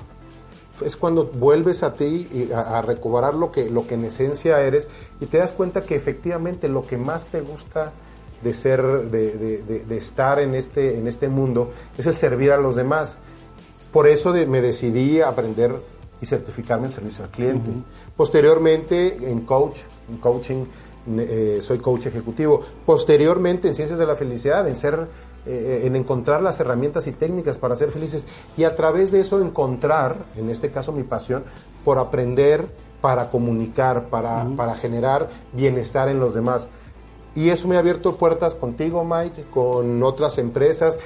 Es 0.86 0.96
cuando 0.96 1.26
vuelves 1.26 1.82
a 1.84 1.96
ti 1.96 2.28
y 2.32 2.52
a, 2.54 2.78
a 2.78 2.82
recobrar 2.84 3.34
lo 3.34 3.52
que, 3.52 3.70
lo 3.70 3.88
que 3.88 3.96
en 3.96 4.06
esencia 4.06 4.62
eres 4.62 4.88
y 5.20 5.26
te 5.26 5.40
das 5.40 5.52
cuenta 5.52 5.82
que 5.82 5.96
efectivamente 5.96 6.68
lo 6.70 6.86
que 6.86 6.98
más 6.98 7.26
te 7.26 7.42
gusta 7.42 7.92
de 8.44 8.54
ser, 8.54 8.82
de, 9.10 9.32
de- 9.36 9.64
de- 9.64 9.84
de 9.86 9.98
estar 9.98 10.40
en 10.40 10.54
este, 10.56 10.98
en 10.98 11.08
este 11.08 11.28
mundo 11.28 11.72
es 11.98 12.06
el 12.06 12.16
servir 12.16 12.52
a 12.52 12.58
los 12.58 12.76
demás. 12.76 13.18
Por 13.92 14.08
eso 14.08 14.32
de- 14.32 14.46
me 14.46 14.62
decidí 14.62 15.22
a 15.22 15.30
aprender 15.30 15.76
y 16.22 16.26
certificarme 16.26 16.88
en 16.88 16.92
servicio 16.92 17.24
al 17.24 17.30
cliente. 17.32 17.70
Posteriormente 18.16 19.18
en 19.32 19.42
coach, 19.42 19.80
en 20.10 20.18
coaching, 20.18 20.66
eh, 21.18 21.60
soy 21.62 21.80
coach 21.80 22.06
ejecutivo. 22.06 22.62
Posteriormente 22.86 23.68
en 23.68 23.76
ciencias 23.76 23.98
de 23.98 24.06
la 24.06 24.16
felicidad, 24.16 24.68
en 24.68 24.76
ser, 24.76 25.08
eh, 25.48 25.84
en 25.86 25.96
encontrar 25.96 26.42
las 26.44 26.60
herramientas 26.60 27.08
y 27.08 27.14
técnicas 27.14 27.58
para 27.58 27.76
ser 27.76 27.90
felices 27.90 28.24
y 28.58 28.66
a 28.66 28.76
través 28.76 29.12
de 29.12 29.22
eso 29.22 29.42
encontrar, 29.42 30.18
en 30.36 30.50
este 30.50 30.70
caso 30.70 30.92
mi 30.92 31.04
pasión, 31.04 31.44
por 31.86 31.98
aprender, 31.98 32.68
para 33.02 33.32
comunicar, 33.32 34.10
para, 34.10 34.46
para 34.58 34.76
generar 34.76 35.30
bienestar 35.54 36.10
en 36.10 36.20
los 36.20 36.36
demás. 36.36 36.68
Y 37.34 37.50
eso 37.50 37.68
me 37.70 37.78
ha 37.78 37.80
abierto 37.80 38.16
puertas 38.18 38.56
contigo, 38.56 39.06
Mike, 39.06 39.46
con 39.52 40.04
otras 40.04 40.38
empresas. 40.38 41.00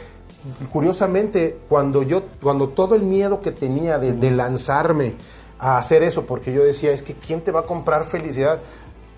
Curiosamente, 0.72 1.58
cuando 1.70 2.04
yo, 2.04 2.24
cuando 2.42 2.70
todo 2.70 2.96
el 2.96 3.04
miedo 3.04 3.40
que 3.42 3.52
tenía 3.52 3.98
de, 4.00 4.14
de 4.14 4.32
lanzarme 4.32 5.14
a 5.60 5.78
hacer 5.78 6.04
eso, 6.04 6.26
porque 6.26 6.52
yo 6.54 6.64
decía, 6.64 6.92
es 6.92 7.02
que 7.04 7.14
¿quién 7.14 7.42
te 7.42 7.52
va 7.52 7.62
a 7.62 7.64
comprar 7.64 8.04
felicidad? 8.06 8.60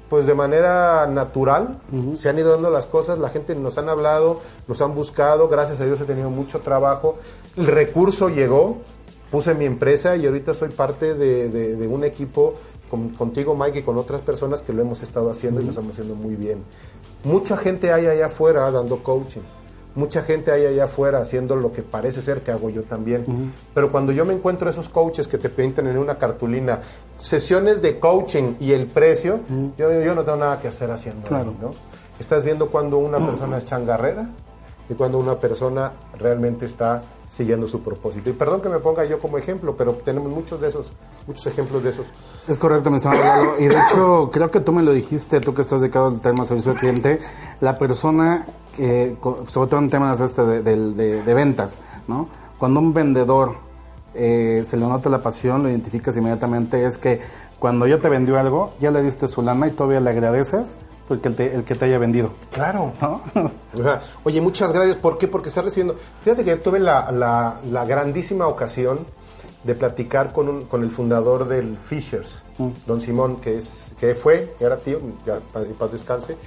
Pues 0.09 0.27
de 0.27 0.35
manera 0.35 1.07
natural 1.07 1.79
se 2.17 2.29
han 2.29 2.37
ido 2.37 2.51
dando 2.51 2.69
las 2.69 2.85
cosas, 2.85 3.17
la 3.17 3.29
gente 3.29 3.55
nos 3.55 3.77
han 3.79 3.89
hablado, 3.89 4.39
nos 4.67 4.79
han 4.81 4.93
buscado, 4.93 5.47
gracias 5.49 5.79
a 5.81 5.85
Dios 5.85 5.99
he 5.99 6.05
tenido 6.05 6.29
mucho 6.29 6.59
trabajo, 6.59 7.17
el 7.57 7.65
recurso 7.65 8.29
llegó, 8.29 8.77
puse 9.31 9.55
mi 9.55 9.65
empresa 9.65 10.15
y 10.15 10.27
ahorita 10.27 10.53
soy 10.53 10.69
parte 10.69 11.15
de, 11.15 11.49
de- 11.49 11.75
de 11.75 11.87
un 11.87 12.03
equipo 12.03 12.53
con- 12.91 13.09
contigo, 13.09 13.55
Mike, 13.55 13.79
y 13.79 13.81
con 13.81 13.97
otras 13.97 14.21
personas 14.21 14.61
que 14.61 14.73
lo 14.73 14.83
hemos 14.83 15.01
estado 15.01 15.31
haciendo 15.31 15.59
y 15.59 15.63
lo 15.63 15.69
estamos 15.71 15.93
haciendo 15.93 16.13
muy 16.13 16.35
bien. 16.35 16.59
Mucha 17.23 17.57
gente 17.57 17.91
hay 17.91 18.05
allá 18.05 18.27
afuera 18.27 18.69
dando 18.69 18.97
coaching. 18.97 19.41
Mucha 19.95 20.23
gente 20.23 20.51
hay 20.51 20.65
allá 20.65 20.85
afuera 20.85 21.19
haciendo 21.19 21.55
lo 21.55 21.71
que 21.71 21.81
parece 21.81 22.21
ser 22.21 22.41
que 22.41 22.51
hago 22.51 22.69
yo 22.69 22.83
también. 22.83 23.53
Pero 23.73 23.91
cuando 23.91 24.11
yo 24.11 24.25
me 24.25 24.33
encuentro 24.33 24.69
esos 24.69 24.89
coaches 24.89 25.27
que 25.27 25.37
te 25.37 25.49
pintan 25.49 25.87
en 25.87 25.97
una 25.97 26.17
cartulina, 26.17 26.81
sesiones 27.17 27.81
de 27.81 27.97
coaching 27.99 28.55
y 28.59 28.73
el 28.73 28.87
precio, 28.87 29.39
yo, 29.77 30.01
yo 30.03 30.13
no 30.13 30.23
tengo 30.23 30.37
nada 30.37 30.59
que 30.59 30.67
hacer 30.67 30.91
haciendo 30.91 31.21
ahí, 31.21 31.27
Claro. 31.29 31.53
¿no? 31.61 31.71
Estás 32.19 32.43
viendo 32.43 32.69
cuando 32.69 32.97
una 32.97 33.17
persona 33.25 33.57
es 33.57 33.65
changarrera 33.65 34.29
y 34.89 34.93
cuando 34.93 35.17
una 35.17 35.35
persona 35.35 35.91
realmente 36.19 36.65
está 36.65 37.01
siguiendo 37.35 37.67
su 37.67 37.81
propósito. 37.81 38.29
Y 38.29 38.33
perdón 38.33 38.61
que 38.61 38.69
me 38.69 38.79
ponga 38.79 39.03
yo 39.03 39.19
como 39.19 39.37
ejemplo, 39.37 39.75
pero 39.75 39.91
tenemos 39.93 40.29
muchos 40.31 40.61
de 40.61 40.69
esos, 40.69 40.87
muchos 41.27 41.45
ejemplos 41.47 41.83
de 41.83 41.89
esos. 41.89 42.05
Es 42.47 42.57
correcto, 42.57 42.89
mi 42.89 42.97
estimado. 42.97 43.59
Y 43.59 43.65
de 43.67 43.75
hecho, 43.77 44.29
creo 44.31 44.49
que 44.49 44.61
tú 44.61 44.71
me 44.71 44.83
lo 44.83 44.93
dijiste, 44.93 45.41
tú 45.41 45.53
que 45.53 45.61
estás 45.61 45.81
dedicado 45.81 46.07
al 46.07 46.21
tema 46.21 46.45
servicio 46.45 46.71
al 46.71 46.77
cliente, 46.77 47.19
la 47.59 47.77
persona, 47.77 48.45
que, 48.75 49.17
sobre 49.47 49.69
todo 49.69 49.79
en 49.81 49.89
temas 49.89 50.21
este 50.21 50.43
de, 50.45 50.61
de- 50.61 50.93
de- 50.93 51.23
de 51.23 51.33
ventas, 51.33 51.81
¿no? 52.07 52.29
Cuando 52.57 52.79
un 52.79 52.93
vendedor 52.93 53.55
eh, 54.13 54.63
se 54.65 54.77
le 54.77 54.87
nota 54.87 55.09
la 55.09 55.21
pasión, 55.21 55.63
lo 55.63 55.69
identificas 55.69 56.15
inmediatamente, 56.15 56.85
es 56.85 56.97
que 56.97 57.19
cuando 57.59 57.85
ya 57.85 57.97
te 57.99 58.07
vendió 58.07 58.39
algo, 58.39 58.71
ya 58.79 58.91
le 58.91 59.01
diste 59.03 59.27
su 59.27 59.41
lana 59.41 59.67
y 59.67 59.71
todavía 59.71 59.99
le 59.99 60.09
agradeces 60.09 60.77
porque 61.07 61.27
el, 61.27 61.35
te- 61.35 61.53
el 61.53 61.63
que 61.63 61.75
te 61.75 61.85
haya 61.85 61.97
vendido, 61.99 62.31
Claro. 62.51 62.93
¿no? 63.01 63.21
O 63.77 63.83
sea, 63.83 64.01
oye, 64.23 64.41
muchas 64.41 64.71
gracias. 64.73 64.97
¿Por 64.97 65.17
qué? 65.17 65.27
Porque 65.27 65.49
está 65.49 65.61
recibiendo. 65.61 65.95
Fíjate 66.21 66.43
que 66.43 66.55
tuve 66.57 66.79
la, 66.79 67.11
la- 67.11 67.59
la 67.69 67.85
grandísima 67.85 68.47
ocasión 68.47 68.99
de 69.63 69.75
platicar 69.75 70.31
con, 70.33 70.47
un- 70.49 70.65
con 70.65 70.83
el 70.83 70.89
fundador 70.91 71.47
del 71.47 71.77
Fishers, 71.77 72.41
don 72.85 73.01
Simón, 73.01 73.37
que 73.37 73.57
es 73.57 73.91
que 73.99 74.13
fue, 74.15 74.55
era 74.59 74.77
tío, 74.77 74.99
ya 75.25 75.39
paz 75.77 75.91
descanse, 75.91 76.37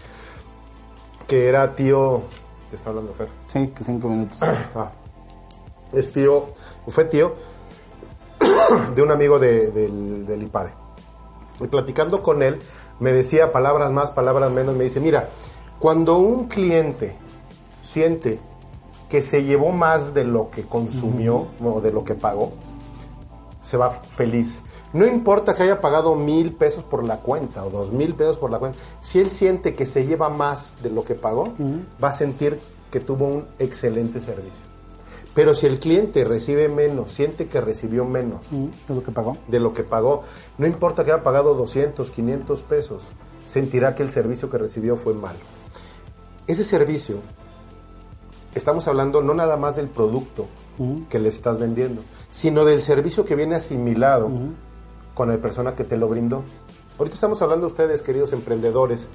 que 1.26 1.48
era 1.48 1.74
tío. 1.74 2.22
¿Te 2.70 2.76
está 2.76 2.90
hablando 2.90 3.12
Fer? 3.14 3.28
sí, 3.46 3.68
que 3.68 3.82
cinco 3.84 4.08
minutos. 4.08 4.38
Ah, 4.74 4.90
es 5.92 6.12
tío, 6.12 6.46
fue 6.88 7.04
tío 7.06 7.34
de 8.94 9.02
un 9.02 9.10
amigo 9.10 9.38
de- 9.38 9.70
del, 9.70 10.26
del 10.26 10.42
IPADE. 10.42 10.72
Y 11.60 11.66
platicando 11.66 12.22
con 12.22 12.42
él, 12.42 12.60
me 13.00 13.12
decía 13.12 13.52
palabras 13.52 13.90
más, 13.90 14.10
palabras 14.10 14.50
menos, 14.50 14.74
me 14.74 14.84
dice, 14.84 15.00
mira, 15.00 15.28
cuando 15.78 16.18
un 16.18 16.48
cliente 16.48 17.16
siente 17.82 18.38
que 19.08 19.22
se 19.22 19.44
llevó 19.44 19.70
más 19.72 20.12
de 20.14 20.24
lo 20.24 20.50
que 20.50 20.64
consumió 20.64 21.48
o 21.64 21.80
de 21.80 21.92
lo 21.92 22.04
que 22.04 22.14
pagó, 22.14 22.52
se 23.62 23.76
va 23.76 23.90
feliz. 23.90 24.60
No 24.92 25.06
importa 25.06 25.54
que 25.54 25.62
haya 25.64 25.80
pagado 25.80 26.14
mil 26.14 26.54
pesos 26.54 26.82
por 26.82 27.04
la 27.04 27.18
cuenta 27.18 27.64
o 27.64 27.70
dos 27.70 27.92
mil 27.92 28.14
pesos 28.14 28.38
por 28.38 28.50
la 28.50 28.58
cuenta, 28.58 28.78
si 29.00 29.20
él 29.20 29.30
siente 29.30 29.74
que 29.74 29.86
se 29.86 30.06
lleva 30.06 30.28
más 30.30 30.82
de 30.82 30.90
lo 30.90 31.04
que 31.04 31.14
pagó, 31.14 31.52
va 32.02 32.08
a 32.08 32.12
sentir 32.12 32.58
que 32.90 33.00
tuvo 33.00 33.26
un 33.26 33.44
excelente 33.58 34.20
servicio. 34.20 34.67
Pero 35.38 35.54
si 35.54 35.66
el 35.66 35.78
cliente 35.78 36.24
recibe 36.24 36.68
menos, 36.68 37.12
siente 37.12 37.46
que 37.46 37.60
recibió 37.60 38.04
menos 38.04 38.40
¿Es 38.88 38.92
lo 38.92 39.04
que 39.04 39.12
pagó? 39.12 39.36
de 39.46 39.60
lo 39.60 39.72
que 39.72 39.84
pagó, 39.84 40.24
no 40.58 40.66
importa 40.66 41.04
que 41.04 41.12
haya 41.12 41.22
pagado 41.22 41.54
200, 41.54 42.10
500 42.10 42.62
pesos, 42.64 43.04
sentirá 43.46 43.94
que 43.94 44.02
el 44.02 44.10
servicio 44.10 44.50
que 44.50 44.58
recibió 44.58 44.96
fue 44.96 45.14
malo. 45.14 45.38
Ese 46.48 46.64
servicio, 46.64 47.18
estamos 48.52 48.88
hablando 48.88 49.22
no 49.22 49.32
nada 49.32 49.56
más 49.56 49.76
del 49.76 49.86
producto 49.86 50.46
que 51.08 51.20
le 51.20 51.28
estás 51.28 51.60
vendiendo, 51.60 52.02
sino 52.32 52.64
del 52.64 52.82
servicio 52.82 53.24
que 53.24 53.36
viene 53.36 53.54
asimilado 53.54 54.28
con 55.14 55.28
la 55.28 55.36
persona 55.36 55.76
que 55.76 55.84
te 55.84 55.96
lo 55.96 56.08
brindó. 56.08 56.42
Ahorita 56.98 57.14
estamos 57.14 57.40
hablando 57.42 57.68
de 57.68 57.72
ustedes, 57.74 58.02
queridos 58.02 58.32
emprendedores, 58.32 59.08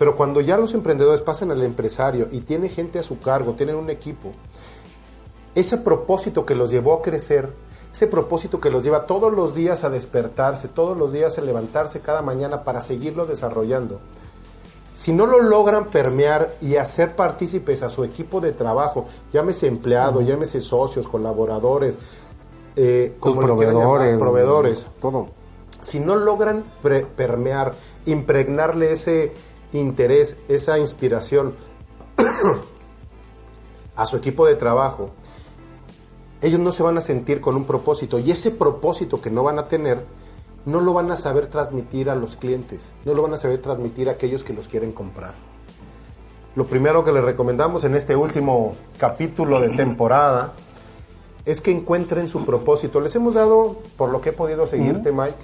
pero 0.00 0.16
cuando 0.16 0.40
ya 0.40 0.56
los 0.56 0.74
emprendedores 0.74 1.22
pasan 1.22 1.52
al 1.52 1.62
empresario 1.62 2.26
y 2.32 2.40
tiene 2.40 2.68
gente 2.68 2.98
a 2.98 3.04
su 3.04 3.20
cargo, 3.20 3.52
tienen 3.52 3.76
un 3.76 3.88
equipo, 3.88 4.32
ese 5.60 5.78
propósito 5.78 6.46
que 6.46 6.54
los 6.54 6.70
llevó 6.70 6.94
a 6.94 7.02
crecer, 7.02 7.52
ese 7.92 8.06
propósito 8.06 8.60
que 8.60 8.70
los 8.70 8.84
lleva 8.84 9.06
todos 9.06 9.32
los 9.32 9.54
días 9.54 9.82
a 9.82 9.90
despertarse, 9.90 10.68
todos 10.68 10.96
los 10.96 11.12
días 11.12 11.36
a 11.38 11.40
levantarse 11.40 12.00
cada 12.00 12.22
mañana 12.22 12.62
para 12.62 12.82
seguirlo 12.82 13.26
desarrollando. 13.26 13.98
Si 14.94 15.12
no 15.12 15.26
lo 15.26 15.40
logran 15.40 15.86
permear 15.86 16.56
y 16.60 16.76
hacer 16.76 17.14
partícipes 17.14 17.82
a 17.82 17.90
su 17.90 18.04
equipo 18.04 18.40
de 18.40 18.52
trabajo, 18.52 19.06
llámese 19.32 19.68
empleado, 19.68 20.20
llámese 20.20 20.60
socios, 20.60 21.08
colaboradores, 21.08 21.94
eh, 22.74 23.16
como 23.18 23.40
quieran 23.56 23.76
llamar, 23.76 24.18
proveedores. 24.18 24.18
proveedores, 24.18 24.86
Todo. 25.00 25.26
si 25.80 25.98
no 26.00 26.16
logran 26.16 26.64
permear, 27.16 27.74
impregnarle 28.06 28.92
ese 28.92 29.32
interés, 29.72 30.36
esa 30.48 30.78
inspiración 30.78 31.54
a 33.96 34.06
su 34.06 34.16
equipo 34.16 34.46
de 34.46 34.54
trabajo, 34.54 35.10
ellos 36.40 36.60
no 36.60 36.72
se 36.72 36.82
van 36.82 36.98
a 36.98 37.00
sentir 37.00 37.40
con 37.40 37.56
un 37.56 37.64
propósito 37.64 38.18
y 38.18 38.30
ese 38.30 38.50
propósito 38.50 39.20
que 39.20 39.30
no 39.30 39.42
van 39.42 39.58
a 39.58 39.68
tener, 39.68 40.04
no 40.66 40.80
lo 40.80 40.92
van 40.92 41.10
a 41.10 41.16
saber 41.16 41.46
transmitir 41.46 42.10
a 42.10 42.14
los 42.14 42.36
clientes, 42.36 42.92
no 43.04 43.14
lo 43.14 43.22
van 43.22 43.34
a 43.34 43.38
saber 43.38 43.60
transmitir 43.60 44.08
a 44.08 44.12
aquellos 44.12 44.44
que 44.44 44.52
los 44.52 44.68
quieren 44.68 44.92
comprar. 44.92 45.34
Lo 46.54 46.66
primero 46.66 47.04
que 47.04 47.12
les 47.12 47.22
recomendamos 47.22 47.84
en 47.84 47.94
este 47.94 48.16
último 48.16 48.74
capítulo 48.98 49.60
de 49.60 49.70
temporada 49.70 50.54
es 51.44 51.60
que 51.60 51.70
encuentren 51.70 52.28
su 52.28 52.44
propósito. 52.44 53.00
Les 53.00 53.14
hemos 53.14 53.34
dado, 53.34 53.76
por 53.96 54.10
lo 54.10 54.20
que 54.20 54.30
he 54.30 54.32
podido 54.32 54.66
seguirte, 54.66 55.12
Mike, 55.12 55.36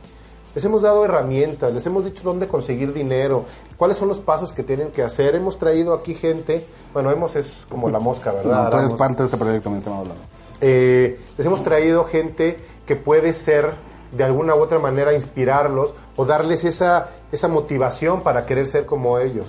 les 0.55 0.65
hemos 0.65 0.83
dado 0.83 1.05
herramientas, 1.05 1.73
les 1.75 1.85
hemos 1.87 2.05
dicho 2.05 2.23
dónde 2.25 2.47
conseguir 2.47 2.93
dinero, 2.93 3.45
cuáles 3.77 3.97
son 3.97 4.09
los 4.09 4.21
pasos 4.21 4.53
que 4.53 4.63
tienen 4.63 4.91
que 4.91 5.03
hacer. 5.03 5.35
Hemos 5.35 5.59
traído 5.59 5.95
aquí 5.95 6.15
gente, 6.15 6.67
bueno, 6.93 7.11
hemos 7.11 7.35
es 7.37 7.67
como 7.69 7.89
la 7.91 8.01
mosca, 8.01 8.33
¿verdad? 8.33 8.65
No, 8.65 8.71
tú 8.71 8.77
eres 8.79 8.95
parte 8.95 9.23
de 9.23 9.25
este 9.25 9.37
proyecto, 9.37 9.71
mi 9.71 9.79
estimado 9.79 10.05
Lalo. 10.05 10.21
Eh, 10.61 11.19
les 11.37 11.47
hemos 11.47 11.63
traído 11.63 12.05
gente 12.05 12.57
que 12.87 12.97
puede 12.97 13.33
ser 13.33 13.73
de 14.13 14.25
alguna 14.25 14.55
u 14.55 14.61
otra 14.61 14.79
manera 14.79 15.13
inspirarlos 15.13 15.95
o 16.17 16.25
darles 16.25 16.65
esa, 16.65 17.11
esa 17.33 17.49
motivación 17.49 18.23
para 18.23 18.47
querer 18.47 18.67
ser 18.67 18.87
como 18.87 19.19
ellos. 19.19 19.47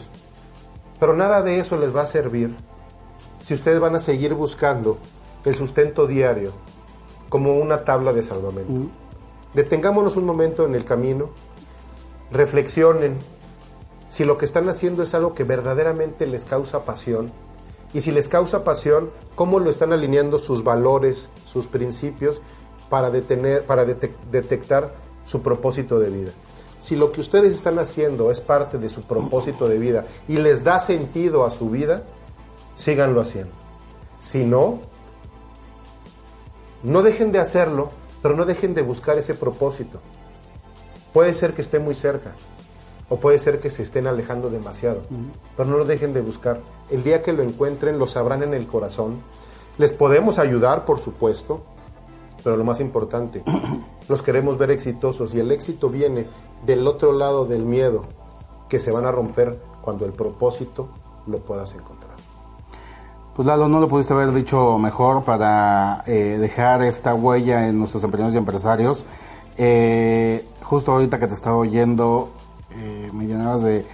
Pero 0.99 1.13
nada 1.15 1.41
de 1.41 1.59
eso 1.59 1.77
les 1.77 1.95
va 1.95 2.01
a 2.01 2.07
servir 2.07 2.55
si 3.41 3.53
ustedes 3.53 3.79
van 3.79 3.95
a 3.95 3.99
seguir 3.99 4.33
buscando 4.33 4.97
el 5.43 5.55
sustento 5.55 6.07
diario 6.07 6.51
como 7.29 7.55
una 7.55 7.83
tabla 7.83 8.13
de 8.13 8.23
salvamento. 8.23 8.89
Detengámonos 9.53 10.17
un 10.17 10.25
momento 10.25 10.65
en 10.65 10.75
el 10.75 10.83
camino, 10.83 11.29
reflexionen 12.31 13.17
si 14.09 14.23
lo 14.23 14.37
que 14.37 14.45
están 14.45 14.67
haciendo 14.69 15.03
es 15.03 15.13
algo 15.13 15.33
que 15.33 15.43
verdaderamente 15.43 16.25
les 16.25 16.45
causa 16.45 16.85
pasión 16.85 17.31
y 17.95 18.01
si 18.01 18.11
les 18.11 18.27
causa 18.27 18.63
pasión, 18.65 19.09
cómo 19.35 19.59
lo 19.59 19.69
están 19.69 19.93
alineando 19.93 20.37
sus 20.37 20.63
valores, 20.63 21.29
sus 21.45 21.67
principios 21.67 22.41
para 22.89 23.09
detener, 23.09 23.65
para 23.65 23.85
dete- 23.85 24.13
detectar 24.31 24.93
su 25.25 25.41
propósito 25.41 25.97
de 25.97 26.09
vida. 26.09 26.31
Si 26.81 26.95
lo 26.95 27.11
que 27.11 27.21
ustedes 27.21 27.53
están 27.55 27.79
haciendo 27.79 28.31
es 28.31 28.41
parte 28.41 28.77
de 28.77 28.89
su 28.89 29.03
propósito 29.03 29.67
de 29.69 29.79
vida 29.79 30.05
y 30.27 30.37
les 30.37 30.63
da 30.63 30.79
sentido 30.79 31.45
a 31.45 31.51
su 31.51 31.69
vida, 31.69 32.03
síganlo 32.75 33.21
haciendo. 33.21 33.53
Si 34.19 34.43
no, 34.43 34.79
no 36.83 37.01
dejen 37.01 37.31
de 37.31 37.39
hacerlo, 37.39 37.91
pero 38.21 38.35
no 38.35 38.45
dejen 38.45 38.75
de 38.75 38.81
buscar 38.81 39.17
ese 39.17 39.33
propósito. 39.35 39.99
Puede 41.13 41.33
ser 41.33 41.53
que 41.53 41.61
esté 41.61 41.79
muy 41.79 41.95
cerca, 41.95 42.33
o 43.09 43.17
puede 43.17 43.39
ser 43.39 43.59
que 43.59 43.69
se 43.69 43.83
estén 43.83 44.07
alejando 44.07 44.49
demasiado, 44.49 45.01
pero 45.55 45.69
no 45.69 45.77
lo 45.77 45.85
dejen 45.85 46.13
de 46.13 46.21
buscar. 46.21 46.59
El 46.89 47.03
día 47.03 47.21
que 47.21 47.33
lo 47.33 47.43
encuentren, 47.43 47.99
lo 47.99 48.07
sabrán 48.07 48.43
en 48.43 48.53
el 48.53 48.65
corazón. 48.67 49.19
Les 49.77 49.91
podemos 49.91 50.39
ayudar, 50.39 50.85
por 50.85 50.99
supuesto, 50.99 51.61
pero 52.43 52.57
lo 52.57 52.63
más 52.63 52.79
importante, 52.79 53.43
los 54.09 54.21
queremos 54.21 54.57
ver 54.57 54.71
exitosos 54.71 55.35
y 55.35 55.39
el 55.39 55.51
éxito 55.51 55.89
viene 55.89 56.25
del 56.65 56.87
otro 56.87 57.11
lado 57.11 57.45
del 57.45 57.65
miedo, 57.65 58.05
que 58.69 58.79
se 58.79 58.91
van 58.91 59.05
a 59.05 59.11
romper 59.11 59.59
cuando 59.81 60.05
el 60.05 60.13
propósito 60.13 60.89
lo 61.27 61.39
puedas 61.39 61.73
encontrar. 61.73 62.15
Pues 63.35 63.45
Lalo, 63.45 63.67
no 63.67 63.81
lo 63.81 63.89
pudiste 63.89 64.13
haber 64.13 64.31
dicho 64.31 64.77
mejor 64.77 65.23
para 65.23 66.03
eh, 66.07 66.37
dejar 66.39 66.81
esta 66.83 67.13
huella 67.13 67.67
en 67.67 67.77
nuestros 67.77 68.03
emprendedores 68.03 68.35
y 68.35 68.37
empresarios. 68.37 69.05
Eh, 69.57 70.47
justo 70.63 70.93
ahorita 70.93 71.19
que 71.19 71.27
te 71.27 71.33
estaba 71.33 71.57
oyendo, 71.57 72.29
eh, 72.77 73.09
me 73.13 73.25
llenabas 73.25 73.63
de, 73.63 73.85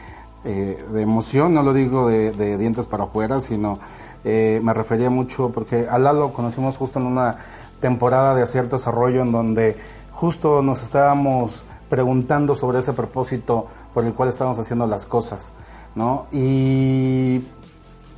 eh, 0.43 0.83
de 0.91 1.01
emoción, 1.03 1.53
no 1.53 1.61
lo 1.61 1.71
digo 1.71 2.07
de, 2.07 2.57
dientes 2.57 2.87
para 2.87 3.03
afuera, 3.03 3.41
sino 3.41 3.77
eh, 4.23 4.59
me 4.63 4.73
refería 4.73 5.11
mucho 5.11 5.51
porque 5.51 5.87
a 5.87 5.99
Lalo 5.99 6.33
conocimos 6.33 6.77
justo 6.77 6.99
en 6.99 7.05
una 7.05 7.35
temporada 7.79 8.33
de 8.33 8.47
cierto 8.47 8.77
desarrollo 8.77 9.21
en 9.21 9.31
donde 9.31 9.77
justo 10.11 10.63
nos 10.63 10.81
estábamos 10.81 11.63
preguntando 11.89 12.55
sobre 12.55 12.79
ese 12.79 12.93
propósito 12.93 13.67
por 13.93 14.03
el 14.03 14.13
cual 14.13 14.29
estábamos 14.29 14.57
haciendo 14.57 14.87
las 14.87 15.05
cosas, 15.05 15.53
¿no? 15.93 16.25
Y 16.31 17.43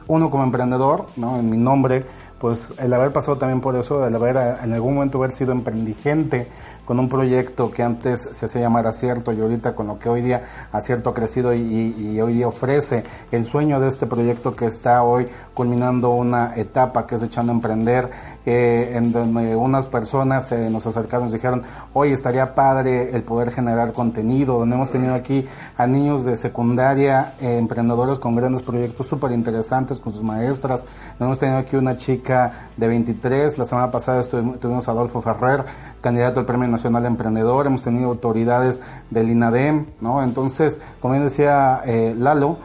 uno 0.08 0.30
como 0.30 0.44
emprendedor, 0.44 1.08
¿no? 1.18 1.40
En 1.40 1.50
mi 1.50 1.58
nombre, 1.58 2.06
pues 2.40 2.74
el 2.78 2.94
haber 2.94 3.12
pasado 3.12 3.38
también 3.38 3.60
por 3.60 3.76
eso, 3.76 4.08
el 4.08 4.16
haber 4.16 4.38
eh, 4.38 4.56
en 4.64 4.72
algún 4.72 4.96
momento 4.96 5.18
haber 5.18 5.34
sido 5.34 5.52
emprendigente 5.52 6.48
con 6.86 7.00
un 7.00 7.08
proyecto 7.08 7.72
que 7.72 7.84
antes 7.84 8.30
se 8.32 8.46
hacía 8.46 8.62
llamar 8.62 8.88
Acierto 8.88 9.32
y 9.32 9.40
ahorita 9.40 9.74
con 9.76 9.88
lo 9.88 10.00
que 10.00 10.10
hoy 10.10 10.22
día 10.22 10.44
Acierto 10.72 11.10
ha 11.10 11.14
crecido 11.14 11.54
y, 11.54 12.20
hoy 12.22 12.34
día 12.34 12.48
ofrece 12.48 13.04
el 13.32 13.46
sueño 13.46 13.80
de 13.80 13.88
este 13.88 14.08
proyecto 14.08 14.56
que 14.56 14.66
está 14.66 15.04
hoy 15.04 15.28
culminando 15.54 16.12
una 16.12 16.56
etapa 16.56 17.08
que 17.08 17.16
es 17.16 17.24
echando 17.24 17.52
a 17.52 17.56
emprender, 17.56 18.10
eh, 18.46 18.94
en 18.96 19.12
donde 19.12 19.56
unas 19.56 19.86
personas 19.86 20.52
eh, 20.52 20.70
nos 20.70 20.86
acercaron 20.86 21.24
y 21.24 21.26
nos 21.26 21.34
dijeron, 21.34 21.64
hoy 21.94 22.12
estaría 22.12 22.54
padre 22.56 23.16
el 23.16 23.24
poder 23.24 23.52
generar 23.52 23.94
contenido, 23.94 24.60
donde 24.60 24.76
hemos 24.76 24.92
tenido 24.92 25.14
aquí 25.14 25.48
a 25.78 25.88
niños 25.88 26.26
de 26.26 26.38
secundaria, 26.38 27.34
eh, 27.42 27.58
emprendedores 27.58 28.20
con 28.20 28.36
grandes 28.36 28.62
proyectos 28.62 29.08
súper 29.08 29.32
interesantes 29.32 30.00
con 30.00 30.14
sus 30.14 30.24
maestras, 30.24 30.84
hemos 31.20 31.40
tenido 31.40 31.58
aquí 31.58 31.76
una 31.76 31.98
chica 31.98 32.70
de 32.76 32.88
23. 32.88 33.58
La 33.58 33.66
semana 33.66 33.92
pasada 33.92 34.24
tuvimos 34.24 34.88
a 34.88 34.92
Adolfo 34.92 35.22
Ferrer, 35.22 35.64
candidato 36.02 36.40
al 36.40 36.46
Premio 36.46 36.73
Nacional 36.74 37.06
Emprendedor. 37.06 37.66
Hemos 37.66 37.84
tenido 37.84 38.10
autoridades 38.10 38.82
del 39.10 39.30
INADEM, 39.30 39.86
¿no? 40.02 40.22
Entonces, 40.22 40.82
como 41.00 41.14
bien 41.14 41.24
decía 41.24 41.82
eh, 41.86 42.14
Lalo, 42.18 42.58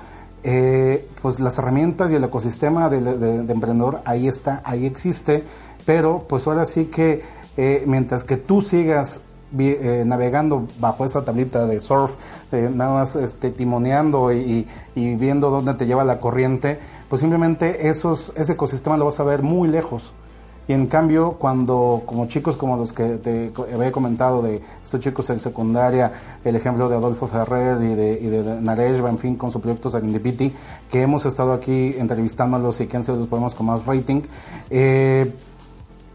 eh, 0.44 1.06
pues 1.20 1.40
las 1.40 1.58
herramientas 1.58 2.12
y 2.12 2.14
el 2.14 2.22
ecosistema 2.22 2.88
de, 2.88 3.52
emprendedor 3.52 4.00
ahí 4.04 4.28
está, 4.28 4.62
ahí 4.64 4.86
existe, 4.86 5.42
pero 5.84 6.24
pues 6.28 6.46
ahora 6.46 6.64
sí 6.64 6.86
que 6.86 7.22
eh, 7.56 7.82
mientras 7.86 8.22
que 8.22 8.36
tú 8.36 8.60
sigas 8.60 9.22
eh, 9.58 10.04
navegando 10.06 10.68
bajo 10.78 11.04
esa 11.04 11.24
tablita 11.24 11.66
de 11.66 11.80
surf, 11.80 12.14
nada 12.52 12.94
más 12.94 13.16
este, 13.16 13.50
timoneando 13.50 14.32
y, 14.32 14.66
viendo 14.94 15.50
dónde 15.50 15.74
te 15.74 15.86
lleva 15.86 16.04
la 16.04 16.20
corriente, 16.20 16.78
pues 17.08 17.20
simplemente 17.20 17.88
esos, 17.88 18.32
ese 18.36 18.52
ecosistema 18.52 18.96
lo 18.96 19.06
vas 19.06 19.18
a 19.18 19.24
ver 19.24 19.42
muy 19.42 19.68
lejos. 19.68 20.12
Y 20.68 20.74
en 20.74 20.86
cambio, 20.86 21.32
cuando 21.32 22.02
como 22.04 22.26
chicos 22.26 22.56
como 22.56 22.76
los 22.76 22.92
que 22.92 23.16
te 23.16 23.50
había 23.74 23.90
comentado 23.90 24.42
de 24.42 24.60
estos 24.84 25.00
chicos 25.00 25.30
en 25.30 25.40
secundaria, 25.40 26.12
el 26.44 26.56
ejemplo 26.56 26.90
de 26.90 26.96
Adolfo 26.96 27.26
Ferrer 27.26 27.82
y 27.82 27.94
de, 27.94 28.58
y 28.60 28.62
Nareshba, 28.62 29.08
en 29.08 29.18
fin, 29.18 29.36
con 29.36 29.50
su 29.50 29.62
proyecto 29.62 29.88
Serendipity, 29.88 30.52
que 30.90 31.00
hemos 31.00 31.24
estado 31.24 31.54
aquí 31.54 31.94
entrevistándolos 31.98 32.82
y 32.82 32.86
que 32.86 32.98
han 32.98 33.02
sido 33.02 33.16
los 33.16 33.28
programas 33.28 33.54
con 33.54 33.66
más 33.66 33.86
rating, 33.86 34.20
eh, 34.68 35.32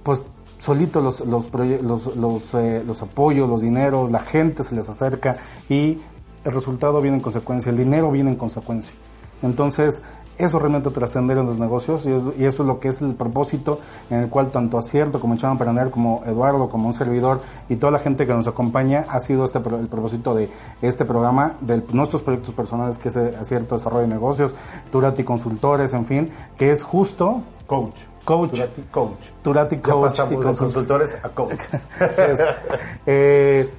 pues 0.03 0.23
solito 0.59 1.01
los, 1.01 1.21
los, 1.21 1.51
los, 1.81 2.15
los, 2.15 2.53
eh, 2.53 2.83
los 2.85 3.01
apoyos, 3.01 3.49
los 3.49 3.61
dineros, 3.63 4.11
la 4.11 4.19
gente 4.19 4.63
se 4.63 4.75
les 4.75 4.87
acerca 4.87 5.35
y 5.67 5.97
el 6.45 6.51
resultado 6.53 7.01
viene 7.01 7.17
en 7.17 7.23
consecuencia, 7.23 7.71
el 7.71 7.77
dinero 7.77 8.11
viene 8.11 8.29
en 8.29 8.37
consecuencia. 8.37 8.93
Entonces, 9.41 10.03
eso 10.37 10.59
realmente 10.59 10.89
trascender 10.89 11.37
en 11.37 11.45
los 11.45 11.59
negocios 11.59 12.05
y 12.05 12.43
eso, 12.43 12.63
es 12.63 12.67
lo 12.67 12.79
que 12.79 12.89
es 12.89 13.01
el 13.01 13.13
propósito 13.13 13.79
en 14.09 14.19
el 14.19 14.29
cual 14.29 14.49
tanto 14.49 14.77
Acierto 14.77 15.19
como 15.19 15.35
Emprender, 15.35 15.91
como 15.91 16.23
Eduardo, 16.25 16.69
como 16.69 16.87
un 16.87 16.93
servidor 16.93 17.41
y 17.69 17.75
toda 17.75 17.91
la 17.91 17.99
gente 17.99 18.25
que 18.25 18.33
nos 18.33 18.47
acompaña 18.47 19.05
ha 19.09 19.19
sido 19.19 19.45
este 19.45 19.59
el 19.59 19.87
propósito 19.87 20.33
de 20.33 20.49
este 20.81 21.05
programa, 21.05 21.53
de 21.61 21.83
nuestros 21.91 22.21
proyectos 22.21 22.53
personales 22.53 22.97
que 22.97 23.09
es 23.09 23.17
Acierto 23.17 23.75
Desarrollo 23.75 24.01
de 24.01 24.07
Negocios, 24.07 24.53
Turati 24.91 25.23
Consultores, 25.23 25.93
en 25.93 26.05
fin, 26.05 26.29
que 26.57 26.71
es 26.71 26.83
justo... 26.83 27.41
Coach. 27.67 28.01
Coach. 28.25 28.51
Turati 28.51 28.81
Coach. 28.91 29.27
Turati 29.41 29.77
Coach. 29.77 30.17
Ya 30.17 30.25
pasamos 30.25 30.57
consultores 30.57 31.17
a 31.23 31.29
coach. 31.29 31.59
Eh, 33.05 33.69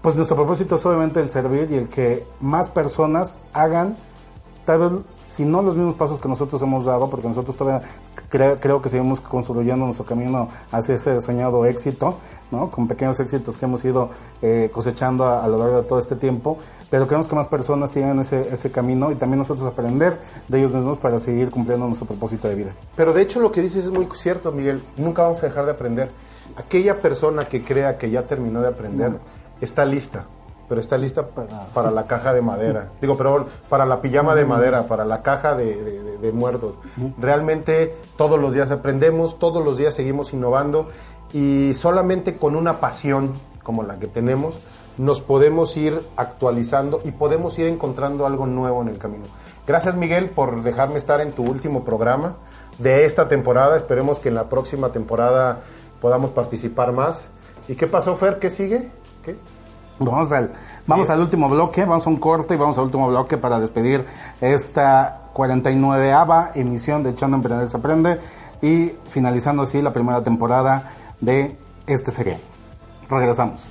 pues 0.00 0.14
nuestro 0.14 0.36
propósito 0.36 0.76
es 0.76 0.86
obviamente 0.86 1.20
el 1.20 1.28
servir 1.28 1.70
y 1.70 1.74
el 1.74 1.88
que 1.88 2.24
más 2.40 2.70
personas 2.70 3.40
hagan 3.52 3.96
tal 4.64 4.78
vez 4.78 4.90
si 5.28 5.44
no 5.44 5.62
los 5.62 5.76
mismos 5.76 5.94
pasos 5.94 6.20
que 6.20 6.28
nosotros 6.28 6.60
hemos 6.62 6.84
dado, 6.84 7.10
porque 7.10 7.28
nosotros 7.28 7.56
todavía 7.56 7.86
creo 8.28 8.82
que 8.82 8.88
seguimos 8.88 9.20
construyendo 9.20 9.84
nuestro 9.84 10.04
camino 10.04 10.48
hacia 10.70 10.94
ese 10.94 11.20
soñado 11.20 11.64
éxito, 11.66 12.18
¿no? 12.50 12.70
con 12.70 12.86
pequeños 12.86 13.18
éxitos 13.20 13.56
que 13.56 13.64
hemos 13.64 13.84
ido 13.84 14.10
eh, 14.42 14.70
cosechando 14.72 15.26
a, 15.28 15.46
lo 15.48 15.58
largo 15.58 15.82
de 15.82 15.88
todo 15.88 15.98
este 15.98 16.16
tiempo, 16.16 16.58
pero 16.90 17.06
queremos 17.06 17.26
que 17.26 17.34
más 17.34 17.48
personas 17.48 17.90
sigan 17.90 18.18
ese, 18.20 18.48
ese 18.52 18.70
camino 18.70 19.10
y 19.10 19.16
también 19.16 19.38
nosotros 19.38 19.66
aprender 19.66 20.18
de 20.48 20.58
ellos 20.58 20.72
mismos 20.72 20.98
para 20.98 21.18
seguir 21.18 21.50
cumpliendo 21.50 21.86
nuestro 21.86 22.06
propósito 22.06 22.48
de 22.48 22.54
vida. 22.54 22.72
Pero 22.94 23.12
de 23.12 23.22
hecho 23.22 23.40
lo 23.40 23.50
que 23.50 23.62
dices 23.62 23.84
es 23.84 23.90
muy 23.90 24.06
cierto, 24.14 24.52
Miguel, 24.52 24.82
nunca 24.96 25.22
vamos 25.22 25.42
a 25.42 25.46
dejar 25.46 25.64
de 25.64 25.72
aprender. 25.72 26.10
Aquella 26.56 27.00
persona 27.00 27.46
que 27.48 27.62
crea 27.64 27.98
que 27.98 28.10
ya 28.10 28.22
terminó 28.22 28.60
de 28.60 28.68
aprender 28.68 29.18
está 29.60 29.84
lista 29.84 30.26
pero 30.68 30.80
está 30.80 30.98
lista 30.98 31.26
para, 31.74 31.90
la 31.90 32.06
caja 32.06 32.32
de 32.34 32.42
madera. 32.42 32.90
Digo, 33.00 33.16
pero 33.16 33.46
para 33.68 33.86
la 33.86 34.00
pijama 34.00 34.34
de 34.34 34.44
madera, 34.44 34.84
para 34.84 35.04
la 35.04 35.22
caja 35.22 35.54
de, 35.54 36.32
muertos. 36.32 36.74
Realmente 37.18 37.94
todos 38.16 38.40
los 38.40 38.52
días 38.52 38.70
aprendemos, 38.72 39.38
todos 39.38 39.64
los 39.64 39.78
días 39.78 39.94
seguimos 39.94 40.32
innovando 40.32 40.88
y 41.32 41.72
solamente 41.74 42.36
con 42.36 42.56
una 42.56 42.80
pasión 42.80 43.32
como 43.62 43.84
la 43.84 43.98
que 43.98 44.08
tenemos 44.08 44.54
nos 44.98 45.20
podemos 45.20 45.76
ir 45.76 46.00
actualizando 46.16 47.00
y 47.04 47.10
podemos 47.10 47.58
ir 47.58 47.66
encontrando 47.66 48.26
algo 48.26 48.46
nuevo 48.46 48.82
en 48.82 48.88
el 48.88 48.98
camino. 48.98 49.24
Gracias 49.66 49.94
Miguel 49.94 50.30
por 50.30 50.62
dejarme 50.62 50.96
estar 50.96 51.20
en 51.20 51.32
tu 51.32 51.42
último 51.42 51.84
programa 51.84 52.36
de 52.78 53.04
esta 53.04 53.28
temporada. 53.28 53.76
Esperemos 53.76 54.20
que 54.20 54.28
en 54.28 54.34
la 54.34 54.48
próxima 54.48 54.92
temporada 54.92 55.60
podamos 56.00 56.30
participar 56.30 56.92
más. 56.92 57.28
¿Y 57.68 57.74
qué 57.74 57.86
pasó 57.86 58.16
Fer? 58.16 58.38
¿Qué 58.38 58.50
sigue? 58.50 58.90
¿Qué? 59.24 59.36
Vamos 59.98 60.30
al, 60.32 60.52
vamos 60.86 61.08
al 61.08 61.20
último 61.20 61.48
bloque, 61.48 61.84
vamos 61.84 62.06
a 62.06 62.10
un 62.10 62.16
corte 62.16 62.54
y 62.54 62.56
vamos 62.56 62.76
al 62.76 62.84
último 62.84 63.08
bloque 63.08 63.38
para 63.38 63.58
despedir 63.58 64.04
esta 64.40 65.30
49ava 65.34 66.50
emisión 66.54 67.02
de 67.02 67.10
Echando 67.10 67.36
Emprender 67.36 67.68
se 67.68 67.76
Aprende 67.76 68.20
y 68.60 68.92
finalizando 69.08 69.62
así 69.62 69.80
la 69.80 69.92
primera 69.92 70.22
temporada 70.22 70.92
de 71.20 71.56
este 71.86 72.10
serial. 72.10 72.40
Regresamos. 73.08 73.70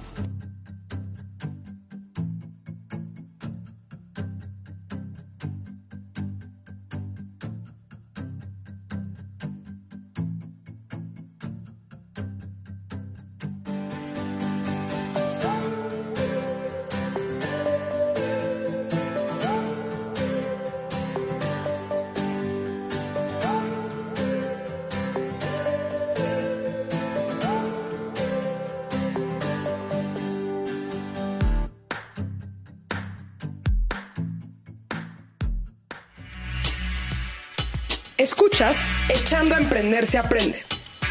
Echando 39.46 39.62
a 39.62 39.64
Emprender 39.64 40.06
se 40.08 40.18
aprende. 40.18 40.58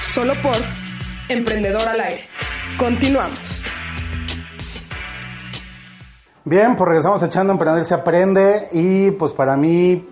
Solo 0.00 0.34
por 0.42 0.56
Emprendedor 1.28 1.86
al 1.86 2.00
aire. 2.00 2.22
Continuamos. 2.76 3.62
Bien, 6.44 6.74
pues 6.74 6.88
regresamos 6.88 7.22
echando 7.22 7.52
Emprender 7.52 7.84
se 7.84 7.94
aprende 7.94 8.66
y 8.72 9.12
pues 9.12 9.30
para 9.30 9.56
mí 9.56 10.04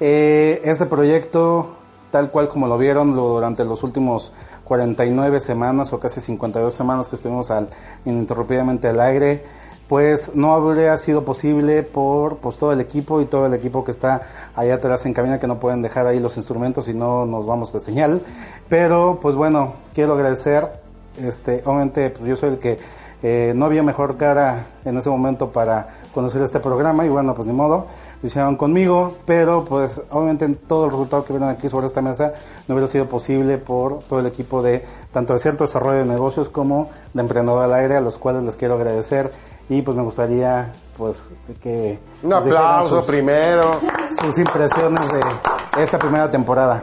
eh, 0.00 0.62
este 0.64 0.86
proyecto, 0.86 1.76
tal 2.10 2.30
cual 2.30 2.48
como 2.48 2.68
lo 2.68 2.78
vieron 2.78 3.14
durante 3.14 3.66
los 3.66 3.82
últimos 3.82 4.32
49 4.64 5.38
semanas 5.40 5.92
o 5.92 6.00
casi 6.00 6.22
52 6.22 6.72
semanas 6.72 7.08
que 7.08 7.16
estuvimos 7.16 7.50
al, 7.50 7.68
ininterrumpidamente 8.06 8.88
al 8.88 8.98
aire, 8.98 9.44
pues 9.92 10.34
no 10.34 10.54
habría 10.54 10.96
sido 10.96 11.22
posible 11.22 11.82
por 11.82 12.38
pues, 12.38 12.56
todo 12.56 12.72
el 12.72 12.80
equipo 12.80 13.20
y 13.20 13.26
todo 13.26 13.44
el 13.44 13.52
equipo 13.52 13.84
que 13.84 13.90
está 13.90 14.22
allá 14.54 14.76
atrás 14.76 15.04
en 15.04 15.12
cabina 15.12 15.38
que 15.38 15.46
no 15.46 15.60
pueden 15.60 15.82
dejar 15.82 16.06
ahí 16.06 16.18
los 16.18 16.38
instrumentos 16.38 16.88
y 16.88 16.94
no 16.94 17.26
nos 17.26 17.44
vamos 17.44 17.74
de 17.74 17.80
señal. 17.80 18.22
Pero 18.70 19.18
pues 19.20 19.34
bueno, 19.34 19.74
quiero 19.92 20.14
agradecer, 20.14 20.66
este, 21.18 21.60
obviamente 21.66 22.08
pues 22.08 22.24
yo 22.24 22.36
soy 22.36 22.52
el 22.52 22.58
que 22.58 22.78
eh, 23.22 23.52
no 23.54 23.66
había 23.66 23.82
mejor 23.82 24.16
cara 24.16 24.68
en 24.86 24.96
ese 24.96 25.10
momento 25.10 25.52
para 25.52 25.88
conocer 26.14 26.40
este 26.40 26.58
programa 26.58 27.04
y 27.04 27.10
bueno, 27.10 27.34
pues 27.34 27.46
ni 27.46 27.52
modo, 27.52 27.86
lo 28.22 28.26
hicieron 28.26 28.56
conmigo, 28.56 29.16
pero 29.26 29.66
pues 29.66 30.02
obviamente 30.10 30.48
todo 30.48 30.86
el 30.86 30.90
resultado 30.90 31.26
que 31.26 31.34
vieron 31.34 31.50
aquí 31.50 31.68
sobre 31.68 31.86
esta 31.86 32.00
mesa 32.00 32.32
no 32.66 32.74
hubiera 32.74 32.88
sido 32.88 33.10
posible 33.10 33.58
por 33.58 33.98
todo 34.04 34.20
el 34.20 34.26
equipo 34.26 34.62
de 34.62 34.86
tanto 35.12 35.34
de 35.34 35.38
cierto 35.38 35.64
desarrollo 35.64 35.98
de 35.98 36.06
negocios 36.06 36.48
como 36.48 36.88
de 37.12 37.20
emprendedor 37.20 37.62
al 37.62 37.74
aire, 37.74 37.96
a 37.96 38.00
los 38.00 38.16
cuales 38.16 38.42
les 38.42 38.56
quiero 38.56 38.74
agradecer 38.74 39.30
y 39.72 39.82
pues 39.82 39.96
me 39.96 40.02
gustaría 40.02 40.72
pues 40.96 41.22
que 41.62 41.98
un 42.22 42.32
aplauso 42.32 43.04
primero 43.06 43.80
sus 44.20 44.38
impresiones 44.38 45.06
de 45.12 45.82
esta 45.82 45.98
primera 45.98 46.30
temporada 46.30 46.82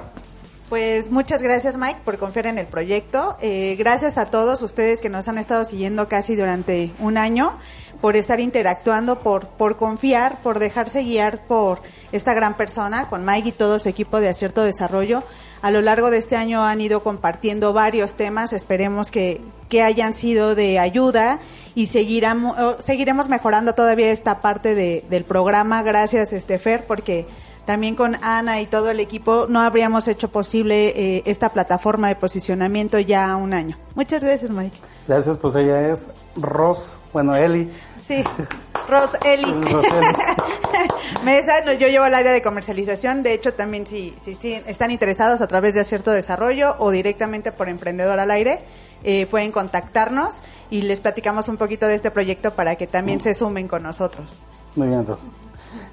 pues 0.69 1.09
muchas 1.09 1.41
gracias 1.41 1.77
Mike 1.77 2.01
por 2.05 2.19
confiar 2.19 2.45
en 2.45 2.59
el 2.59 2.67
proyecto. 2.67 3.37
Eh, 3.41 3.75
gracias 3.79 4.19
a 4.19 4.27
todos 4.27 4.61
ustedes 4.61 5.01
que 5.01 5.09
nos 5.09 5.27
han 5.27 5.39
estado 5.39 5.65
siguiendo 5.65 6.07
casi 6.07 6.35
durante 6.35 6.91
un 6.99 7.17
año, 7.17 7.57
por 8.01 8.15
estar 8.15 8.39
interactuando, 8.39 9.19
por, 9.19 9.47
por 9.47 9.77
confiar, 9.77 10.37
por 10.43 10.59
dejarse 10.59 11.01
guiar 11.01 11.39
por 11.47 11.81
esta 12.11 12.35
gran 12.35 12.53
persona, 12.53 13.09
con 13.09 13.25
Mike 13.25 13.49
y 13.49 13.51
todo 13.51 13.79
su 13.79 13.89
equipo 13.89 14.19
de 14.19 14.29
acierto 14.29 14.61
desarrollo. 14.61 15.23
A 15.61 15.71
lo 15.71 15.81
largo 15.81 16.09
de 16.09 16.17
este 16.17 16.35
año 16.35 16.63
han 16.63 16.79
ido 16.79 17.03
compartiendo 17.03 17.73
varios 17.73 18.13
temas, 18.13 18.53
esperemos 18.53 19.11
que, 19.11 19.41
que 19.67 19.83
hayan 19.83 20.13
sido 20.13 20.55
de 20.55 20.79
ayuda 20.79 21.39
y 21.75 21.87
seguiremos, 21.87 22.55
seguiremos 22.79 23.29
mejorando 23.29 23.73
todavía 23.73 24.11
esta 24.11 24.41
parte 24.41 24.73
de, 24.75 25.03
del 25.09 25.25
programa. 25.25 25.83
Gracias, 25.83 26.31
Estefer, 26.33 26.85
porque 26.85 27.27
también 27.65 27.95
con 27.95 28.15
Ana 28.23 28.61
y 28.61 28.65
todo 28.65 28.89
el 28.89 28.99
equipo 28.99 29.45
no 29.47 29.61
habríamos 29.61 30.07
hecho 30.07 30.29
posible 30.29 30.87
eh, 30.95 31.23
esta 31.25 31.49
plataforma 31.49 32.07
de 32.07 32.15
posicionamiento 32.15 32.97
ya 32.99 33.35
un 33.35 33.53
año. 33.53 33.77
Muchas 33.95 34.23
gracias, 34.23 34.49
Mike. 34.49 34.75
Gracias, 35.07 35.37
pues 35.37 35.55
ella 35.55 35.89
es 35.89 36.07
Ros, 36.35 36.93
bueno, 37.13 37.35
Eli. 37.35 37.69
Sí, 38.01 38.23
Ros 38.89 39.11
Eli. 39.23 39.53
Mesa, 41.23 41.61
no, 41.65 41.73
yo 41.73 41.87
llevo 41.87 42.05
el 42.05 42.13
área 42.13 42.31
de 42.31 42.41
comercialización. 42.41 43.23
De 43.23 43.33
hecho, 43.33 43.53
también 43.53 43.85
si, 43.85 44.15
si, 44.19 44.37
están 44.65 44.91
interesados 44.91 45.41
a 45.41 45.47
través 45.47 45.75
de 45.75 45.81
Acierto 45.81 46.11
Desarrollo 46.11 46.75
o 46.79 46.91
directamente 46.91 47.51
por 47.51 47.69
Emprendedor 47.69 48.19
al 48.19 48.31
Aire, 48.31 48.59
eh, 49.03 49.27
pueden 49.27 49.51
contactarnos 49.51 50.41
y 50.69 50.81
les 50.81 50.99
platicamos 50.99 51.47
un 51.47 51.57
poquito 51.57 51.87
de 51.87 51.95
este 51.95 52.11
proyecto 52.11 52.51
para 52.51 52.75
que 52.75 52.87
también 52.87 53.21
se 53.21 53.33
sumen 53.33 53.67
con 53.67 53.83
nosotros. 53.83 54.37
Muy 54.75 54.87
bien, 54.87 55.05
Ros. 55.05 55.27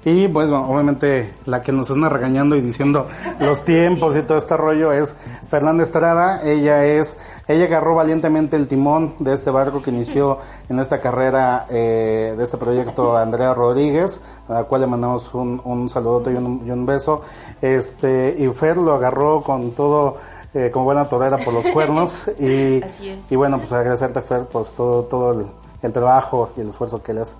Y 0.05 0.27
pues 0.27 0.49
bueno, 0.49 0.69
obviamente 0.69 1.33
la 1.45 1.61
que 1.61 1.71
nos 1.71 1.91
anda 1.91 2.07
regañando 2.07 2.55
y 2.55 2.61
diciendo 2.61 3.07
los 3.39 3.65
tiempos 3.65 4.15
y 4.15 4.21
todo 4.21 4.37
este 4.37 4.55
rollo 4.55 4.91
es 4.91 5.15
Fernanda 5.49 5.83
Estrada. 5.83 6.41
Ella 6.43 6.85
es, 6.85 7.17
ella 7.47 7.65
agarró 7.65 7.95
valientemente 7.95 8.55
el 8.55 8.67
timón 8.67 9.15
de 9.19 9.33
este 9.33 9.51
barco 9.51 9.81
que 9.81 9.89
inició 9.89 10.39
en 10.69 10.79
esta 10.79 10.99
carrera 10.99 11.65
eh, 11.69 12.35
de 12.37 12.43
este 12.43 12.57
proyecto 12.57 13.17
Andrea 13.17 13.53
Rodríguez, 13.53 14.21
a 14.47 14.53
la 14.53 14.63
cual 14.63 14.81
le 14.81 14.87
mandamos 14.87 15.33
un, 15.33 15.61
un 15.65 15.89
saludote 15.89 16.31
y 16.31 16.35
un, 16.35 16.63
y 16.65 16.71
un 16.71 16.85
beso. 16.85 17.21
Este, 17.61 18.35
y 18.37 18.47
Fer 18.47 18.77
lo 18.77 18.93
agarró 18.93 19.41
con 19.41 19.71
todo 19.71 20.17
eh, 20.53 20.71
como 20.71 20.85
buena 20.85 21.05
torera 21.05 21.37
por 21.37 21.53
los 21.53 21.67
cuernos 21.67 22.29
y, 22.39 22.81
y 23.29 23.35
bueno, 23.35 23.57
pues 23.57 23.73
agradecerte 23.73 24.21
Fer 24.21 24.45
pues 24.45 24.71
todo, 24.71 25.03
todo 25.03 25.33
el, 25.33 25.47
el 25.81 25.91
trabajo 25.91 26.51
y 26.55 26.61
el 26.61 26.69
esfuerzo 26.69 27.03
que 27.03 27.13
le 27.13 27.21
has 27.21 27.35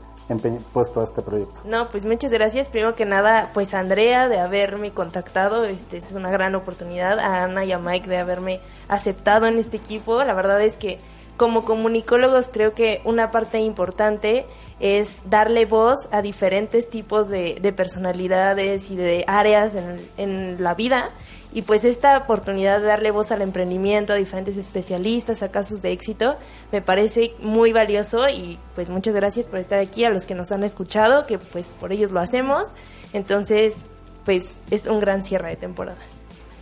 puesto 0.74 1.02
a 1.02 1.04
este 1.04 1.22
proyecto. 1.22 1.62
No, 1.66 1.88
pues 1.88 2.06
muchas 2.06 2.32
gracias. 2.32 2.70
Primero 2.70 2.96
que 2.96 3.06
nada, 3.06 3.52
pues 3.54 3.74
a 3.74 3.80
Andrea 3.80 4.28
de 4.28 4.40
haberme 4.40 4.92
contactado, 4.92 5.66
este 5.66 5.98
es 5.98 6.12
una 6.12 6.30
gran 6.30 6.56
oportunidad. 6.56 7.20
A 7.20 7.44
Ana 7.44 7.66
y 7.66 7.72
a 7.72 7.80
Mike 7.80 8.10
de 8.10 8.18
haberme 8.18 8.60
aceptado 8.88 9.48
en 9.48 9.58
este 9.58 9.78
equipo. 9.78 10.24
La 10.24 10.34
verdad 10.34 10.62
es 10.62 10.76
que 10.76 11.00
como 11.38 11.64
comunicólogos 11.64 12.50
creo 12.52 12.74
que 12.74 13.02
una 13.06 13.32
parte 13.32 13.60
importante 13.60 14.46
es 14.80 15.20
darle 15.26 15.66
voz 15.66 16.08
a 16.12 16.22
diferentes 16.22 16.90
tipos 16.90 17.30
de, 17.30 17.58
de 17.62 17.74
personalidades 17.74 18.92
y 18.92 18.96
de 18.96 19.24
áreas 19.28 19.76
en, 19.76 20.00
en 20.18 20.64
la 20.64 20.76
vida. 20.76 21.10
Y 21.58 21.64
pues 21.64 21.84
esta 21.86 22.16
oportunidad 22.20 22.80
de 22.82 22.86
darle 22.86 23.10
voz 23.10 23.32
al 23.32 23.42
emprendimiento, 23.42 24.14
a 24.14 24.16
diferentes 24.16 24.58
especialistas, 24.58 25.42
a 25.42 25.50
casos 25.50 25.82
de 25.82 25.92
éxito, 25.92 26.36
me 26.72 26.84
parece 26.84 27.32
muy 27.40 27.74
valioso 27.74 28.30
y 28.30 28.60
pues 28.76 28.92
muchas 28.92 29.16
gracias 29.16 29.48
por 29.48 29.58
estar 29.58 29.80
aquí, 29.80 30.06
a 30.06 30.12
los 30.12 30.28
que 30.28 30.36
nos 30.36 30.52
han 30.52 30.64
escuchado, 30.64 31.26
que 31.26 31.40
pues 31.40 31.68
por 31.68 31.92
ellos 31.92 32.12
lo 32.12 32.20
hacemos. 32.20 32.66
Entonces, 33.12 33.86
pues 34.24 34.52
es 34.70 34.86
un 34.86 35.00
gran 35.00 35.24
cierre 35.24 35.50
de 35.50 35.56
temporada. 35.56 35.98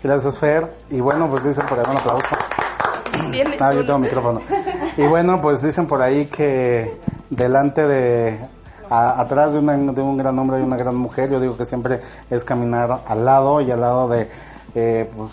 Gracias 0.02 0.38
Fer 0.38 0.72
y 0.90 1.02
bueno 1.02 1.30
pues 1.30 1.44
dicen 1.44 1.66
por 1.68 1.78
ahí 1.78 1.86
un 1.90 1.98
aplauso. 1.98 2.28
¿Tienes 3.34 3.62
Ah, 3.62 3.74
yo 3.74 3.86
tengo 3.86 4.00
micrófono. 4.00 4.42
Y 4.96 5.02
bueno, 5.08 5.42
pues 5.42 5.62
dicen 5.62 5.88
por 5.88 6.02
ahí 6.02 6.28
que 6.28 6.98
delante 7.30 7.86
de, 7.86 8.40
a- 8.90 9.20
atrás 9.20 9.52
de, 9.52 9.60
una- 9.60 9.76
de 9.76 10.02
un 10.02 10.16
gran 10.16 10.40
hombre 10.40 10.60
y 10.60 10.62
una 10.64 10.78
gran 10.78 10.96
mujer, 10.96 11.30
yo 11.32 11.42
digo 11.42 11.58
que 11.58 11.66
siempre 11.66 12.00
es 12.30 12.46
caminar 12.46 13.02
al 13.06 13.26
lado 13.26 13.60
y 13.60 13.70
al 13.72 13.82
lado 13.82 14.08
de 14.08 14.30
eh, 14.76 15.10
pues, 15.16 15.32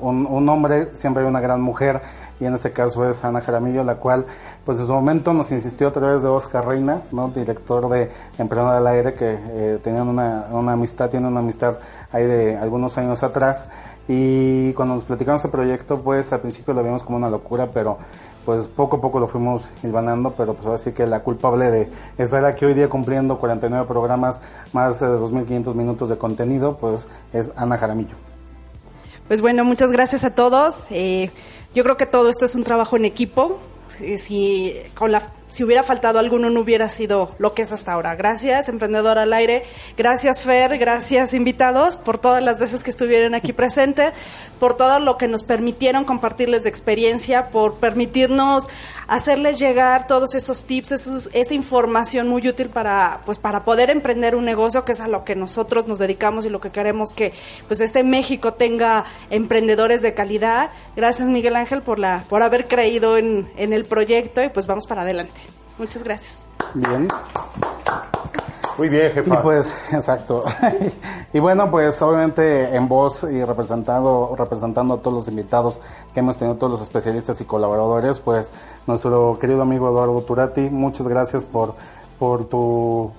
un, 0.00 0.26
un 0.26 0.48
hombre, 0.48 0.88
siempre 0.94 1.22
hay 1.22 1.28
una 1.28 1.40
gran 1.40 1.60
mujer. 1.60 2.00
Y 2.40 2.46
en 2.46 2.54
este 2.54 2.72
caso 2.72 3.08
es 3.08 3.22
Ana 3.22 3.42
Jaramillo, 3.42 3.84
la 3.84 3.96
cual, 3.96 4.24
pues 4.64 4.80
en 4.80 4.86
su 4.86 4.94
momento 4.94 5.34
nos 5.34 5.52
insistió 5.52 5.88
a 5.88 5.92
través 5.92 6.22
de 6.22 6.28
Oscar 6.28 6.66
Reina, 6.66 7.02
¿no? 7.12 7.28
director 7.28 7.86
de 7.90 8.10
Emprendedor 8.38 8.76
del 8.76 8.86
Aire, 8.86 9.12
que 9.12 9.38
eh, 9.38 9.78
tenían 9.84 10.08
una, 10.08 10.46
una 10.50 10.72
amistad, 10.72 11.10
tienen 11.10 11.30
una 11.30 11.40
amistad 11.40 11.76
ahí 12.10 12.24
de 12.24 12.56
algunos 12.56 12.96
años 12.96 13.22
atrás. 13.22 13.68
Y 14.08 14.72
cuando 14.72 14.94
nos 14.94 15.04
platicaron 15.04 15.36
este 15.36 15.50
proyecto, 15.50 15.98
pues 15.98 16.32
al 16.32 16.40
principio 16.40 16.72
lo 16.72 16.82
vimos 16.82 17.04
como 17.04 17.18
una 17.18 17.28
locura, 17.28 17.70
pero 17.72 17.98
pues 18.46 18.68
poco 18.68 18.96
a 18.96 19.00
poco 19.02 19.20
lo 19.20 19.28
fuimos 19.28 19.68
hilvanando, 19.82 20.32
pero 20.32 20.54
pues 20.54 20.66
ahora 20.66 20.96
que 20.96 21.06
la 21.06 21.20
culpable 21.20 21.70
de 21.70 21.90
estar 22.16 22.44
aquí 22.46 22.64
hoy 22.64 22.72
día 22.72 22.88
cumpliendo 22.88 23.38
49 23.38 23.86
programas, 23.86 24.40
más 24.72 24.98
de 24.98 25.06
2.500 25.06 25.74
minutos 25.74 26.08
de 26.08 26.16
contenido, 26.16 26.78
pues 26.78 27.06
es 27.34 27.52
Ana 27.54 27.76
Jaramillo. 27.76 28.29
Pues 29.30 29.42
bueno, 29.42 29.64
muchas 29.64 29.92
gracias 29.92 30.24
a 30.24 30.34
todos. 30.34 30.86
Eh, 30.90 31.30
yo 31.72 31.84
creo 31.84 31.96
que 31.96 32.04
todo 32.04 32.28
esto 32.30 32.46
es 32.46 32.56
un 32.56 32.64
trabajo 32.64 32.96
en 32.96 33.04
equipo. 33.04 33.60
Eh, 34.00 34.18
Si, 34.18 34.74
con 34.96 35.12
la, 35.12 35.22
si 35.50 35.62
hubiera 35.62 35.82
faltado 35.82 36.18
alguno, 36.18 36.48
no 36.48 36.60
hubiera 36.60 36.88
sido 36.88 37.34
lo 37.38 37.52
que 37.52 37.62
es 37.62 37.72
hasta 37.72 37.92
ahora. 37.92 38.14
Gracias, 38.16 38.68
Emprendedor 38.68 39.18
al 39.18 39.32
Aire. 39.34 39.64
Gracias, 39.98 40.42
Fer. 40.42 40.78
Gracias, 40.78 41.34
invitados, 41.34 41.96
por 41.98 42.18
todas 42.18 42.42
las 42.42 42.58
veces 42.58 42.82
que 42.82 42.90
estuvieron 42.90 43.34
aquí 43.34 43.52
presentes, 43.52 44.12
por 44.58 44.76
todo 44.76 44.98
lo 45.00 45.18
que 45.18 45.28
nos 45.28 45.42
permitieron 45.42 46.04
compartirles 46.04 46.62
de 46.64 46.70
experiencia, 46.70 47.50
por 47.50 47.74
permitirnos 47.74 48.68
hacerles 49.08 49.58
llegar 49.58 50.06
todos 50.06 50.34
esos 50.34 50.64
tips, 50.64 50.92
esos- 50.92 51.30
esa 51.32 51.52
información 51.54 52.28
muy 52.28 52.46
útil 52.46 52.68
para, 52.68 53.20
pues, 53.26 53.38
para 53.38 53.64
poder 53.64 53.90
emprender 53.90 54.36
un 54.36 54.44
negocio, 54.44 54.84
que 54.84 54.92
es 54.92 55.00
a 55.00 55.08
lo 55.08 55.24
que 55.24 55.34
nosotros 55.34 55.88
nos 55.88 55.98
dedicamos 55.98 56.46
y 56.46 56.48
lo 56.48 56.60
que 56.60 56.70
queremos 56.70 57.12
que 57.12 57.32
pues, 57.66 57.80
este 57.80 58.04
México 58.04 58.54
tenga 58.54 59.04
emprendedores 59.30 60.00
de 60.02 60.14
calidad. 60.14 60.70
Gracias, 60.94 61.28
Miguel 61.28 61.56
Ángel, 61.56 61.82
por, 61.82 61.98
la, 61.98 62.22
por 62.28 62.42
haber 62.44 62.68
creído 62.68 63.16
en, 63.16 63.50
en 63.56 63.72
el 63.72 63.84
proyecto 63.84 64.42
y 64.42 64.48
pues 64.48 64.66
vamos 64.66 64.86
para 64.86 65.02
adelante. 65.02 65.39
Muchas 65.80 66.04
gracias. 66.04 66.42
Bien. 66.74 67.08
Muy 68.76 68.90
bien, 68.90 69.10
Y 69.10 69.14
jefa. 69.14 69.42
pues, 69.42 69.74
exacto. 69.92 70.44
y 71.32 71.38
bueno, 71.38 71.70
pues 71.70 72.00
obviamente 72.02 72.76
en 72.76 72.86
voz 72.86 73.24
y 73.24 73.42
representando, 73.42 74.34
representando 74.36 74.94
a 74.94 74.98
todos 74.98 75.16
los 75.16 75.28
invitados 75.28 75.80
que 76.12 76.20
hemos 76.20 76.36
tenido, 76.36 76.56
todos 76.58 76.74
los 76.74 76.82
especialistas 76.82 77.40
y 77.40 77.44
colaboradores, 77.44 78.18
pues 78.18 78.50
nuestro 78.86 79.38
querido 79.40 79.62
amigo 79.62 79.88
Eduardo 79.88 80.20
Turati, 80.20 80.68
muchas 80.68 81.08
gracias 81.08 81.44
por, 81.44 81.74
por 82.18 82.44
tu, 82.44 83.10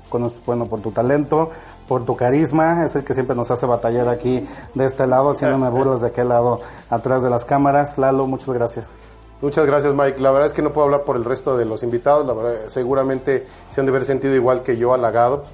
bueno, 0.46 0.68
por 0.68 0.82
tu 0.82 0.92
talento, 0.92 1.50
por 1.88 2.06
tu 2.06 2.16
carisma, 2.16 2.86
es 2.86 2.96
el 2.96 3.04
que 3.04 3.16
siempre 3.16 3.36
nos 3.36 3.50
hace 3.50 3.66
batallar 3.66 4.08
aquí 4.08 4.48
de 4.76 4.86
este 4.86 5.08
lado, 5.08 5.32
haciéndome 5.32 5.70
burlas 5.72 6.02
de 6.02 6.08
aquel 6.08 6.30
lado 6.30 6.62
atrás 6.92 7.24
de 7.24 7.32
las 7.32 7.44
cámaras. 7.44 7.98
Lalo, 7.98 8.28
muchas 8.28 8.50
gracias. 8.50 8.96
Muchas 9.42 9.66
gracias, 9.66 9.94
Mike. 9.94 10.20
La 10.20 10.32
verdad 10.32 10.48
es 10.48 10.54
que 10.54 10.62
no 10.62 10.72
puedo 10.72 10.86
hablar 10.86 11.04
por 11.04 11.16
el 11.16 11.26
resto 11.26 11.58
de 11.58 11.66
los 11.66 11.82
invitados. 11.82 12.28
La 12.28 12.34
verdad, 12.34 12.62
seguramente 12.68 13.46
se 13.72 13.80
han 13.80 13.88
de 13.88 13.92
haber 13.92 14.06
sentido 14.06 14.36
igual 14.36 14.62
que 14.62 14.78
yo, 14.78 14.94
halagados. 14.94 15.48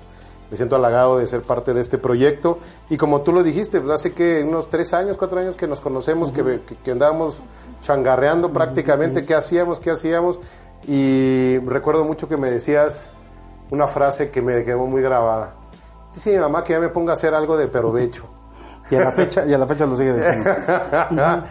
Me 0.51 0.57
siento 0.57 0.75
halagado 0.75 1.17
de 1.17 1.27
ser 1.27 1.41
parte 1.41 1.73
de 1.73 1.81
este 1.81 1.97
proyecto. 1.97 2.59
Y 2.89 2.97
como 2.97 3.21
tú 3.21 3.31
lo 3.31 3.43
dijiste, 3.43 3.79
pues 3.79 3.91
hace 3.93 4.13
que 4.13 4.43
unos 4.43 4.69
tres 4.69 4.93
años, 4.93 5.17
cuatro 5.17 5.39
años 5.39 5.55
que 5.55 5.67
nos 5.67 5.79
conocemos, 5.79 6.31
que, 6.31 6.43
que, 6.67 6.75
que 6.75 6.91
andábamos 6.91 7.41
changarreando 7.81 8.51
prácticamente, 8.51 9.25
qué 9.25 9.35
hacíamos, 9.35 9.79
qué 9.79 9.91
hacíamos. 9.91 10.39
Y 10.85 11.57
recuerdo 11.59 12.03
mucho 12.03 12.27
que 12.27 12.37
me 12.37 12.51
decías 12.51 13.11
una 13.71 13.87
frase 13.87 14.29
que 14.29 14.41
me 14.41 14.63
quedó 14.63 14.85
muy 14.85 15.01
grabada. 15.01 15.53
Dice 16.13 16.31
mi 16.31 16.39
mamá 16.39 16.63
que 16.63 16.73
ya 16.73 16.79
me 16.79 16.89
ponga 16.89 17.11
a 17.11 17.15
hacer 17.15 17.33
algo 17.33 17.57
de 17.57 17.67
provecho. 17.67 18.25
Y 18.89 18.95
a 18.95 19.01
la 19.01 19.11
fecha, 19.11 19.45
y 19.45 19.53
a 19.53 19.57
la 19.57 19.67
fecha 19.67 19.85
lo 19.85 19.97
sigue 19.97 20.13
diciendo. 20.13 20.49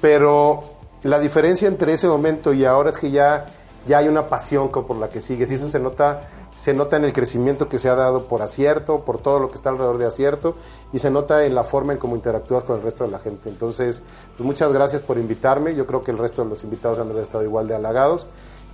Pero 0.00 0.64
la 1.02 1.18
diferencia 1.18 1.68
entre 1.68 1.92
ese 1.92 2.06
momento 2.06 2.52
y 2.52 2.64
ahora 2.64 2.90
es 2.90 2.96
que 2.96 3.10
ya, 3.10 3.46
ya 3.86 3.98
hay 3.98 4.08
una 4.08 4.26
pasión 4.26 4.70
por 4.70 4.96
la 4.96 5.08
que 5.08 5.20
sigues 5.20 5.50
y 5.50 5.54
eso 5.54 5.68
se 5.68 5.80
nota, 5.80 6.22
se 6.56 6.74
nota 6.74 6.96
en 6.96 7.04
el 7.04 7.12
crecimiento 7.12 7.68
que 7.68 7.78
se 7.78 7.88
ha 7.88 7.94
dado 7.94 8.24
por 8.26 8.42
acierto, 8.42 9.00
por 9.00 9.18
todo 9.18 9.40
lo 9.40 9.48
que 9.48 9.56
está 9.56 9.70
alrededor 9.70 9.98
de 9.98 10.06
acierto 10.06 10.54
y 10.92 11.00
se 11.00 11.10
nota 11.10 11.44
en 11.44 11.54
la 11.54 11.64
forma 11.64 11.92
en 11.92 11.98
cómo 11.98 12.14
interactúas 12.14 12.62
con 12.64 12.76
el 12.76 12.82
resto 12.82 13.04
de 13.04 13.10
la 13.10 13.18
gente. 13.18 13.48
Entonces, 13.48 14.02
pues 14.36 14.46
muchas 14.46 14.72
gracias 14.72 15.02
por 15.02 15.18
invitarme. 15.18 15.74
Yo 15.74 15.86
creo 15.86 16.02
que 16.02 16.12
el 16.12 16.18
resto 16.18 16.44
de 16.44 16.50
los 16.50 16.62
invitados 16.62 16.98
han 16.98 17.10
estado 17.18 17.42
igual 17.42 17.66
de 17.66 17.74
halagados 17.74 18.28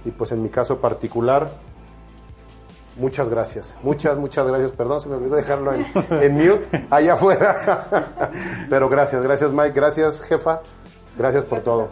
y 0.04 0.10
pues 0.10 0.30
en 0.32 0.42
mi 0.42 0.50
caso 0.50 0.78
particular, 0.78 1.50
Muchas 2.98 3.28
gracias, 3.28 3.76
muchas, 3.84 4.18
muchas 4.18 4.44
gracias. 4.44 4.72
Perdón, 4.72 5.00
se 5.00 5.08
me 5.08 5.14
olvidó 5.14 5.36
dejarlo 5.36 5.72
en, 5.72 5.86
en 6.10 6.34
mute 6.34 6.86
allá 6.90 7.12
afuera. 7.12 8.10
Pero 8.68 8.88
gracias, 8.88 9.22
gracias 9.22 9.52
Mike, 9.52 9.70
gracias 9.70 10.20
jefa, 10.22 10.62
gracias 11.18 11.44
por 11.44 11.60
todo. 11.60 11.88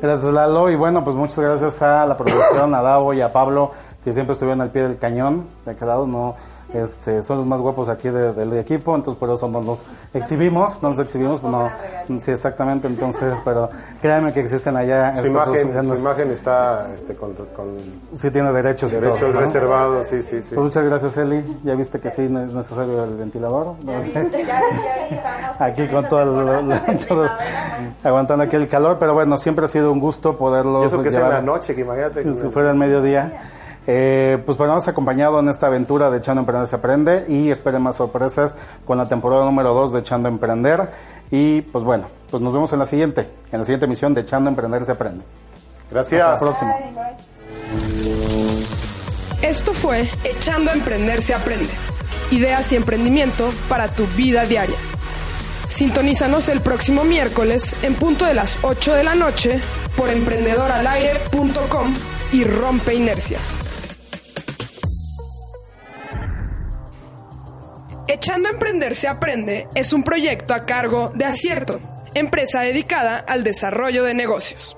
Gracias 0.00 0.32
Lalo 0.32 0.70
y 0.70 0.76
bueno 0.76 1.02
pues 1.02 1.16
muchas 1.16 1.38
gracias 1.38 1.82
a 1.82 2.06
la 2.06 2.16
producción, 2.16 2.74
a 2.74 2.82
Davo 2.82 3.14
y 3.14 3.20
a 3.20 3.32
Pablo 3.32 3.72
que 4.04 4.12
siempre 4.12 4.34
estuvieron 4.34 4.60
al 4.60 4.70
pie 4.70 4.82
del 4.82 4.98
cañón 4.98 5.46
de 5.64 5.72
aquel 5.72 5.88
lado, 5.88 6.06
no 6.06 6.34
este, 6.74 7.22
son 7.22 7.38
los 7.38 7.46
más 7.46 7.60
guapos 7.60 7.88
aquí 7.88 8.08
de- 8.08 8.32
del 8.32 8.52
equipo, 8.58 8.94
entonces 8.96 9.18
por 9.18 9.30
eso 9.30 9.48
no 9.48 9.60
nos 9.60 9.80
exhibimos, 10.14 10.82
no 10.82 10.90
nos 10.90 10.98
exhibimos, 10.98 11.40
pues 11.40 11.52
no, 11.52 11.68
sí 12.20 12.30
exactamente, 12.30 12.86
entonces, 12.88 13.34
pero 13.44 13.68
créanme 14.00 14.32
que 14.32 14.40
existen 14.40 14.76
allá 14.76 15.12
Su 15.12 15.18
estos 15.26 15.30
imagen, 15.30 15.72
grandes- 15.72 15.96
su 15.98 16.02
imagen 16.02 16.30
está 16.30 16.88
este, 16.94 17.14
con, 17.14 17.34
con 17.34 17.76
sí 18.14 18.30
tiene 18.30 18.52
derechos, 18.52 18.90
derechos 18.90 19.20
todo, 19.20 19.32
¿no? 19.32 19.40
reservados, 19.40 20.06
sí, 20.06 20.22
sí, 20.22 20.42
sí. 20.42 20.54
Pues 20.54 20.64
muchas 20.64 20.84
gracias 20.84 21.16
Eli, 21.16 21.44
ya 21.64 21.74
viste 21.74 22.00
que 22.00 22.10
sí 22.10 22.28
no 22.28 22.42
es 22.42 22.52
necesario 22.52 23.04
el 23.04 23.14
ventilador, 23.16 23.74
¿no? 23.84 23.92
aquí 25.58 25.86
con 25.88 26.08
todo, 26.08 26.22
el- 26.60 27.06
todo- 27.08 27.28
aguantando 28.02 28.44
aquí 28.44 28.56
el 28.56 28.68
calor, 28.68 28.96
pero 28.98 29.14
bueno, 29.14 29.36
siempre 29.38 29.64
ha 29.64 29.68
sido 29.68 29.92
un 29.92 30.00
gusto 30.00 30.30
Y 30.32 30.36
poderlos 30.36 30.86
eso 30.86 31.02
que 31.02 31.08
es 31.08 31.14
en 31.14 31.20
llevar- 31.20 31.34
la 31.34 31.42
noche, 31.42 31.74
que 31.74 31.80
imagínate. 31.82 32.22
si 32.34 32.48
fuera 32.48 32.70
el 32.70 32.76
mediodía. 32.76 33.42
Eh, 33.86 34.40
pues 34.46 34.56
bueno, 34.56 34.74
nos 34.74 34.86
acompañado 34.86 35.40
en 35.40 35.48
esta 35.48 35.66
aventura 35.66 36.10
de 36.10 36.18
Echando 36.18 36.40
a 36.40 36.42
Emprender 36.42 36.68
se 36.68 36.76
Aprende 36.76 37.24
y 37.28 37.50
esperen 37.50 37.82
más 37.82 37.96
sorpresas 37.96 38.54
con 38.84 38.98
la 38.98 39.08
temporada 39.08 39.44
número 39.44 39.74
2 39.74 39.92
de 39.92 40.00
Echando 40.00 40.28
a 40.28 40.32
Emprender. 40.32 40.90
Y 41.30 41.62
pues 41.62 41.84
bueno, 41.84 42.06
pues 42.30 42.42
nos 42.42 42.52
vemos 42.52 42.72
en 42.72 42.78
la 42.78 42.86
siguiente, 42.86 43.28
en 43.50 43.58
la 43.58 43.64
siguiente 43.64 43.86
emisión 43.86 44.14
de 44.14 44.20
Echando 44.20 44.48
a 44.48 44.52
Emprender 44.52 44.84
se 44.84 44.92
Aprende. 44.92 45.24
Gracias. 45.90 46.22
Hasta 46.22 46.46
la 46.46 46.50
próxima. 46.50 46.74
Esto 49.42 49.74
fue 49.74 50.08
Echando 50.24 50.70
a 50.70 50.74
Emprender 50.74 51.20
se 51.20 51.34
aprende. 51.34 51.72
ideas 52.30 52.72
y 52.72 52.76
emprendimiento 52.76 53.50
para 53.68 53.88
tu 53.88 54.06
vida 54.16 54.46
diaria. 54.46 54.76
Sintonízanos 55.68 56.48
el 56.48 56.60
próximo 56.60 57.04
miércoles 57.04 57.74
en 57.82 57.94
punto 57.94 58.24
de 58.24 58.34
las 58.34 58.58
8 58.62 58.94
de 58.94 59.04
la 59.04 59.14
noche 59.14 59.60
por 59.96 60.08
emprendedoralaire.com 60.08 61.94
y 62.32 62.44
rompe 62.44 62.94
inercias. 62.94 63.58
Echando 68.12 68.50
a 68.50 68.52
Emprender 68.52 68.94
se 68.94 69.08
aprende 69.08 69.68
es 69.74 69.94
un 69.94 70.04
proyecto 70.04 70.52
a 70.52 70.66
cargo 70.66 71.10
de 71.14 71.24
Acierto, 71.24 71.80
empresa 72.12 72.60
dedicada 72.60 73.16
al 73.16 73.42
desarrollo 73.42 74.04
de 74.04 74.12
negocios. 74.12 74.76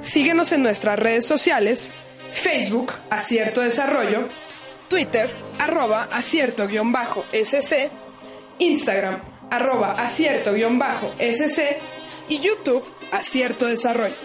Síguenos 0.00 0.50
en 0.50 0.64
nuestras 0.64 0.98
redes 0.98 1.24
sociales, 1.24 1.92
Facebook, 2.32 2.92
Acierto 3.08 3.60
Desarrollo, 3.60 4.28
Twitter, 4.88 5.30
arroba 5.60 6.08
acierto-sc, 6.10 7.88
Instagram, 8.58 9.22
arroba 9.48 9.92
acierto-sc 9.92 11.60
y 12.28 12.40
YouTube, 12.40 12.84
Acierto 13.12 13.66
Desarrollo. 13.66 14.16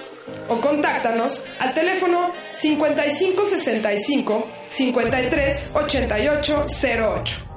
O 0.50 0.60
contáctanos 0.60 1.46
al 1.60 1.76
teléfono 1.76 2.34
5565 2.54 4.48
53 4.68 5.72
88 5.76 6.66
08. 6.82 7.57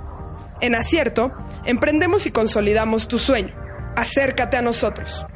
En 0.60 0.74
Acierto, 0.74 1.32
emprendemos 1.64 2.26
y 2.26 2.30
consolidamos 2.30 3.08
tu 3.08 3.18
sueño. 3.18 3.54
Acércate 3.96 4.56
a 4.56 4.62
nosotros. 4.62 5.26